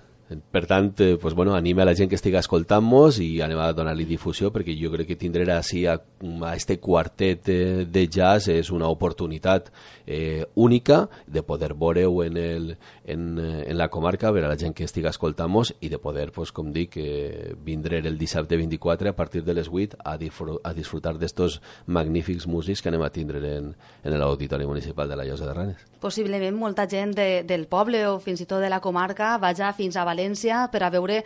Per 0.52 0.63
tant, 0.69 0.91
eh, 1.00 1.17
pues, 1.22 1.34
bueno, 1.34 1.56
anima 1.56 1.84
a 1.84 1.86
la 1.86 1.96
gent 1.96 2.10
que 2.10 2.17
estigui 2.19 2.39
escoltant-nos 2.39 3.19
i 3.24 3.41
anem 3.46 3.60
a 3.60 3.72
donar-li 3.76 4.06
difusió 4.10 4.52
perquè 4.54 4.76
jo 4.80 4.91
crec 4.93 5.12
que 5.12 5.19
tindre 5.19 5.48
així 5.54 5.86
a, 5.86 5.98
a 5.98 6.54
este 6.56 6.80
quartet 6.80 7.50
eh, 7.50 7.86
de 7.86 8.08
jazz 8.08 8.50
és 8.54 8.72
una 8.72 8.89
oportunitat 8.91 9.72
eh, 10.08 10.46
única 10.56 11.10
de 11.28 11.44
poder 11.44 11.74
veure-ho 11.74 12.24
en, 12.24 12.38
el, 12.38 12.78
en, 13.06 13.39
eh, 13.39 13.66
en 13.70 13.78
la 13.78 13.89
comarca, 13.89 14.32
per 14.34 14.44
a 14.44 14.52
la 14.52 14.58
gent 14.60 14.76
que 14.76 14.88
estigui 14.88 15.10
escoltant-nos 15.10 15.74
i 15.82 15.89
de 15.89 16.00
poder, 16.00 16.32
pues, 16.32 16.52
com 16.52 16.72
dic, 16.74 16.98
eh, 16.98 17.54
vindre 17.63 18.00
el 18.00 18.18
dissabte 18.18 18.58
24 18.58 19.10
a 19.10 19.16
partir 19.16 19.44
de 19.44 19.54
les 19.54 19.70
8 19.70 19.98
a, 20.04 20.18
a 20.18 20.74
disfrutar 20.74 21.18
d'estos 21.18 21.62
magnífics 21.88 22.48
músics 22.48 22.82
que 22.82 22.92
anem 22.92 23.04
a 23.04 23.12
tindre 23.13 23.42
en, 23.58 23.74
en 24.04 24.20
l'Auditori 24.20 24.66
Municipal 24.66 25.10
de 25.10 25.16
la 25.16 25.26
Llosa 25.26 25.48
de 25.48 25.54
Ranes. 25.54 25.88
Possiblement 26.04 26.56
molta 26.58 26.88
gent 26.89 27.16
de, 27.16 27.44
del 27.48 27.68
poble 27.68 28.06
o 28.08 28.20
fins 28.20 28.44
i 28.44 28.50
tot 28.50 28.63
de 28.63 28.70
la 28.72 28.82
comarca 28.84 29.38
vaja 29.38 29.72
fins 29.74 29.98
a 29.98 30.08
València 30.08 30.68
per 30.72 30.84
a 30.84 30.92
veure 30.94 31.24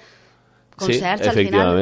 concerts 0.78 1.24
sí, 1.24 1.30
al 1.30 1.36
final 1.36 1.80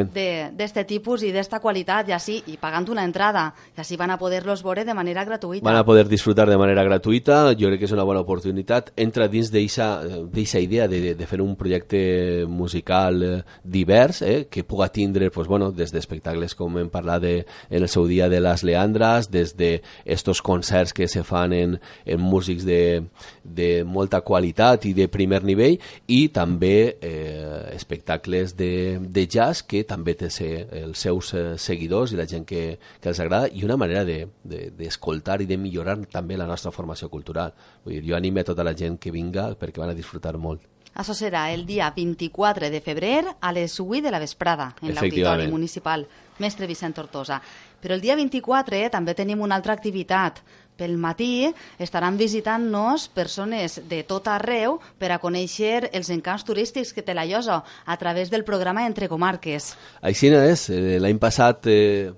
d'este 0.55 0.86
tipus 0.88 1.25
i 1.27 1.31
d'esta 1.36 1.60
qualitat 1.63 2.10
i 2.10 2.15
així, 2.15 2.39
i 2.51 2.58
pagant 2.62 2.88
una 2.93 3.03
entrada. 3.05 3.49
I 3.75 3.84
així 3.84 3.97
van 3.99 4.13
a 4.13 4.17
poder-los 4.21 4.63
veure 4.63 4.86
de 4.88 4.95
manera 4.97 5.25
gratuïta. 5.27 5.65
Van 5.65 5.79
a 5.79 5.86
poder 5.86 6.08
disfrutar 6.10 6.47
de 6.49 6.58
manera 6.58 6.86
gratuïta. 6.88 7.55
Jo 7.60 7.69
crec 7.69 7.84
que 7.84 7.89
és 7.89 7.95
una 7.95 8.05
bona 8.08 8.23
oportunitat. 8.23 8.91
Entra 8.95 9.27
dins 9.31 9.51
d'aquesta 9.53 10.62
idea 10.63 10.88
de, 10.91 11.15
de 11.15 11.27
fer 11.27 11.41
un 11.43 11.55
projecte 11.60 12.45
musical 12.47 13.23
eh, 13.23 13.34
divers 13.63 14.21
eh, 14.21 14.47
que 14.49 14.63
puga 14.63 14.89
tindre 14.89 15.29
pues, 15.31 15.47
bueno, 15.47 15.71
des 15.71 15.91
d'espectacles 15.93 16.55
com 16.55 16.79
hem 16.79 16.89
parlat 16.93 17.23
de, 17.23 17.36
en 17.69 17.84
el 17.84 17.89
seu 17.91 18.08
dia 18.08 18.29
de 18.29 18.39
les 18.43 18.63
Leandres 18.63 19.29
des 19.31 19.55
de 19.58 19.81
estos 20.05 20.41
concerts 20.41 20.93
que 20.93 21.08
se 21.08 21.23
fan 21.23 21.53
en, 21.53 21.79
en 22.05 22.21
músics 22.21 22.65
de, 22.65 23.03
de 23.43 23.84
molta 23.84 24.21
qualitat 24.21 24.86
i 24.86 24.93
de 24.97 25.08
primer 25.12 25.43
nivell 25.43 25.79
i 26.08 26.27
també 26.34 26.97
eh, 27.01 27.75
espectacles 27.75 28.55
de 28.58 28.71
de 29.00 29.26
jazz 29.28 29.63
que 29.63 29.84
també 29.88 30.15
té 30.19 30.30
ser 30.34 30.52
els 30.82 31.02
seus 31.08 31.34
eh, 31.34 31.45
seguidors 31.62 32.13
i 32.13 32.19
la 32.19 32.28
gent 32.30 32.45
que, 32.48 32.78
que 33.02 33.12
els 33.12 33.19
agrada 33.24 33.50
i 33.52 33.65
una 33.65 33.78
manera 33.78 34.06
d'escoltar 34.06 35.39
de, 35.39 35.45
de, 35.45 35.48
i 35.48 35.52
de 35.54 35.62
millorar 35.62 35.98
també 36.12 36.38
la 36.38 36.48
nostra 36.50 36.74
formació 36.76 37.10
cultural. 37.10 37.54
Vull 37.84 37.98
dir, 37.98 38.06
jo 38.12 38.15
anime 38.17 38.43
a 38.43 38.50
tota 38.52 38.65
la 38.65 38.76
gent 38.78 39.00
que 39.02 39.13
vinga 39.13 39.52
perquè 39.60 39.84
van 39.84 39.93
a 39.93 39.98
disfrutar 39.98 40.38
molt. 40.38 40.63
Això 40.95 41.12
serà 41.12 41.50
el 41.52 41.65
dia 41.67 41.89
24 41.91 42.69
de 42.71 42.80
febrer 42.80 43.26
a 43.41 43.52
les 43.52 43.74
8 43.84 44.02
de 44.06 44.12
la 44.12 44.19
vesprada 44.19 44.69
en 44.82 44.93
l'Auditori 44.95 45.50
Municipal 45.52 46.06
Mestre 46.39 46.67
Vicent 46.67 46.95
Tortosa. 46.95 47.41
Però 47.82 47.93
el 47.93 48.02
dia 48.02 48.15
24 48.15 48.78
eh, 48.80 48.89
també 48.89 49.13
tenim 49.13 49.43
una 49.43 49.60
altra 49.60 49.76
activitat 49.76 50.39
pel 50.77 50.97
matí 50.97 51.53
estaran 51.79 52.17
visitant-nos 52.17 53.07
persones 53.15 53.79
de 53.89 54.03
tot 54.07 54.27
arreu 54.31 54.79
per 54.99 55.11
a 55.15 55.19
conèixer 55.23 55.89
els 55.93 56.11
encants 56.13 56.45
turístics 56.47 56.93
que 56.93 57.03
té 57.05 57.15
la 57.15 57.25
Llosa 57.25 57.61
a 57.85 57.97
través 57.97 58.31
del 58.31 58.43
programa 58.43 58.85
Entre 58.85 59.09
Comarques. 59.09 59.73
Així 60.01 60.29
és. 60.35 60.69
Eh, 60.69 60.99
l'any 60.99 61.19
passat 61.21 61.67
eh, 61.71 62.11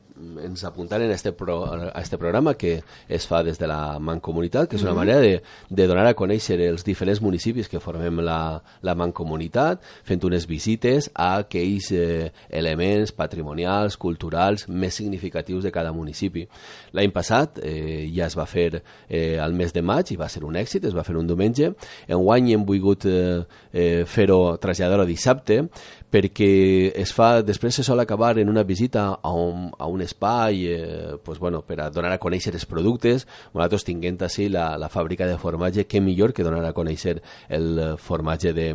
ens 0.44 0.64
apuntaren 0.64 1.12
a 1.12 1.16
este, 1.16 1.32
pro, 1.32 1.64
a 1.66 2.02
este 2.02 2.18
programa 2.18 2.56
que 2.56 2.84
es 3.08 3.28
fa 3.28 3.44
des 3.44 3.60
de 3.60 3.68
la 3.68 4.00
Mancomunitat, 4.00 4.70
que 4.70 4.76
és 4.76 4.82
una 4.82 4.92
mm 4.92 4.94
-hmm. 4.94 4.98
manera 4.98 5.20
de, 5.20 5.42
de 5.70 5.88
donar 5.88 6.08
a 6.08 6.16
conèixer 6.16 6.60
els 6.62 6.84
diferents 6.84 7.22
municipis 7.22 7.70
que 7.70 7.80
formem 7.80 8.20
la, 8.20 8.62
la 8.82 8.96
Mancomunitat, 8.96 9.82
fent 10.04 10.24
unes 10.24 10.48
visites 10.48 11.12
a 11.14 11.38
aquells 11.38 11.92
eh, 11.92 12.32
elements 12.50 13.12
patrimonials, 13.12 13.98
culturals 13.98 14.68
més 14.68 14.94
significatius 14.94 15.64
de 15.64 15.72
cada 15.72 15.92
municipi. 15.92 16.48
L'any 16.94 17.12
passat 17.12 17.60
eh, 17.64 18.10
ja 18.14 18.26
es 18.26 18.38
va 18.38 18.46
fer 18.46 18.84
eh, 19.10 19.38
al 19.40 19.54
mes 19.54 19.74
de 19.74 19.82
maig 19.82 20.12
i 20.12 20.16
va 20.16 20.30
ser 20.30 20.44
un 20.44 20.56
èxit, 20.56 20.86
es 20.86 20.96
va 20.96 21.04
fer 21.04 21.16
un 21.16 21.28
diumenge. 21.28 21.74
Enguany 22.08 22.54
hem 22.54 22.66
volgut 22.66 23.06
eh, 23.06 23.44
eh, 23.74 24.06
fer-ho, 24.06 24.58
traslladar-ho 24.58 25.06
dissabte, 25.06 25.68
perquè 26.12 26.94
es 26.96 27.12
fa, 27.14 27.42
després 27.44 27.76
se 27.76 27.84
sol 27.84 28.00
acabar 28.00 28.38
en 28.40 28.50
una 28.50 28.64
visita 28.64 29.20
a 29.22 29.32
un, 29.34 29.72
a 29.78 29.88
un 29.88 30.02
espai 30.08 30.66
eh, 30.72 31.14
pues, 31.24 31.40
bueno, 31.44 31.62
per 31.68 31.82
a 31.84 31.92
donar 31.94 32.14
a 32.16 32.22
conèixer 32.24 32.56
els 32.56 32.66
productes. 32.66 33.28
Nosaltres 33.54 33.86
tinguent 33.88 34.24
així 34.26 34.50
la, 34.50 34.72
la 34.82 34.90
fàbrica 34.90 35.28
de 35.30 35.38
formatge, 35.38 35.86
què 35.86 36.02
millor 36.02 36.34
que 36.34 36.48
donar 36.48 36.66
a 36.66 36.76
conèixer 36.76 37.20
el 37.54 37.98
formatge 38.02 38.56
de, 38.58 38.72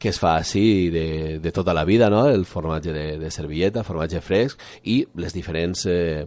que 0.00 0.08
es 0.08 0.18
fa 0.18 0.34
així 0.40 0.88
de, 0.90 1.38
de 1.44 1.52
tota 1.52 1.74
la 1.76 1.84
vida, 1.84 2.08
no? 2.10 2.24
el 2.26 2.46
formatge 2.48 2.92
de, 2.96 3.06
de 3.20 3.30
servilleta, 3.30 3.84
formatge 3.84 4.22
fresc 4.24 4.60
i 4.88 5.02
les 5.20 5.36
diferents 5.36 5.84
eh, 5.92 6.24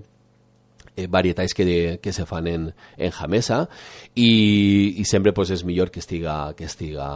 eh, 0.95 1.07
varietats 1.07 1.57
que, 1.57 1.99
que 2.01 2.13
se 2.13 2.27
fan 2.29 2.47
en, 2.47 2.69
en 2.97 3.11
Jamesa 3.11 3.63
i, 4.13 4.29
i 5.01 5.05
sempre 5.09 5.33
pues, 5.33 5.49
és 5.49 5.65
millor 5.65 5.89
que 5.89 6.03
estiga, 6.05 6.53
que 6.55 6.69
estiga 6.69 7.09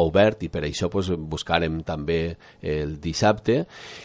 obert 0.00 0.42
i 0.42 0.50
per 0.50 0.64
això 0.66 0.88
pues, 0.90 1.10
buscarem 1.14 1.80
també 1.86 2.36
el 2.62 2.96
dissabte 3.02 3.60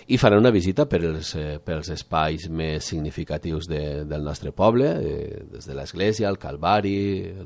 i 0.07 0.19
farà 0.21 0.37
una 0.37 0.51
visita 0.53 0.85
per 0.89 1.01
els, 1.05 1.33
eh, 1.35 1.57
per 1.63 1.79
els 1.79 1.89
espais 1.95 2.47
més 2.49 2.85
significatius 2.85 3.67
de, 3.69 4.03
del 4.09 4.23
nostre 4.25 4.51
poble, 4.51 4.89
eh, 4.99 5.41
des 5.53 5.69
de 5.69 5.77
l'església, 5.77 6.29
el 6.29 6.37
Calvari, 6.41 6.99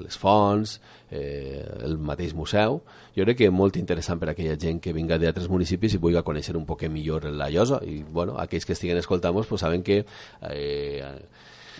les 0.03 0.19
fonts, 0.19 0.79
eh, 1.11 1.63
el 1.85 1.97
mateix 1.97 2.33
museu. 2.33 2.81
Jo 3.15 3.27
crec 3.27 3.43
que 3.43 3.47
és 3.47 3.53
molt 3.53 3.77
interessant 3.77 4.19
per 4.19 4.31
a 4.31 4.33
aquella 4.33 4.57
gent 4.59 4.81
que 4.81 4.93
vinga 4.95 5.19
d'altres 5.21 5.49
municipis 5.51 5.95
i 5.95 6.01
vulgui 6.01 6.23
conèixer 6.25 6.57
un 6.57 6.65
poc 6.65 6.83
millor 6.89 7.29
la 7.31 7.49
Llosa 7.53 7.79
i 7.85 8.01
bueno, 8.03 8.37
aquells 8.41 8.65
que 8.65 8.73
estiguen 8.73 8.99
escoltant-nos 8.99 9.47
pues, 9.47 9.61
saben 9.61 9.83
que 9.83 10.03
eh, 10.49 11.03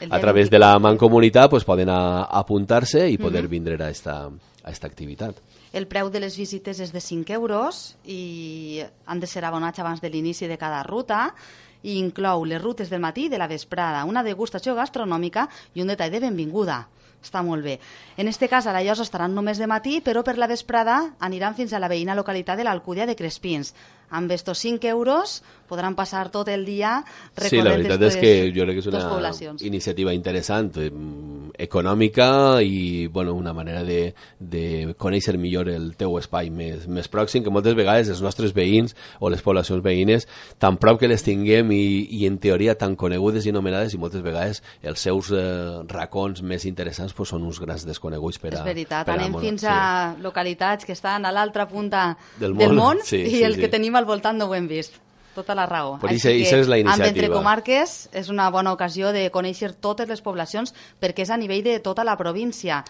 a 0.10 0.20
través 0.20 0.50
de 0.50 0.60
la 0.60 0.78
mancomunitat 0.80 1.50
pues, 1.50 1.66
poden 1.66 1.90
apuntar-se 1.90 3.10
i 3.10 3.18
poder 3.18 3.44
uh 3.44 3.48
-huh. 3.48 3.52
vindre 3.52 3.84
a 3.84 3.90
esta, 3.90 4.30
a 4.64 4.72
esta 4.72 4.88
activitat. 4.88 5.36
El 5.74 5.88
preu 5.90 6.12
de 6.14 6.22
les 6.22 6.38
visites 6.38 6.80
és 6.80 6.94
de 6.94 7.02
5 7.02 7.34
euros 7.34 7.96
i 8.06 8.82
han 9.10 9.20
de 9.20 9.28
ser 9.28 9.44
abonats 9.46 9.82
abans 9.82 10.02
de 10.02 10.12
l'inici 10.14 10.48
de 10.48 10.58
cada 10.62 10.84
ruta 10.86 11.32
i 11.82 11.98
inclou 11.98 12.46
les 12.46 12.62
rutes 12.62 12.92
del 12.94 13.02
matí 13.02 13.26
i 13.26 13.32
de 13.34 13.42
la 13.42 13.50
vesprada, 13.50 14.06
una 14.06 14.24
degustació 14.24 14.76
gastronòmica 14.78 15.48
i 15.74 15.82
un 15.82 15.90
detall 15.90 16.14
de 16.14 16.22
benvinguda. 16.24 16.84
Està 17.24 17.40
molt 17.42 17.64
bé. 17.64 17.78
En 18.20 18.28
este 18.28 18.50
cas, 18.52 18.68
a 18.68 18.74
la 18.76 18.82
Llosa 18.84 19.06
estaran 19.08 19.34
només 19.34 19.58
de 19.58 19.68
matí, 19.68 20.02
però 20.04 20.26
per 20.28 20.36
la 20.38 20.48
vesprada 20.52 21.16
aniran 21.24 21.56
fins 21.56 21.72
a 21.72 21.80
la 21.80 21.88
veïna 21.88 22.18
localitat 22.20 22.60
de 22.60 22.66
l'Alcúdia 22.68 23.08
de 23.08 23.16
Crespins 23.16 23.74
amb 24.14 24.32
estos 24.32 24.60
5 24.60 24.88
euros 24.88 25.42
podran 25.68 25.96
passar 25.96 26.30
tot 26.30 26.48
el 26.54 26.66
dia 26.66 27.02
recorrent 27.36 27.50
Sí, 27.50 27.62
la 27.66 27.74
veritat 27.74 28.06
és 28.10 28.18
que 28.22 28.34
jo 28.54 28.68
crec 28.68 28.78
que 28.78 28.84
és 28.84 28.90
una 28.94 29.56
iniciativa 29.66 30.14
interessant, 30.14 30.70
eh, 30.78 30.92
econòmica 31.58 32.62
i 32.62 33.08
bueno, 33.08 33.34
una 33.34 33.54
manera 33.54 33.84
de, 33.84 34.14
de 34.40 34.94
conèixer 34.98 35.36
millor 35.38 35.70
el 35.70 35.94
teu 36.00 36.18
espai 36.18 36.50
més, 36.50 36.88
més 36.88 37.10
pròxim, 37.12 37.44
que 37.44 37.54
moltes 37.54 37.76
vegades 37.78 38.10
els 38.10 38.24
nostres 38.26 38.56
veïns 38.56 38.96
o 39.20 39.30
les 39.30 39.44
poblacions 39.46 39.84
veïnes 39.84 40.28
tan 40.62 40.78
prop 40.82 41.00
que 41.02 41.10
les 41.12 41.24
tinguem 41.26 41.72
i, 41.76 41.84
i 42.20 42.26
en 42.30 42.40
teoria 42.42 42.76
tan 42.80 42.98
conegudes 43.00 43.46
i 43.46 43.54
anomenades 43.54 43.94
i 43.94 44.02
moltes 44.02 44.26
vegades 44.26 44.64
els 44.82 45.06
seus 45.06 45.32
eh, 45.36 45.84
racons 45.92 46.42
més 46.42 46.66
interessants 46.70 47.14
pues, 47.14 47.34
són 47.34 47.46
uns 47.48 47.62
grans 47.62 47.86
desconeguts 47.88 48.42
per 48.42 48.54
a... 48.54 48.60
És 48.62 48.68
veritat, 48.74 49.08
per 49.08 49.18
anem 49.18 49.38
a 49.38 49.44
fins 49.44 49.68
a 49.70 49.80
localitats 50.24 50.86
que 50.88 50.98
estan 50.98 51.26
a 51.26 51.34
l'altra 51.36 51.68
punta 51.70 52.14
del 52.40 52.54
món, 52.54 52.62
del 52.64 52.78
món 52.78 53.06
sí, 53.06 53.22
i 53.22 53.38
sí, 53.38 53.44
el 53.46 53.58
sí. 53.58 53.66
que 53.66 53.74
tenim 53.74 53.96
al 54.00 54.10
voltant 54.10 54.40
no 54.40 54.50
ho 54.50 54.58
hem 54.58 54.70
vist. 54.70 55.00
Tota 55.36 55.56
la 55.56 55.66
raó. 55.70 55.98
Per 56.02 56.12
això, 56.12 56.32
és 56.34 56.70
la 56.70 56.80
iniciativa. 56.82 57.10
Amb 57.10 57.18
Entre 57.18 57.32
Comarques 57.34 57.96
és 58.12 58.30
una 58.30 58.50
bona 58.54 58.74
ocasió 58.74 59.14
de 59.16 59.30
conèixer 59.34 59.74
totes 59.74 60.10
les 60.10 60.22
poblacions 60.22 60.74
perquè 61.02 61.28
és 61.28 61.34
a 61.34 61.38
nivell 61.38 61.64
de 61.66 61.80
tota 61.84 62.06
la 62.08 62.18
província 62.18 62.84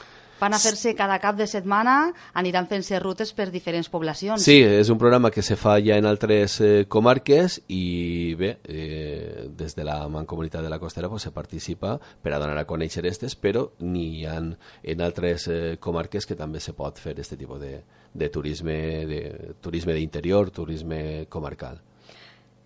van 0.43 0.53
a 0.53 0.59
fer-se 0.59 0.91
cada 0.95 1.19
cap 1.23 1.37
de 1.39 1.45
setmana, 1.47 2.11
aniran 2.35 2.67
fent-se 2.67 2.99
rutes 2.99 3.31
per 3.35 3.47
diferents 3.53 3.87
poblacions. 3.91 4.43
Sí, 4.43 4.57
és 4.63 4.89
un 4.91 4.99
programa 4.99 5.31
que 5.31 5.43
se 5.45 5.55
fa 5.59 5.77
ja 5.83 5.95
en 6.01 6.07
altres 6.09 6.57
eh, 6.59 6.85
comarques 6.91 7.61
i 7.71 8.35
bé, 8.39 8.57
eh, 8.67 9.47
des 9.55 9.77
de 9.77 9.87
la 9.87 10.01
Mancomunitat 10.11 10.65
de 10.65 10.73
la 10.73 10.81
Costera 10.81 11.09
pues, 11.09 11.23
se 11.23 11.31
participa 11.31 11.95
per 12.21 12.33
a 12.33 12.41
donar 12.41 12.57
a 12.59 12.67
conèixer 12.67 13.03
aquestes, 13.03 13.37
però 13.39 13.69
n'hi 13.79 14.25
ha 14.27 14.35
en 14.41 15.05
altres 15.05 15.47
eh, 15.47 15.77
comarques 15.79 16.27
que 16.27 16.39
també 16.39 16.59
se 16.59 16.75
pot 16.75 16.99
fer 16.99 17.15
aquest 17.15 17.37
tipus 17.37 17.61
de, 17.61 17.77
de 18.13 18.29
turisme 18.29 18.77
de 19.07 19.23
turisme 19.61 19.95
d'interior, 19.95 20.51
turisme 20.51 21.25
comarcal. 21.29 21.79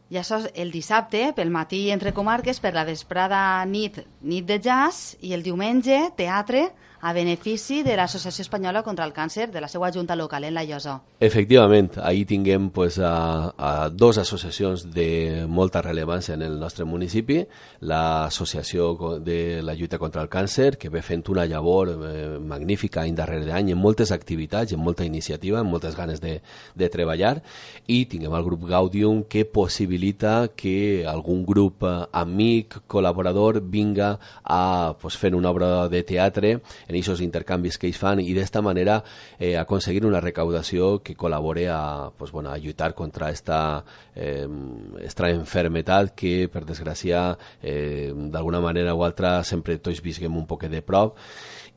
I 0.09 0.19
això 0.21 0.37
és 0.39 0.51
el 0.55 0.69
dissabte, 0.71 1.33
pel 1.35 1.49
matí 1.51 1.87
entre 1.91 2.13
comarques, 2.15 2.61
per 2.63 2.71
la 2.75 2.85
vesprada 2.87 3.39
nit, 3.67 3.99
nit 4.23 4.45
de 4.47 4.55
jazz, 4.63 5.17
i 5.19 5.33
el 5.35 5.43
diumenge, 5.43 5.97
teatre, 6.15 6.69
a 7.01 7.13
benefici 7.13 7.83
de 7.83 7.95
l'Associació 7.97 8.41
Espanyola 8.41 8.81
contra 8.83 9.05
el 9.05 9.13
Càncer 9.13 9.51
de 9.51 9.61
la 9.61 9.69
seva 9.69 9.91
junta 9.93 10.15
local 10.15 10.43
en 10.43 10.55
la 10.55 10.63
Llosa. 10.65 10.97
Efectivament, 11.19 11.97
ahir 12.01 12.25
tinguem 12.25 12.69
pues, 12.71 12.97
a, 12.99 13.53
a 13.57 13.89
dos 13.89 14.17
associacions 14.17 14.87
de 14.93 15.45
molta 15.47 15.81
rellevància 15.81 16.35
en 16.35 16.43
el 16.45 16.57
nostre 16.59 16.85
municipi, 16.85 17.43
l'Associació 17.81 19.17
de 19.21 19.61
la 19.61 19.75
lluita 19.77 19.99
contra 20.01 20.21
el 20.21 20.29
càncer, 20.29 20.77
que 20.77 20.89
ve 20.89 21.03
fent 21.05 21.25
una 21.29 21.45
llavor 21.45 21.93
eh, 21.93 22.37
magnífica 22.39 23.03
any 23.03 23.15
darrere 23.15 23.53
any 23.53 23.71
en 23.73 23.81
moltes 23.81 24.11
activitats, 24.11 24.73
en 24.73 24.81
molta 24.81 25.05
iniciativa, 25.05 25.61
en 25.61 25.69
moltes 25.69 25.95
ganes 25.95 26.21
de, 26.21 26.39
de 26.75 26.89
treballar, 26.89 27.41
i 27.87 28.05
tinguem 28.09 28.33
el 28.33 28.45
grup 28.45 28.67
Gaudium 28.69 29.23
que 29.29 29.45
possibilita 29.45 30.49
que 30.55 31.05
algun 31.07 31.45
grup 31.45 31.85
eh, 31.85 31.95
amic, 32.11 32.81
col·laborador, 32.87 33.61
vinga 33.61 34.15
a 34.43 34.95
pues, 35.01 35.17
fer 35.17 35.35
una 35.35 35.51
obra 35.53 35.87
de 35.89 36.03
teatre 36.03 36.57
en 36.87 36.95
aquests 36.95 37.23
intercanvis 37.25 37.77
que 37.77 37.87
ells 37.89 37.99
fan 37.99 38.21
i 38.23 38.33
d'esta 38.35 38.61
manera 38.65 39.01
eh, 39.39 39.55
aconseguir 39.59 40.05
una 40.07 40.21
recaudació 40.23 40.97
que 41.03 41.15
col·labore 41.15 41.67
a, 41.71 42.09
pues, 42.17 42.31
bueno, 42.31 42.51
a 42.51 42.57
lluitar 42.57 42.93
contra 42.95 43.29
esta, 43.31 43.83
eh, 44.15 44.47
esta 45.03 45.29
enfermetat 45.29 46.13
que, 46.15 46.47
per 46.51 46.65
desgràcia, 46.65 47.37
eh, 47.61 48.13
d'alguna 48.15 48.61
manera 48.63 48.95
o 48.95 49.03
altra 49.03 49.43
sempre 49.43 49.77
tots 49.77 50.01
visquem 50.01 50.35
un 50.35 50.47
poc 50.47 50.67
de 50.71 50.81
prop. 50.81 51.17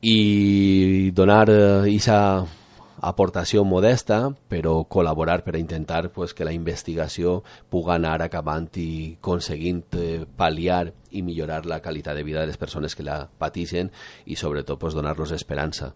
I 0.01 1.11
donar 1.13 1.43
aquesta 1.49 2.17
eh, 2.41 2.60
aportació 2.99 3.63
modesta, 3.65 4.31
però 4.51 4.81
col·laborar 4.89 5.41
per 5.45 5.55
a 5.55 5.61
intentar 5.61 6.09
pues, 6.11 6.33
que 6.33 6.45
la 6.45 6.53
investigació 6.53 7.41
pugui 7.69 7.95
anar 7.95 8.19
acabant 8.21 8.67
i 8.77 9.15
aconseguint 9.17 9.83
eh, 9.97 10.25
pal·liar 10.37 10.91
i 11.11 11.23
millorar 11.25 11.65
la 11.65 11.81
qualitat 11.81 12.15
de 12.15 12.23
vida 12.23 12.41
de 12.41 12.51
les 12.51 12.59
persones 12.61 12.95
que 12.95 13.05
la 13.07 13.23
pateixen 13.25 13.91
i 14.25 14.35
sobretot 14.35 14.79
pues, 14.79 14.93
donar-los 14.93 15.31
esperança. 15.31 15.93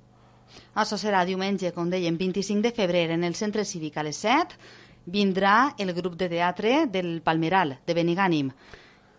Això 0.76 0.98
serà 0.98 1.26
diumenge, 1.28 1.72
com 1.76 1.90
dèiem, 1.92 2.18
25 2.18 2.64
de 2.64 2.72
febrer, 2.72 3.10
en 3.12 3.24
el 3.24 3.36
Centre 3.36 3.66
Cívic 3.66 3.98
a 3.98 4.04
les 4.08 4.18
7. 4.24 4.58
Vindrà 5.06 5.76
el 5.78 5.94
grup 5.94 6.16
de 6.18 6.30
teatre 6.32 6.86
del 6.90 7.22
Palmeral, 7.22 7.78
de 7.86 7.94
Benigànim. 7.94 8.50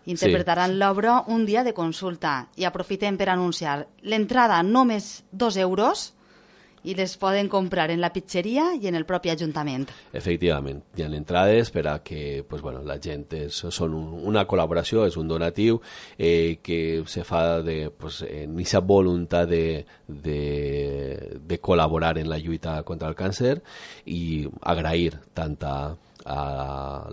Interpretaran 0.07 0.71
sí. 0.71 0.79
l'obra 0.79 1.21
un 1.27 1.45
dia 1.45 1.63
de 1.67 1.73
consulta 1.75 2.47
i 2.55 2.67
aprofitem 2.67 3.17
per 3.19 3.29
anunciar 3.31 3.81
l'entrada 4.03 4.61
només 4.63 5.23
dos 5.31 5.57
euros 5.59 6.13
i 6.87 6.95
les 6.95 7.17
poden 7.19 7.49
comprar 7.51 7.89
en 7.91 7.99
la 8.01 8.11
pizzeria 8.15 8.69
i 8.79 8.87
en 8.87 8.95
el 8.95 9.05
propi 9.07 9.31
Ajuntament. 9.33 9.87
Efectivament, 10.15 10.81
hi 10.95 11.03
ha 11.03 11.09
entrades 11.11 11.71
per 11.75 11.85
a 11.91 11.97
que 12.03 12.45
pues, 12.47 12.63
bueno, 12.63 12.81
la 12.87 12.97
gent 13.03 13.27
és, 13.35 13.59
són 13.75 13.95
un, 13.97 14.07
una 14.31 14.45
col·laboració, 14.47 15.05
és 15.07 15.17
un 15.19 15.27
donatiu 15.27 15.81
eh, 16.17 16.59
que 16.63 17.03
se 17.07 17.25
fa 17.27 17.61
de, 17.65 17.89
pues, 17.91 18.21
en 18.27 18.55
aquesta 18.55 18.79
voluntat 18.79 19.49
de, 19.51 19.85
de, 20.07 20.41
de 21.43 21.61
col·laborar 21.61 22.15
en 22.17 22.29
la 22.31 22.39
lluita 22.39 22.79
contra 22.87 23.11
el 23.11 23.17
càncer 23.19 23.57
i 24.05 24.47
agrair 24.61 25.17
tanta 25.35 25.97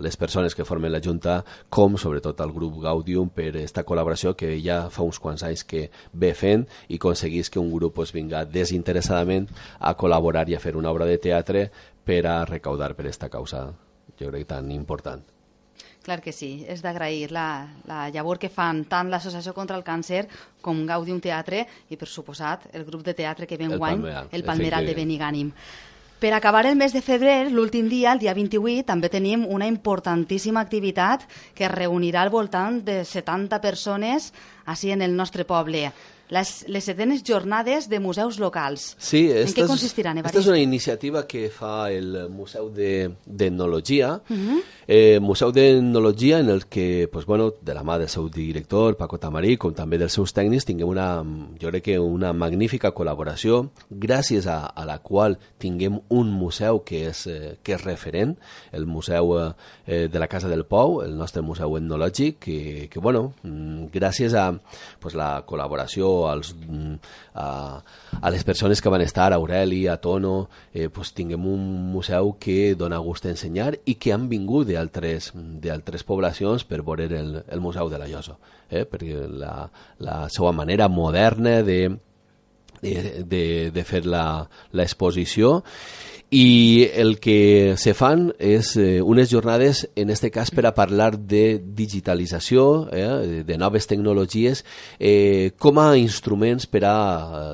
les 0.03 0.17
persones 0.17 0.55
que 0.55 0.65
formen 0.67 0.91
la 0.91 1.01
Junta 1.03 1.37
com 1.69 1.95
sobretot 1.97 2.41
al 2.41 2.51
grup 2.55 2.81
Gaudium 2.83 3.29
per 3.31 3.49
aquesta 3.53 3.85
col·laboració 3.87 4.35
que 4.35 4.55
ja 4.63 4.85
fa 4.91 5.05
uns 5.07 5.21
quants 5.23 5.45
anys 5.47 5.63
que 5.63 5.87
ve 6.13 6.33
fent 6.35 6.65
i 6.89 6.99
aconseguís 6.99 7.49
que 7.49 7.61
un 7.61 7.71
grup 7.71 7.95
pues, 7.95 8.11
vinga 8.15 8.43
desinteressadament 8.45 9.47
a 9.79 9.95
col·laborar 9.95 10.47
i 10.49 10.55
a 10.55 10.63
fer 10.63 10.75
una 10.75 10.91
obra 10.91 11.07
de 11.07 11.17
teatre 11.21 11.69
per 12.05 12.25
a 12.27 12.43
recaudar 12.45 12.93
per 12.95 13.07
aquesta 13.07 13.31
causa 13.31 13.69
jo 14.19 14.29
crec 14.31 14.47
tan 14.47 14.71
important. 14.71 15.23
Clar 16.05 16.19
que 16.21 16.31
sí, 16.35 16.61
és 16.69 16.83
d'agrair 16.85 17.31
la, 17.33 17.65
la 17.89 18.03
llavor 18.13 18.37
que 18.37 18.51
fan 18.53 18.83
tant 18.85 19.09
l'Associació 19.09 19.55
contra 19.57 19.77
el 19.79 19.83
Càncer 19.83 20.27
com 20.61 20.83
Gaudium 20.85 21.17
Teatre 21.23 21.63
i, 21.89 21.97
per 21.97 22.07
suposat, 22.07 22.69
el 22.77 22.85
grup 22.85 23.01
de 23.07 23.15
teatre 23.17 23.47
que 23.49 23.57
ve 23.57 23.65
el 23.65 23.79
guany, 23.79 23.97
Palmeral, 23.97 24.29
el 24.31 24.45
Palmeral 24.45 24.85
de 24.85 24.93
Benigànim. 24.99 25.49
Per 26.25 26.33
acabar 26.33 26.65
el 26.65 26.73
mes 26.73 26.89
de 26.89 27.03
febrer, 27.05 27.51
l'últim 27.53 27.85
dia, 27.85 28.09
el 28.15 28.17
dia 28.17 28.33
28, 28.33 28.81
també 28.87 29.11
tenim 29.13 29.43
una 29.45 29.67
importantíssima 29.69 30.63
activitat 30.65 31.27
que 31.53 31.69
reunirà 31.69 32.23
al 32.25 32.31
voltant 32.33 32.79
de 32.87 32.95
70 33.05 33.59
persones 33.61 34.31
així 34.65 34.89
en 34.89 35.05
el 35.05 35.13
nostre 35.13 35.45
poble 35.45 35.91
les, 36.29 36.65
les 36.67 36.83
setenes 36.83 37.23
jornades 37.23 37.89
de 37.89 37.99
museus 37.99 38.39
locals. 38.39 38.95
Sí, 38.97 39.25
en 39.31 39.51
què 39.53 39.65
consistiran, 39.69 40.17
Aquesta 40.21 40.41
és 40.41 40.49
una 40.49 40.61
iniciativa 40.61 41.25
que 41.27 41.47
fa 41.53 41.91
el 41.93 42.29
Museu 42.33 42.69
d'Etnologia, 42.73 44.21
de, 44.27 44.33
uh 44.33 44.39
-huh. 44.39 44.61
eh, 44.87 45.19
Museu 45.19 45.51
d'Etnologia 45.51 46.39
en 46.39 46.49
el 46.49 46.65
que, 46.67 47.07
pues, 47.11 47.25
bueno, 47.25 47.53
de 47.61 47.73
la 47.73 47.83
mà 47.83 47.97
del 47.97 48.09
seu 48.09 48.29
director, 48.29 48.97
Paco 48.97 49.17
Tamarí, 49.17 49.57
com 49.57 49.73
també 49.73 49.97
dels 49.97 50.13
seus 50.13 50.33
tècnics, 50.33 50.65
tinguem 50.65 50.87
una, 50.87 51.23
jo 51.61 51.69
crec 51.69 51.83
que 51.83 51.99
una 51.99 52.33
magnífica 52.33 52.93
col·laboració, 52.93 53.69
gràcies 53.89 54.47
a, 54.47 54.65
a 54.65 54.85
la 54.85 54.99
qual 54.99 55.37
tinguem 55.57 55.99
un 56.09 56.31
museu 56.31 56.83
que 56.83 57.07
és, 57.09 57.27
eh, 57.27 57.57
que 57.63 57.73
és 57.73 57.83
referent, 57.83 58.37
el 58.71 58.85
Museu 58.85 59.53
eh, 59.85 60.07
de 60.07 60.19
la 60.19 60.27
Casa 60.27 60.47
del 60.47 60.65
Pou, 60.65 61.01
el 61.01 61.17
nostre 61.17 61.41
museu 61.41 61.77
etnològic, 61.77 62.39
que, 62.39 62.87
que 62.89 62.99
bueno, 62.99 63.33
mm, 63.43 63.91
gràcies 63.93 64.33
a 64.33 64.59
pues, 64.99 65.13
la 65.15 65.45
col·laboració 65.45 66.14
als, 66.29 66.53
mm, 66.55 66.95
a, 67.35 67.47
a 68.21 68.31
les 68.31 68.43
persones 68.47 68.81
que 68.81 68.89
van 68.89 69.03
estar, 69.03 69.31
a 69.31 69.35
Aureli, 69.35 69.85
a 69.87 69.97
Tono, 70.01 70.49
eh, 70.73 70.89
pues 70.89 71.13
tinguem 71.13 71.45
un 71.49 71.65
museu 71.91 72.35
que 72.39 72.75
dona 72.79 73.01
gust 73.03 73.27
ensenyar 73.29 73.73
i 73.85 73.97
que 73.99 74.13
han 74.15 74.29
vingut 74.31 74.71
d'altres 74.71 76.07
poblacions 76.07 76.65
per 76.65 76.81
veure 76.81 77.09
el, 77.11 77.37
el 77.47 77.61
Museu 77.61 77.89
de 77.91 77.99
la 78.01 78.09
Llosa, 78.09 78.37
eh, 78.69 78.85
perquè 78.87 79.27
la, 79.29 79.69
la 79.99 80.17
seva 80.33 80.53
manera 80.55 80.87
moderna 80.87 81.61
de, 81.63 81.79
de, 82.81 83.23
de, 83.23 83.45
de 83.71 83.83
fer 83.83 84.03
l'exposició 84.05 85.59
i 86.35 86.89
el 86.93 87.21
que 87.23 87.75
se 87.79 87.93
fan 87.95 88.25
és 88.43 88.73
eh, 88.75 88.99
unes 88.99 89.29
jornades, 89.31 89.85
en 89.95 90.09
este 90.11 90.33
cas, 90.35 90.49
per 90.51 90.65
a 90.67 90.73
parlar 90.75 91.13
de 91.15 91.61
digitalització, 91.63 92.89
eh, 92.91 93.43
de 93.47 93.55
noves 93.57 93.87
tecnologies, 93.87 94.65
eh, 94.99 95.53
com 95.55 95.79
a 95.79 95.93
instruments 95.95 96.67
per 96.67 96.81
a 96.89 96.95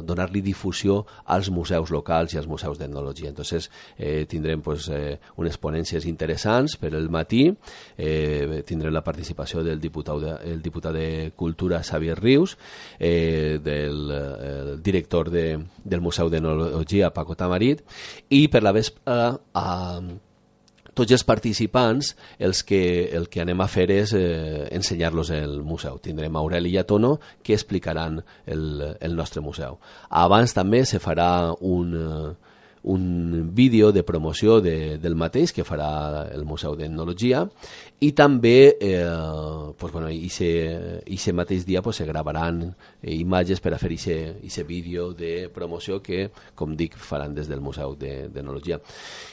donar-li 0.02 0.42
difusió 0.42 1.04
als 1.30 1.52
museus 1.54 1.92
locals 1.94 2.34
i 2.34 2.40
als 2.42 2.48
museus 2.50 2.80
d'etnologia. 2.80 3.30
Entonces, 3.30 3.70
eh, 4.00 4.26
tindrem 4.26 4.64
pues, 4.66 4.90
eh, 4.90 5.20
unes 5.38 5.62
ponències 5.62 6.10
interessants 6.10 6.80
per 6.82 6.96
el 6.96 7.08
matí, 7.14 7.54
eh, 7.98 8.64
tindrem 8.66 8.96
la 8.98 9.06
participació 9.06 9.62
del 9.62 9.80
diputat 9.80 10.26
de, 10.26 10.34
el 10.56 10.62
diputat 10.66 10.98
de 10.98 11.34
Cultura, 11.36 11.84
Xavier 11.84 12.18
Rius, 12.18 12.58
eh, 12.98 13.60
del 13.62 14.10
eh, 14.10 14.76
director 14.82 15.30
de, 15.30 15.60
del 15.84 16.02
Museu 16.02 16.34
d'Etnologia, 16.34 17.14
Paco 17.14 17.38
Tamarit, 17.38 17.86
i 18.30 18.48
per 18.50 18.64
la 18.64 18.71
vespre 18.76 19.18
a 19.54 19.68
tots 20.94 21.14
els 21.16 21.24
participants 21.24 22.12
els 22.40 22.64
que, 22.68 23.10
el 23.16 23.30
que 23.32 23.42
anem 23.44 23.64
a 23.64 23.70
fer 23.72 23.88
és 23.96 24.14
eh, 24.18 24.68
ensenyar-los 24.76 25.32
el 25.36 25.62
museu. 25.64 26.00
Tindrem 26.04 26.36
Aureli 26.36 26.74
i 26.74 26.80
Atono 26.82 27.16
que 27.44 27.56
explicaran 27.56 28.20
el, 28.46 28.96
el 29.00 29.16
nostre 29.16 29.42
museu. 29.42 29.80
Abans 30.10 30.56
també 30.58 30.86
se 30.86 31.02
farà 31.04 31.52
un... 31.60 31.94
Eh, 31.96 32.51
un 32.84 33.54
vídeo 33.54 33.92
de 33.92 34.04
promoció 34.04 34.60
de, 34.62 34.98
del 34.98 35.16
mateix 35.16 35.54
que 35.54 35.66
farà 35.66 36.26
el 36.34 36.46
Museu 36.50 36.74
d'Etnologia 36.76 37.46
i 38.02 38.12
també 38.18 38.78
eh, 38.82 39.06
pues, 39.78 39.94
bueno, 39.94 40.08
ese, 40.10 41.02
ese 41.06 41.34
mateix 41.34 41.68
dia 41.68 41.84
pues, 41.84 41.98
se 41.98 42.06
gravaran 42.06 42.64
eh, 43.04 43.14
imatges 43.14 43.62
per 43.62 43.76
a 43.76 43.78
fer 43.78 43.92
aquest 43.94 44.66
vídeo 44.66 45.12
de 45.14 45.50
promoció 45.54 46.00
que, 46.02 46.32
com 46.56 46.74
dic, 46.76 46.98
faran 46.98 47.36
des 47.38 47.48
del 47.52 47.62
Museu 47.62 47.94
d'Etnologia. 48.00 48.80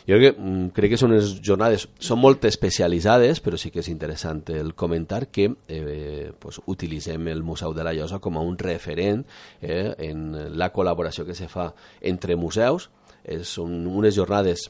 Jo 0.05 0.18
crec 0.20 0.36
que, 0.36 0.42
mm, 0.42 0.68
crec 0.76 0.92
que 0.92 1.01
són 1.01 1.16
unes 1.16 1.38
jornades, 1.40 1.88
són 1.99 2.20
molt 2.20 2.44
especialitzades, 2.44 3.40
però 3.40 3.57
sí 3.57 3.72
que 3.72 3.80
és 3.80 3.88
interessant 3.88 4.44
el 4.53 4.74
comentar 4.74 5.28
que 5.32 5.49
eh, 5.66 6.32
pues, 6.38 6.61
utilitzem 6.66 7.32
el 7.32 7.42
Museu 7.42 7.72
de 7.72 7.88
la 7.88 7.96
Llosa 7.96 8.20
com 8.20 8.36
a 8.36 8.44
un 8.44 8.59
referent 8.59 9.24
eh, 9.62 9.94
en 10.11 10.59
la 10.59 10.68
col·laboració 10.74 11.24
que 11.24 11.34
se 11.34 11.49
fa 11.49 11.72
entre 12.03 12.36
museus, 12.36 12.90
és, 13.25 13.47
són 13.49 13.87
unes 13.87 14.16
jornades 14.16 14.69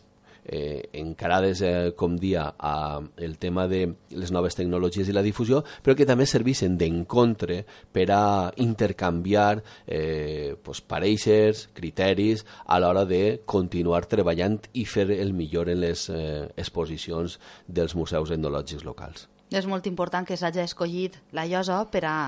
eh, 0.49 0.88
encarades, 0.94 1.61
eh, 1.61 1.92
com 1.94 2.16
dia, 2.16 2.55
a 2.59 3.01
el 3.16 3.38
tema 3.38 3.68
de 3.68 3.94
les 4.11 4.32
noves 4.32 4.57
tecnologies 4.57 5.09
i 5.09 5.14
la 5.14 5.22
difusió, 5.22 5.62
però 5.84 5.94
que 5.94 6.09
també 6.09 6.26
serveixen 6.26 6.78
d'encontre 6.80 7.61
per 7.92 8.09
a 8.16 8.51
intercanviar 8.64 9.62
eh, 9.86 10.57
pues, 10.64 10.80
pareixers, 10.80 11.68
criteris, 11.76 12.44
a 12.66 12.80
l'hora 12.80 13.05
de 13.05 13.42
continuar 13.44 14.07
treballant 14.09 14.59
i 14.72 14.86
fer 14.88 15.11
el 15.20 15.34
millor 15.36 15.68
en 15.68 15.84
les 15.84 16.09
eh, 16.09 16.49
exposicions 16.57 17.38
dels 17.66 17.94
museus 17.94 18.32
etnològics 18.32 18.88
locals. 18.88 19.28
És 19.49 19.64
molt 19.68 19.86
important 19.88 20.26
que 20.28 20.36
s'hagi 20.36 20.61
escollit 20.64 21.16
la 21.32 21.46
llosa 21.49 21.84
per 21.88 22.05
a 22.05 22.18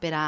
per 0.00 0.12
a 0.16 0.26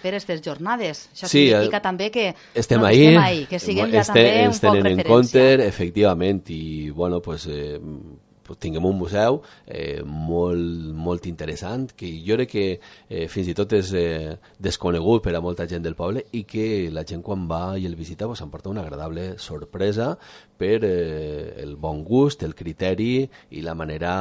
fer 0.00 0.12
aquestes 0.12 0.42
jornades. 0.44 1.06
Això 1.12 1.26
sí, 1.28 1.46
significa 1.48 1.80
eh, 1.80 1.84
també 1.84 2.10
que 2.14 2.28
estem, 2.54 2.80
no, 2.80 2.88
ahí, 2.88 3.06
estem 3.08 3.22
ahí, 3.22 3.46
que 3.50 3.60
siguem 3.62 3.92
ja 3.92 4.04
este, 4.04 4.12
també 4.14 4.46
un 4.48 4.58
poc 4.58 4.76
en 4.76 4.86
referència. 4.88 5.08
compte, 5.10 5.46
efectivament, 5.66 6.44
i 6.54 6.90
bueno, 6.90 7.20
pues, 7.24 7.48
eh, 7.50 7.78
tinguem 8.58 8.84
un 8.86 8.98
museu 8.98 9.40
eh, 9.66 10.02
molt, 10.04 10.92
molt 10.94 11.26
interessant, 11.30 11.90
que 11.96 12.10
jo 12.26 12.36
crec 12.38 12.52
que 12.52 12.66
eh, 13.08 13.26
fins 13.32 13.50
i 13.52 13.56
tot 13.56 13.72
és 13.78 13.92
eh, 13.98 14.36
desconegut 14.58 15.22
per 15.24 15.34
a 15.36 15.42
molta 15.44 15.66
gent 15.70 15.84
del 15.84 15.96
poble 15.98 16.26
i 16.32 16.44
que 16.48 16.90
la 16.92 17.06
gent 17.08 17.22
quan 17.22 17.46
va 17.50 17.78
i 17.78 17.86
el 17.88 17.96
visita 17.96 18.26
pues, 18.26 18.42
emporta 18.44 18.70
una 18.72 18.82
agradable 18.82 19.38
sorpresa 19.38 20.16
per 20.62 20.84
eh, 20.84 21.54
el 21.62 21.76
bon 21.76 22.04
gust, 22.04 22.42
el 22.46 22.54
criteri 22.54 23.24
i 23.50 23.62
la 23.62 23.74
manera 23.74 24.12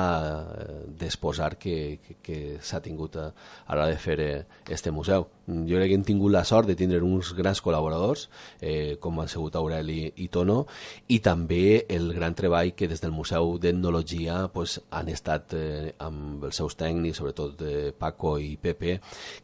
eh, 0.57 0.79
d'exposar 0.97 1.55
que, 1.61 1.99
que, 2.01 2.17
que 2.21 2.39
s'ha 2.61 2.81
tingut 2.81 3.17
a, 3.21 3.27
a 3.67 3.75
l'hora 3.75 3.91
de 3.91 3.99
fer 4.01 4.17
eh, 4.21 4.33
este 4.69 4.91
museu. 4.91 5.27
Jo 5.51 5.77
crec 5.77 5.89
que 5.91 5.97
hem 5.99 6.05
tingut 6.07 6.31
la 6.31 6.45
sort 6.47 6.69
de 6.69 6.77
tindre 6.79 7.01
uns 7.03 7.33
grans 7.37 7.61
col·laboradors, 7.61 8.27
eh, 8.61 8.97
com 9.01 9.19
han 9.19 9.29
sigut 9.29 9.57
Aureli 9.59 10.05
i 10.23 10.29
Tono, 10.31 10.63
i 11.11 11.19
també 11.19 11.85
el 11.91 12.11
gran 12.15 12.37
treball 12.37 12.73
que 12.77 12.87
des 12.87 13.01
del 13.03 13.11
Museu 13.13 13.57
d'Etnologia 13.61 14.10
pues, 14.53 14.79
han 14.91 15.09
estat 15.09 15.53
eh, 15.53 15.93
amb 15.99 16.43
els 16.47 16.55
seus 16.55 16.75
tècnics, 16.79 17.17
sobretot 17.19 17.61
eh, 17.61 17.91
Paco 17.97 18.37
i 18.39 18.55
Pepe, 18.61 18.99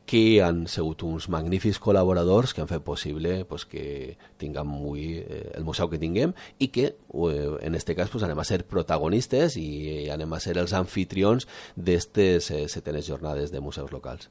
que 0.06 0.42
han 0.44 0.66
sigut 0.68 1.04
uns 1.04 1.30
magnífics 1.30 1.80
col·laboradors 1.80 2.54
que 2.54 2.62
han 2.62 2.72
fet 2.72 2.84
possible 2.84 3.44
pues, 3.46 3.66
que 3.66 4.18
tinguem 4.38 4.74
avui 4.78 5.18
eh, 5.20 5.52
el 5.56 5.64
museu 5.68 5.90
que 5.90 6.02
tinguem 6.02 6.34
i 6.60 6.70
que 6.70 6.88
eh, 6.94 7.58
en 7.62 7.76
este 7.76 7.96
cas 7.96 8.10
pues, 8.10 8.24
anem 8.24 8.40
a 8.40 8.48
ser 8.48 8.64
protagonistes 8.66 9.58
i 9.58 10.10
anem 10.14 10.34
a 10.34 10.42
ser 10.44 10.58
els 10.58 10.74
anfitrions 10.74 11.48
d'aquestes 11.76 12.52
eh, 12.52 12.68
setenes 12.68 13.08
jornades 13.08 13.52
de 13.52 13.62
museus 13.62 13.92
locals. 13.92 14.30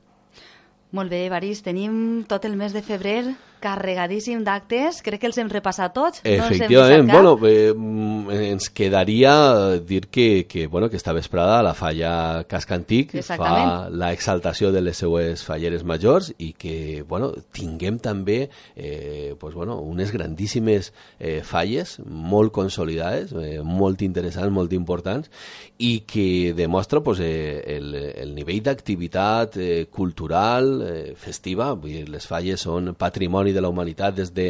Molt 0.94 1.10
bé, 1.10 1.24
Evarist, 1.26 1.64
tenim 1.66 2.24
tot 2.30 2.44
el 2.46 2.54
mes 2.56 2.72
de 2.72 2.80
febrer 2.80 3.34
carregadíssim 3.62 4.42
d'actes, 4.46 5.02
crec 5.04 5.22
que 5.22 5.30
els 5.30 5.38
hem 5.40 5.50
repassat 5.52 5.94
tots. 5.96 6.22
Efectivament, 6.24 7.06
no 7.08 7.36
bueno, 7.36 7.36
eh, 7.48 8.50
ens 8.50 8.68
quedaria 8.70 9.34
dir 9.80 10.06
que, 10.08 10.46
que, 10.48 10.66
bueno, 10.66 10.90
que 10.90 10.96
esta 10.96 11.12
vesprada 11.12 11.62
la 11.62 11.74
falla 11.74 12.44
Casca 12.48 12.74
Antic 12.76 13.14
fa 13.22 13.88
la 13.90 14.12
exaltació 14.12 14.72
de 14.72 14.82
les 14.82 14.98
seues 14.98 15.44
falleres 15.44 15.84
majors 15.84 16.32
i 16.38 16.52
que, 16.58 17.04
bueno, 17.08 17.32
tinguem 17.52 17.98
també 18.02 18.48
eh, 18.74 19.34
pues, 19.38 19.54
bueno, 19.54 19.78
unes 19.80 20.12
grandíssimes 20.12 20.92
eh, 21.18 21.42
falles 21.44 21.98
molt 22.06 22.52
consolidades, 22.52 23.32
eh, 23.32 23.60
molt 23.62 24.02
interessants, 24.02 24.52
molt 24.52 24.72
importants 24.76 25.30
i 25.78 26.00
que 26.08 26.54
demostra 26.56 27.00
pues, 27.00 27.20
eh, 27.20 27.62
el, 27.76 27.94
el 27.94 28.34
nivell 28.34 28.62
d'activitat 28.64 29.56
eh, 29.60 29.86
cultural, 29.90 30.70
eh, 30.86 31.14
festiva, 31.16 31.72
vull 31.74 31.92
dir, 32.00 32.06
les 32.12 32.26
falles 32.26 32.62
són 32.66 32.94
patrimoni 32.98 33.45
de 33.52 33.62
la 33.62 33.70
humanitat 33.70 34.14
des 34.16 34.32
de, 34.34 34.48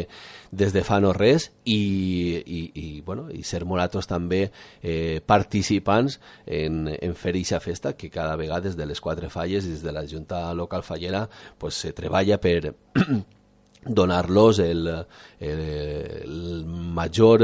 des 0.51 0.73
de 0.73 0.83
fa 0.83 0.99
no 1.03 1.13
res 1.13 1.51
i, 1.65 1.77
i, 2.45 2.61
i, 2.73 2.87
bueno, 3.01 3.27
i 3.31 3.43
ser 3.43 3.63
moratos 3.65 4.07
també 4.07 4.47
eh, 4.81 5.21
participants 5.25 6.19
en, 6.45 6.87
en 6.87 7.15
fer 7.15 7.35
aquesta 7.35 7.59
festa 7.59 7.93
que 7.97 8.09
cada 8.09 8.35
vegada 8.35 8.67
des 8.69 8.77
de 8.77 8.85
les 8.85 9.01
quatre 9.01 9.29
falles 9.29 9.65
i 9.65 9.75
des 9.75 9.83
de 9.83 9.91
la 9.91 10.05
Junta 10.07 10.53
Local 10.53 10.83
Fallera 10.83 11.27
pues, 11.57 11.75
se 11.75 11.93
treballa 11.93 12.39
per 12.41 12.73
donar-los 13.85 14.59
el, 14.59 14.87
el, 15.39 15.59
el 15.59 16.65
major 16.65 17.43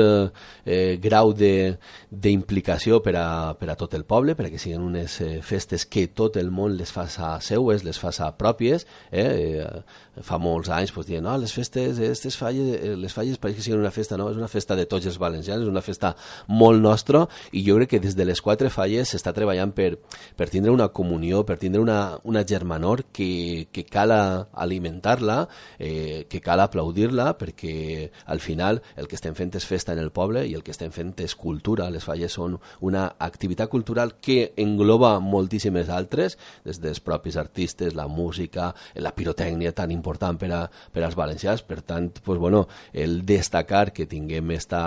eh, 0.66 1.00
grau 1.02 1.34
d'implicació 1.34 3.02
per, 3.04 3.16
a, 3.20 3.28
per 3.60 3.70
a 3.72 3.78
tot 3.80 3.94
el 3.98 4.06
poble, 4.06 4.38
perquè 4.40 4.60
siguin 4.62 4.84
unes 4.84 5.20
eh, 5.22 5.36
festes 5.46 5.86
que 5.86 6.08
tot 6.12 6.38
el 6.42 6.52
món 6.52 6.78
les 6.78 6.92
faça 6.92 7.36
seues, 7.42 7.86
les 7.86 8.00
faça 8.00 8.32
pròpies. 8.38 8.88
Eh? 9.12 9.28
eh 9.64 10.02
fa 10.22 10.38
molts 10.38 10.70
anys 10.70 10.92
pues, 10.94 11.08
dient, 11.08 11.24
no, 11.26 11.34
les 11.42 11.52
festes, 11.54 11.98
aquestes 11.98 12.36
falles, 12.38 12.76
eh, 12.78 12.94
les 13.00 13.14
falles 13.14 13.40
pareix 13.42 13.58
que 13.58 13.64
siguin 13.66 13.82
una 13.82 13.92
festa, 13.94 14.18
no, 14.20 14.28
és 14.30 14.38
una 14.38 14.50
festa 14.52 14.76
de 14.78 14.86
tots 14.90 15.08
els 15.10 15.18
valencians, 15.18 15.64
és 15.66 15.72
una 15.72 15.82
festa 15.82 16.14
molt 16.54 16.82
nostra, 16.84 17.24
i 17.52 17.64
jo 17.66 17.80
crec 17.80 17.96
que 17.96 18.02
des 18.04 18.14
de 18.18 18.28
les 18.28 18.42
quatre 18.42 18.70
falles 18.74 19.10
s'està 19.10 19.34
treballant 19.34 19.74
per, 19.74 19.96
per 20.38 20.50
tindre 20.54 20.74
una 20.74 20.92
comunió, 20.94 21.42
per 21.48 21.58
tindre 21.62 21.82
una, 21.82 22.20
una 22.30 22.46
germanor 22.46 23.08
que, 23.12 23.70
que 23.74 23.88
cal 23.90 24.14
alimentar-la, 24.14 25.40
eh, 25.80 26.23
que 26.30 26.42
cal 26.42 26.62
aplaudir-la 26.64 27.34
perquè 27.40 28.10
al 28.26 28.40
final 28.40 28.82
el 28.96 29.08
que 29.08 29.18
estem 29.18 29.36
fent 29.38 29.54
és 29.58 29.66
festa 29.68 29.94
en 29.94 30.02
el 30.02 30.12
poble 30.16 30.46
i 30.48 30.56
el 30.58 30.64
que 30.64 30.74
estem 30.74 30.92
fent 30.94 31.14
és 31.24 31.36
cultura. 31.36 31.90
Les 31.94 32.04
falles 32.04 32.34
són 32.34 32.58
una 32.82 33.06
activitat 33.20 33.70
cultural 33.70 34.16
que 34.22 34.54
engloba 34.58 35.18
moltíssimes 35.24 35.90
altres, 35.90 36.38
des 36.66 36.80
dels 36.84 37.02
propis 37.04 37.38
artistes, 37.38 37.96
la 37.96 38.08
música, 38.08 38.72
la 38.96 39.14
pirotècnia 39.16 39.74
tan 39.76 39.92
important 39.92 40.40
per, 40.40 40.52
a, 40.54 40.64
per 40.68 41.04
als 41.04 41.18
valencians. 41.20 41.64
Per 41.64 41.82
tant, 41.82 42.12
pues, 42.24 42.40
bueno, 42.40 42.68
el 42.94 43.22
destacar 43.26 43.92
que 43.94 44.08
tinguem 44.10 44.52
esta 44.56 44.84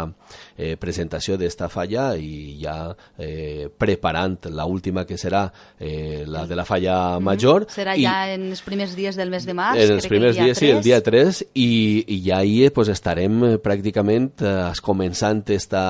eh, 0.57 0.77
presentació 0.81 1.37
d'esta 1.41 1.69
falla 1.73 2.13
i 2.17 2.57
ja 2.63 2.77
eh, 3.19 3.69
preparant 3.69 4.51
la 4.53 4.67
última 4.67 5.07
que 5.07 5.19
serà 5.19 5.47
eh, 5.79 6.25
la 6.27 6.47
de 6.47 6.57
la 6.57 6.65
falla 6.65 6.97
mm-hmm. 6.97 7.25
major. 7.25 7.67
Mm, 7.67 7.77
serà 7.77 7.97
ja 7.99 8.17
i, 8.31 8.37
en 8.37 8.49
els 8.51 8.63
primers 8.67 8.97
dies 8.97 9.19
del 9.19 9.33
mes 9.33 9.47
de 9.47 9.55
març. 9.57 9.83
En 9.83 9.97
els 9.97 10.09
primers 10.11 10.37
dies, 10.37 10.59
3. 10.59 10.61
sí, 10.61 10.71
el 10.73 10.83
dia 10.85 11.01
3 11.03 11.26
mesos 11.27 11.45
i, 11.55 12.05
i 12.07 12.23
ja 12.25 12.39
ahir 12.39 12.73
pues, 12.73 12.89
estarem 12.89 13.43
eh, 13.45 13.53
pràcticament 13.63 14.43
eh, 14.45 14.73
començant 14.83 15.43
esta, 15.53 15.83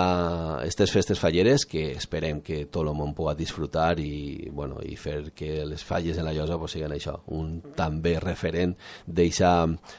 aquestes 0.60 0.92
festes 0.92 1.20
falleres 1.20 1.66
que 1.68 1.90
esperem 1.92 2.40
que 2.44 2.64
tot 2.66 2.86
el 2.86 2.94
món 2.96 3.14
pugui 3.16 3.36
disfrutar 3.38 3.98
i, 4.00 4.48
bueno, 4.52 4.80
i 4.82 4.96
fer 4.96 5.32
que 5.36 5.64
les 5.66 5.84
falles 5.84 6.18
en 6.18 6.26
la 6.26 6.34
llosa 6.36 6.58
pues, 6.58 6.76
siguin 6.76 6.94
això, 6.96 7.18
un 7.36 7.60
també 7.76 8.16
referent 8.22 8.76
d'aquesta 9.06 9.54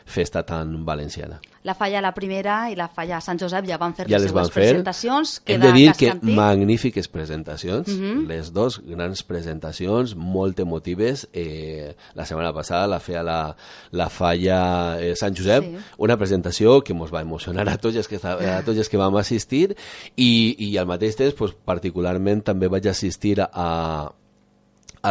festa 0.05 0.43
tan 0.47 0.83
valenciana 0.85 1.39
la 1.67 1.75
falla 1.75 2.01
la 2.01 2.13
primera 2.15 2.57
i 2.71 2.75
la 2.79 2.87
falla 2.87 3.19
Sant 3.23 3.39
Josep 3.41 3.67
ja 3.67 3.77
van 3.81 3.93
fer 3.97 4.07
ja 4.07 4.21
les, 4.21 4.31
les 4.31 4.51
fer. 4.53 4.69
presentacions. 4.69 5.33
Hem 5.45 5.63
de 5.65 5.71
dir 5.75 5.87
que 5.99 6.13
magnífiques 6.23 7.09
presentacions, 7.11 7.87
uh 7.87 7.93
mhm. 7.93 8.13
-huh. 8.13 8.27
les 8.27 8.53
dos 8.53 8.79
grans 8.85 9.23
presentacions, 9.23 10.15
molt 10.15 10.59
emotives. 10.59 11.27
Eh, 11.33 11.95
la 12.15 12.25
setmana 12.25 12.53
passada 12.53 12.87
la 12.87 12.99
feia 12.99 13.23
la, 13.23 13.55
la 13.91 14.09
falla 14.09 14.97
eh, 15.01 15.15
Sant 15.15 15.35
Josep, 15.35 15.63
sí. 15.63 15.75
una 15.97 16.17
presentació 16.17 16.81
que 16.83 16.93
ens 16.93 17.13
va 17.13 17.21
emocionar 17.21 17.67
a 17.69 17.77
tots 17.77 17.95
els 17.95 18.07
que, 18.07 18.15
a 18.15 18.61
tots 18.63 18.77
els 18.77 18.89
que 18.89 18.97
vam 18.97 19.15
assistir 19.17 19.75
i, 20.15 20.55
i 20.57 20.77
al 20.77 20.87
mateix 20.87 21.15
temps 21.15 21.33
pues, 21.33 21.53
particularment 21.65 22.41
també 22.43 22.67
vaig 22.67 22.87
assistir 22.87 23.41
a, 23.41 23.49
a 23.51 24.11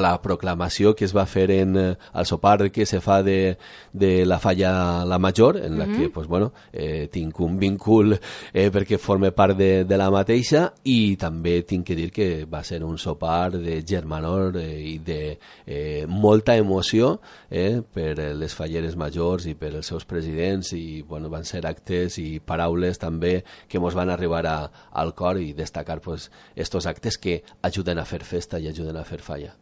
la 0.00 0.20
proclamació 0.22 0.94
que 0.94 1.04
es 1.04 1.14
va 1.16 1.26
fer 1.26 1.50
en 1.50 1.76
eh, 1.76 1.96
el 2.14 2.26
sopar 2.26 2.70
que 2.70 2.86
se 2.86 3.00
fa 3.00 3.22
de, 3.22 3.58
de 3.92 4.24
la 4.26 4.38
falla 4.38 5.04
La 5.04 5.18
Major, 5.18 5.56
en 5.56 5.78
la 5.78 5.86
mm 5.86 5.90
-hmm. 5.90 5.98
que 5.98 6.10
pues, 6.10 6.26
bueno, 6.26 6.52
eh, 6.72 7.08
tinc 7.10 7.40
un 7.40 7.58
vincul 7.58 8.18
eh, 8.52 8.70
perquè 8.70 8.98
forme 8.98 9.32
part 9.32 9.56
de, 9.56 9.84
de 9.84 9.96
la 9.96 10.10
mateixa 10.10 10.72
i 10.84 11.16
també 11.16 11.62
tinc 11.62 11.86
que 11.86 11.94
dir 11.94 12.10
que 12.10 12.44
va 12.44 12.62
ser 12.64 12.82
un 12.84 12.98
sopar 12.98 13.52
de 13.52 13.82
germanor 13.86 14.56
eh, 14.56 14.94
i 14.94 14.98
de 14.98 15.38
eh, 15.66 16.06
molta 16.08 16.56
emoció 16.56 17.20
eh, 17.50 17.82
per 17.92 18.34
les 18.34 18.54
falleres 18.54 18.96
majors 18.96 19.46
i 19.46 19.54
per 19.54 19.74
els 19.74 19.86
seus 19.86 20.04
presidents 20.04 20.72
i 20.72 21.02
bueno, 21.02 21.28
van 21.28 21.44
ser 21.44 21.66
actes 21.66 22.18
i 22.18 22.40
paraules 22.40 22.98
també 22.98 23.44
que 23.68 23.78
ens 23.78 23.94
van 23.94 24.10
arribar 24.10 24.44
a, 24.46 24.70
al 24.92 25.14
cor 25.14 25.40
i 25.40 25.52
destacar 25.52 26.00
pues, 26.00 26.30
estos 26.54 26.86
actes 26.86 27.18
que 27.18 27.42
ajuden 27.62 27.98
a 27.98 28.04
fer 28.04 28.22
festa 28.24 28.58
i 28.58 28.68
ajuden 28.68 28.96
a 28.96 29.04
fer 29.04 29.20
falla. 29.20 29.54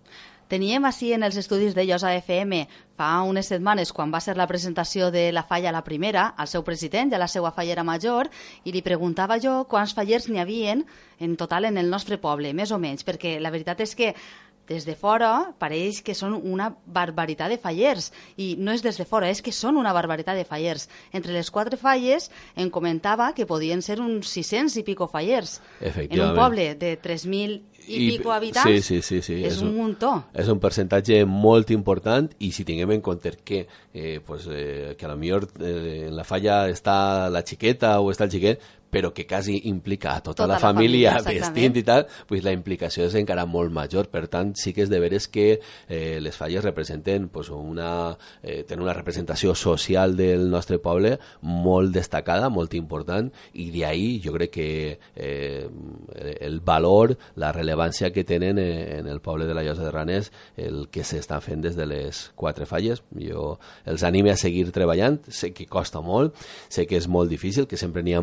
Teníem 0.48 0.84
així 0.84 1.14
en 1.16 1.24
els 1.24 1.38
estudis 1.40 1.72
de 1.74 1.86
Llosa 1.88 2.10
FM 2.18 2.66
fa 2.98 3.08
unes 3.24 3.48
setmanes, 3.48 3.92
quan 3.96 4.12
va 4.12 4.20
ser 4.20 4.36
la 4.36 4.46
presentació 4.46 5.08
de 5.10 5.30
la 5.32 5.42
falla 5.48 5.72
la 5.72 5.84
primera, 5.86 6.26
al 6.36 6.50
seu 6.52 6.62
president 6.66 7.14
a 7.14 7.20
la 7.22 7.28
seva 7.32 7.52
fallera 7.56 7.84
major, 7.84 8.28
i 8.64 8.72
li 8.74 8.84
preguntava 8.84 9.40
jo 9.40 9.62
quants 9.70 9.94
fallers 9.96 10.28
n'hi 10.28 10.42
havien 10.42 10.84
en 11.18 11.36
total 11.40 11.70
en 11.70 11.80
el 11.80 11.88
nostre 11.88 12.18
poble, 12.20 12.52
més 12.52 12.72
o 12.72 12.78
menys, 12.78 13.06
perquè 13.08 13.38
la 13.40 13.52
veritat 13.54 13.80
és 13.80 13.96
que 13.96 14.12
des 14.68 14.86
de 14.86 14.94
fora 14.96 15.54
pareix 15.60 16.00
que 16.04 16.14
són 16.16 16.34
una 16.36 16.70
barbaritat 16.86 17.52
de 17.52 17.58
fallers 17.60 18.10
i 18.36 18.54
no 18.58 18.72
és 18.72 18.82
des 18.84 18.98
de 19.00 19.06
fora, 19.08 19.30
és 19.30 19.42
que 19.42 19.52
són 19.52 19.76
una 19.80 19.92
barbaritat 19.92 20.38
de 20.38 20.46
fallers. 20.48 20.88
Entre 21.12 21.32
les 21.32 21.50
quatre 21.50 21.78
falles 21.80 22.30
em 22.56 22.70
comentava 22.70 23.32
que 23.34 23.46
podien 23.46 23.82
ser 23.82 24.00
uns 24.00 24.32
600 24.32 24.80
i 24.80 24.86
pico 24.86 25.08
fallers 25.10 25.60
en 25.80 26.20
un 26.20 26.34
poble 26.36 26.72
de 26.80 26.96
3.000 27.00 27.62
i, 27.86 27.96
I 27.96 28.10
pico 28.16 28.32
habitants. 28.32 28.70
Sí, 28.70 28.80
sí, 28.80 29.02
sí, 29.02 29.20
sí. 29.22 29.34
És, 29.44 29.54
és 29.54 29.62
un, 29.62 29.72
un 29.74 29.80
muntó. 29.82 30.12
És 30.32 30.48
un 30.48 30.60
percentatge 30.62 31.20
molt 31.28 31.72
important 31.74 32.30
i 32.40 32.50
si 32.56 32.64
tinguem 32.64 32.94
en 32.96 33.02
compte 33.04 33.34
que, 33.44 33.66
eh, 33.92 34.20
pues, 34.24 34.48
eh, 34.48 34.94
que 34.98 35.06
a 35.06 35.10
lo 35.12 35.18
millor 35.20 35.48
eh, 35.60 36.06
en 36.08 36.16
la 36.16 36.24
falla 36.24 36.64
està 36.72 37.28
la 37.32 37.44
xiqueta 37.44 37.98
o 38.00 38.10
està 38.12 38.24
el 38.28 38.32
xiquet, 38.32 38.64
però 38.94 39.10
que 39.12 39.26
quasi 39.26 39.60
implica 39.70 40.14
a 40.14 40.22
tota, 40.22 40.44
Tota 40.44 40.48
la, 40.48 40.54
la 40.54 40.60
família, 40.60 41.18
família, 41.18 41.40
vestint 41.40 41.76
i 41.78 41.82
tal, 41.86 42.06
pues 42.28 42.44
la 42.44 42.52
implicació 42.54 43.08
és 43.08 43.14
encara 43.18 43.44
molt 43.46 43.72
major. 43.74 44.08
Per 44.12 44.26
tant, 44.30 44.52
sí 44.58 44.74
que 44.74 44.84
és 44.84 44.90
de 44.92 45.00
veres 45.02 45.26
que 45.32 45.46
eh, 45.56 46.18
les 46.22 46.36
falles 46.36 46.64
representen 46.64 47.28
pues, 47.32 47.50
una, 47.54 48.14
eh, 48.42 48.62
tenen 48.68 48.84
una 48.84 48.94
representació 48.96 49.54
social 49.58 50.16
del 50.18 50.48
nostre 50.50 50.78
poble 50.82 51.16
molt 51.42 51.94
destacada, 51.94 52.50
molt 52.52 52.74
important, 52.78 53.30
i 53.54 53.70
d'ahir 53.74 54.20
jo 54.24 54.34
crec 54.36 54.54
que 54.54 54.68
eh, 55.16 55.66
el 56.40 56.60
valor, 56.60 57.16
la 57.40 57.52
rellevància 57.54 58.12
que 58.14 58.26
tenen 58.28 58.58
eh, 58.58 58.98
en 58.98 59.08
el 59.10 59.20
poble 59.24 59.48
de 59.48 59.54
la 59.56 59.64
Llosa 59.66 59.86
de 59.86 59.94
Ranès, 59.94 60.30
el 60.56 60.88
que 60.92 61.06
s'estan 61.06 61.42
fent 61.42 61.64
des 61.64 61.78
de 61.78 61.88
les 61.88 62.24
quatre 62.38 62.68
falles. 62.70 63.02
Jo 63.18 63.54
els 63.90 64.04
anime 64.06 64.34
a 64.34 64.38
seguir 64.38 64.68
treballant, 64.74 65.18
sé 65.28 65.52
que 65.54 65.66
costa 65.70 66.02
molt, 66.04 66.36
sé 66.68 66.86
que 66.86 66.98
és 67.00 67.08
molt 67.08 67.32
difícil, 67.32 67.66
que 67.70 67.80
sempre 67.80 68.04
n'hi 68.04 68.14
ha 68.14 68.22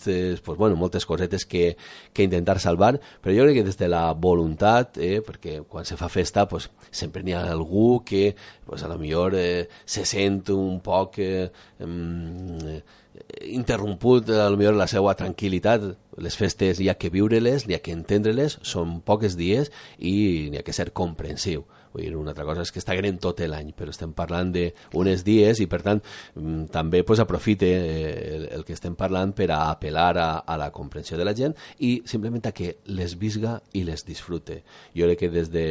moltes, 0.00 0.40
pues, 0.40 0.58
bueno, 0.58 0.76
moltes 0.76 1.06
cosetes 1.06 1.44
que, 1.44 1.76
que 2.12 2.22
intentar 2.22 2.58
salvar, 2.60 3.00
però 3.22 3.34
jo 3.34 3.44
crec 3.44 3.60
que 3.60 3.64
des 3.64 3.78
de 3.78 3.88
la 3.88 4.12
voluntat, 4.12 4.98
eh, 4.98 5.20
perquè 5.22 5.62
quan 5.68 5.84
se 5.84 5.96
fa 5.96 6.08
festa 6.08 6.46
pues, 6.48 6.70
sempre 6.90 7.22
n'hi 7.22 7.32
ha 7.32 7.50
algú 7.50 8.02
que 8.04 8.34
pues, 8.66 8.82
a 8.82 8.88
lo 8.88 8.98
millor 8.98 9.34
eh, 9.34 9.68
se 9.84 10.04
sent 10.04 10.50
un 10.50 10.80
poc 10.80 11.18
eh, 11.18 11.50
eh, 11.80 12.82
interromput 13.50 14.30
a 14.30 14.48
lo 14.50 14.56
millor 14.56 14.74
la 14.74 14.88
seva 14.88 15.14
tranquil·litat. 15.14 15.84
Les 16.20 16.36
festes 16.36 16.80
hi 16.80 16.88
ha 16.88 16.96
que 16.96 17.10
viure-les, 17.10 17.66
hi 17.68 17.76
ha 17.76 17.82
que 17.84 17.92
entendre-les 17.92 18.58
són 18.62 19.00
poques 19.04 19.36
dies 19.36 19.70
i 19.98 20.48
n'hi 20.50 20.60
ha 20.60 20.66
que 20.66 20.76
ser 20.76 20.92
comprensiu 20.92 21.66
Vull 21.92 22.04
dir, 22.04 22.14
una 22.16 22.30
altra 22.34 22.46
cosa 22.46 22.62
és 22.62 22.70
que 22.70 22.80
està 22.82 22.94
grent 22.98 23.18
tot 23.22 23.40
l'any, 23.40 23.72
però 23.76 23.90
estem 23.90 24.12
parlant 24.16 24.52
d'unes 24.54 25.24
dies 25.26 25.60
i, 25.62 25.66
per 25.70 25.80
tant, 25.82 26.00
mm, 26.36 26.68
també 26.74 27.02
pues, 27.06 27.22
aprofite 27.22 27.66
eh, 27.66 28.36
el, 28.36 28.46
el 28.58 28.64
que 28.66 28.76
estem 28.76 28.94
parlant 28.98 29.32
per 29.36 29.50
a 29.54 29.60
apel·lar 29.72 30.12
a, 30.20 30.28
a 30.46 30.58
la 30.60 30.70
comprensió 30.74 31.18
de 31.18 31.26
la 31.26 31.34
gent 31.34 31.56
i 31.78 31.92
simplement 32.06 32.46
a 32.46 32.54
que 32.56 32.76
les 32.86 33.16
visga 33.18 33.58
i 33.74 33.84
les 33.88 34.04
disfrute. 34.06 34.60
Jo 34.94 35.08
crec 35.08 35.24
que 35.24 35.32
des, 35.34 35.50
de, 35.50 35.66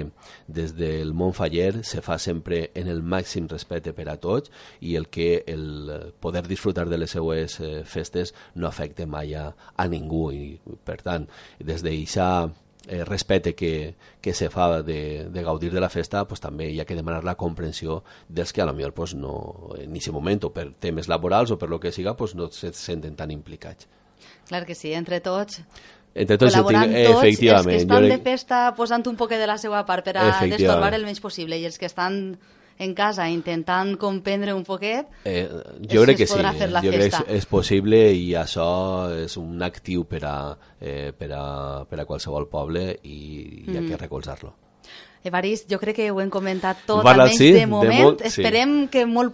des 0.48 0.76
del 0.76 1.14
món 1.14 1.34
faller 1.38 1.86
se 1.88 2.04
fa 2.06 2.20
sempre 2.20 2.70
en 2.76 2.92
el 2.92 3.02
màxim 3.02 3.48
respecte 3.50 3.94
per 3.96 4.10
a 4.12 4.18
tots 4.20 4.52
i 4.82 4.96
el 5.00 5.08
que 5.08 5.44
el 5.48 6.14
poder 6.20 6.46
disfrutar 6.48 6.90
de 6.90 7.00
les 7.00 7.16
seues 7.16 7.60
eh, 7.60 7.84
festes 7.86 8.34
no 8.56 8.68
afecte 8.68 9.08
mai 9.08 9.36
a, 9.36 9.50
a 9.76 9.88
ningú 9.88 10.30
i, 10.36 10.58
per 10.86 11.00
tant, 11.06 11.30
des 11.60 11.86
d'això 11.86 12.50
eh, 12.90 13.06
respecte 13.06 13.54
que, 13.56 13.96
que 14.20 14.34
se 14.34 14.50
fa 14.50 14.82
de, 14.82 15.30
de 15.30 15.44
gaudir 15.44 15.72
de 15.72 15.80
la 15.80 15.90
festa, 15.90 16.26
pues, 16.28 16.42
també 16.42 16.72
hi 16.74 16.80
ha 16.82 16.88
que 16.90 16.98
demanar 16.98 17.24
la 17.24 17.38
comprensió 17.38 18.02
dels 18.28 18.52
que 18.54 18.64
a 18.64 18.66
lo 18.66 18.74
millor 18.74 18.96
pues, 18.98 19.14
no, 19.16 19.70
en 19.78 19.94
aquest 19.94 20.16
moment 20.16 20.50
o 20.50 20.52
per 20.56 20.72
temes 20.82 21.08
laborals 21.08 21.54
o 21.54 21.60
per 21.62 21.70
lo 21.70 21.80
que 21.80 21.94
siga 21.94 22.16
pues, 22.18 22.36
no 22.36 22.50
se 22.52 22.74
senten 22.74 23.16
tan 23.16 23.32
implicats. 23.32 23.88
Clar 24.50 24.66
que 24.66 24.76
sí, 24.76 24.92
entre 24.98 25.22
tots 25.22 25.62
entre 26.16 26.40
tots, 26.42 26.56
col·laborant 26.56 26.90
tinc, 26.90 27.06
tots, 27.06 27.20
efectivament. 27.22 27.68
els 27.68 27.70
que 27.70 27.84
estan 27.86 28.04
jo 28.04 28.10
de 28.10 28.24
festa 28.26 28.62
posant 28.76 29.06
un 29.08 29.18
poquet 29.20 29.40
de 29.40 29.48
la 29.48 29.60
seva 29.62 29.84
part 29.86 30.04
per 30.08 30.18
a 30.18 30.32
destorbar 30.42 30.96
el 30.98 31.06
menys 31.06 31.22
possible 31.22 31.60
i 31.60 31.68
els 31.70 31.78
que 31.78 31.86
estan 31.86 32.40
en 32.80 32.94
casa 32.96 33.30
intentant 33.30 33.98
comprendre 34.00 34.54
un 34.54 34.64
poquet 34.64 35.06
Eh, 35.26 35.48
jo 35.92 36.04
crec 36.06 36.18
que 36.18 36.28
sí, 36.28 36.34
podrà 36.34 36.54
fer 36.56 36.70
la 36.72 36.82
jo 36.82 36.92
crec 36.92 37.12
que 37.12 37.24
és, 37.28 37.38
és 37.44 37.46
possible 37.46 38.00
i 38.16 38.32
això 38.40 39.12
és 39.26 39.36
un 39.38 39.62
actiu 39.62 40.06
per 40.08 40.24
a, 40.26 40.58
eh, 40.80 41.12
per 41.18 41.30
a, 41.36 41.86
per 41.90 42.00
a 42.00 42.06
qualsevol 42.06 42.48
poble 42.50 43.00
i 43.04 43.20
hi 43.68 43.78
ha 43.78 43.82
Mm. 43.82 43.90
que 43.90 43.98
recolzar-lo. 43.98 44.54
Evarist, 45.22 45.68
jo 45.70 45.78
crec 45.80 45.98
que 45.98 46.12
ho 46.12 46.22
hem 46.22 46.30
comentat 46.32 46.86
tot, 46.86 47.04
Parla, 47.04 47.24
almenys 47.24 47.38
sí, 47.38 47.52
de 47.52 47.60
de 47.60 47.68
moment. 47.68 48.04
molt- 48.06 48.22
sí. 48.24 48.28
Esperem 48.42 48.88
que 48.88 49.06
molt 49.06 49.34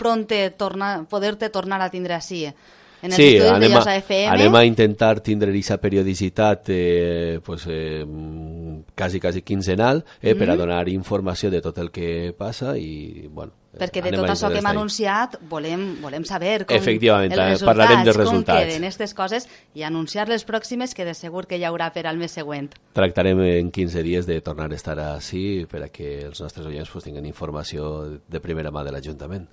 tornar, 0.57 1.05
poder-te 1.07 1.49
tornar 1.51 1.79
a 1.83 1.91
tindre 1.91 2.15
així, 2.15 2.45
en 2.45 3.11
els 3.11 3.15
sí, 3.15 3.37
anem 3.37 3.69
de 3.69 3.77
a, 3.77 3.83
FM. 4.01 4.27
anem 4.33 4.55
a 4.55 4.63
intentar 4.65 5.19
tindre 5.21 5.51
aquesta 5.51 5.77
periodicitat 5.77 6.63
eh, 6.69 7.39
pues, 7.45 7.67
eh, 7.69 8.03
mm, 8.03 8.64
quasi, 8.95 9.19
quasi 9.19 9.41
quinzenal 9.41 10.03
eh, 10.21 10.35
per 10.35 10.47
Mhm. 10.47 10.53
a 10.53 10.55
donar 10.57 10.89
informació 10.89 11.49
de 11.51 11.61
tot 11.61 11.77
el 11.77 11.91
que 11.91 12.33
passa 12.37 12.77
i, 12.77 13.27
bueno, 13.31 13.53
eh, 13.73 13.77
Perquè 13.79 14.01
de 14.01 14.11
tot 14.11 14.29
això 14.29 14.49
que 14.51 14.59
hem 14.59 14.65
anunciat 14.67 15.37
volem, 15.49 16.01
volem 16.01 16.23
saber 16.23 16.65
com 16.65 16.75
Efectivament, 16.77 17.31
els 17.31 17.39
eh, 17.39 17.43
resultats, 17.51 17.65
parlarem 17.65 18.05
de 18.05 18.11
com 18.13 18.21
resultats. 18.21 18.59
queden 18.65 18.83
aquestes 18.83 19.13
coses 19.13 19.49
i 19.73 19.83
anunciar 19.83 20.27
les 20.29 20.45
pròximes 20.45 20.93
que 20.95 21.05
de 21.05 21.13
segur 21.13 21.45
que 21.47 21.57
hi 21.57 21.63
haurà 21.63 21.91
per 21.93 22.07
al 22.07 22.17
mes 22.17 22.31
següent. 22.31 22.69
Tractarem 22.93 23.39
en 23.41 23.71
15 23.71 24.01
dies 24.03 24.25
de 24.25 24.39
tornar 24.41 24.71
a 24.71 24.75
estar 24.75 24.97
així 24.99 25.65
per 25.69 25.83
a 25.83 25.89
que 25.89 26.25
els 26.25 26.39
nostres 26.41 26.65
oients 26.65 26.89
pues, 26.89 27.03
tinguin 27.03 27.25
informació 27.25 28.19
de 28.27 28.39
primera 28.39 28.71
mà 28.71 28.83
de 28.85 28.91
l'Ajuntament. 28.91 29.47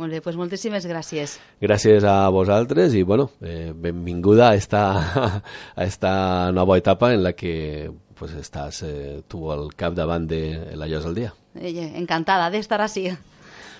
Molt 0.00 0.10
bé, 0.14 0.20
doncs 0.24 0.36
moltíssimes 0.38 0.86
gràcies. 0.88 1.38
Gràcies 1.60 2.02
a 2.08 2.26
vosaltres 2.30 2.94
i 2.94 3.02
bueno, 3.02 3.30
eh, 3.42 3.72
benvinguda 3.76 4.48
a 4.50 4.54
esta, 4.54 5.42
a 5.76 5.84
esta 5.84 6.50
nova 6.52 6.78
etapa 6.78 7.12
en 7.12 7.22
la 7.22 7.34
que 7.34 7.90
pues, 8.20 8.36
estàs 8.36 8.82
eh, 8.84 9.22
tu 9.28 9.48
al 9.50 9.70
capdavant 9.74 10.28
de 10.28 10.76
la 10.76 10.86
Llosa 10.86 11.08
al 11.08 11.16
dia. 11.16 11.34
Encantada 11.56 12.50
d'estar 12.52 12.82
així. 12.84 13.08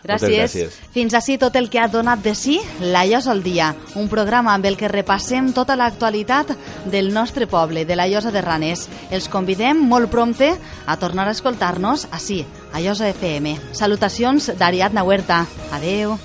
Gràcies. 0.00 0.32
gràcies. 0.32 0.76
Fins 0.94 1.12
així 1.12 1.36
tot 1.36 1.56
el 1.60 1.68
que 1.68 1.78
ha 1.78 1.88
donat 1.92 2.22
de 2.24 2.32
si 2.34 2.56
La 2.80 3.04
Llosa 3.04 3.34
al 3.34 3.42
dia, 3.44 3.74
un 4.00 4.08
programa 4.08 4.54
amb 4.54 4.64
el 4.64 4.78
que 4.80 4.88
repassem 4.88 5.52
tota 5.52 5.76
l'actualitat 5.76 6.54
del 6.88 7.12
nostre 7.12 7.46
poble, 7.46 7.84
de 7.84 7.96
la 7.96 8.08
Llosa 8.08 8.32
de 8.32 8.40
Ranes. 8.40 8.88
Els 9.10 9.28
convidem 9.28 9.76
molt 9.76 10.10
prompte 10.10 10.54
a 10.86 10.96
tornar 10.96 11.28
a 11.28 11.36
escoltar-nos 11.36 12.08
així, 12.10 12.46
a 12.72 12.80
Llosa 12.80 13.12
FM. 13.12 13.58
Salutacions 13.76 14.52
d'Ariadna 14.56 15.04
Huerta. 15.04 15.44
Adeu. 15.70 16.16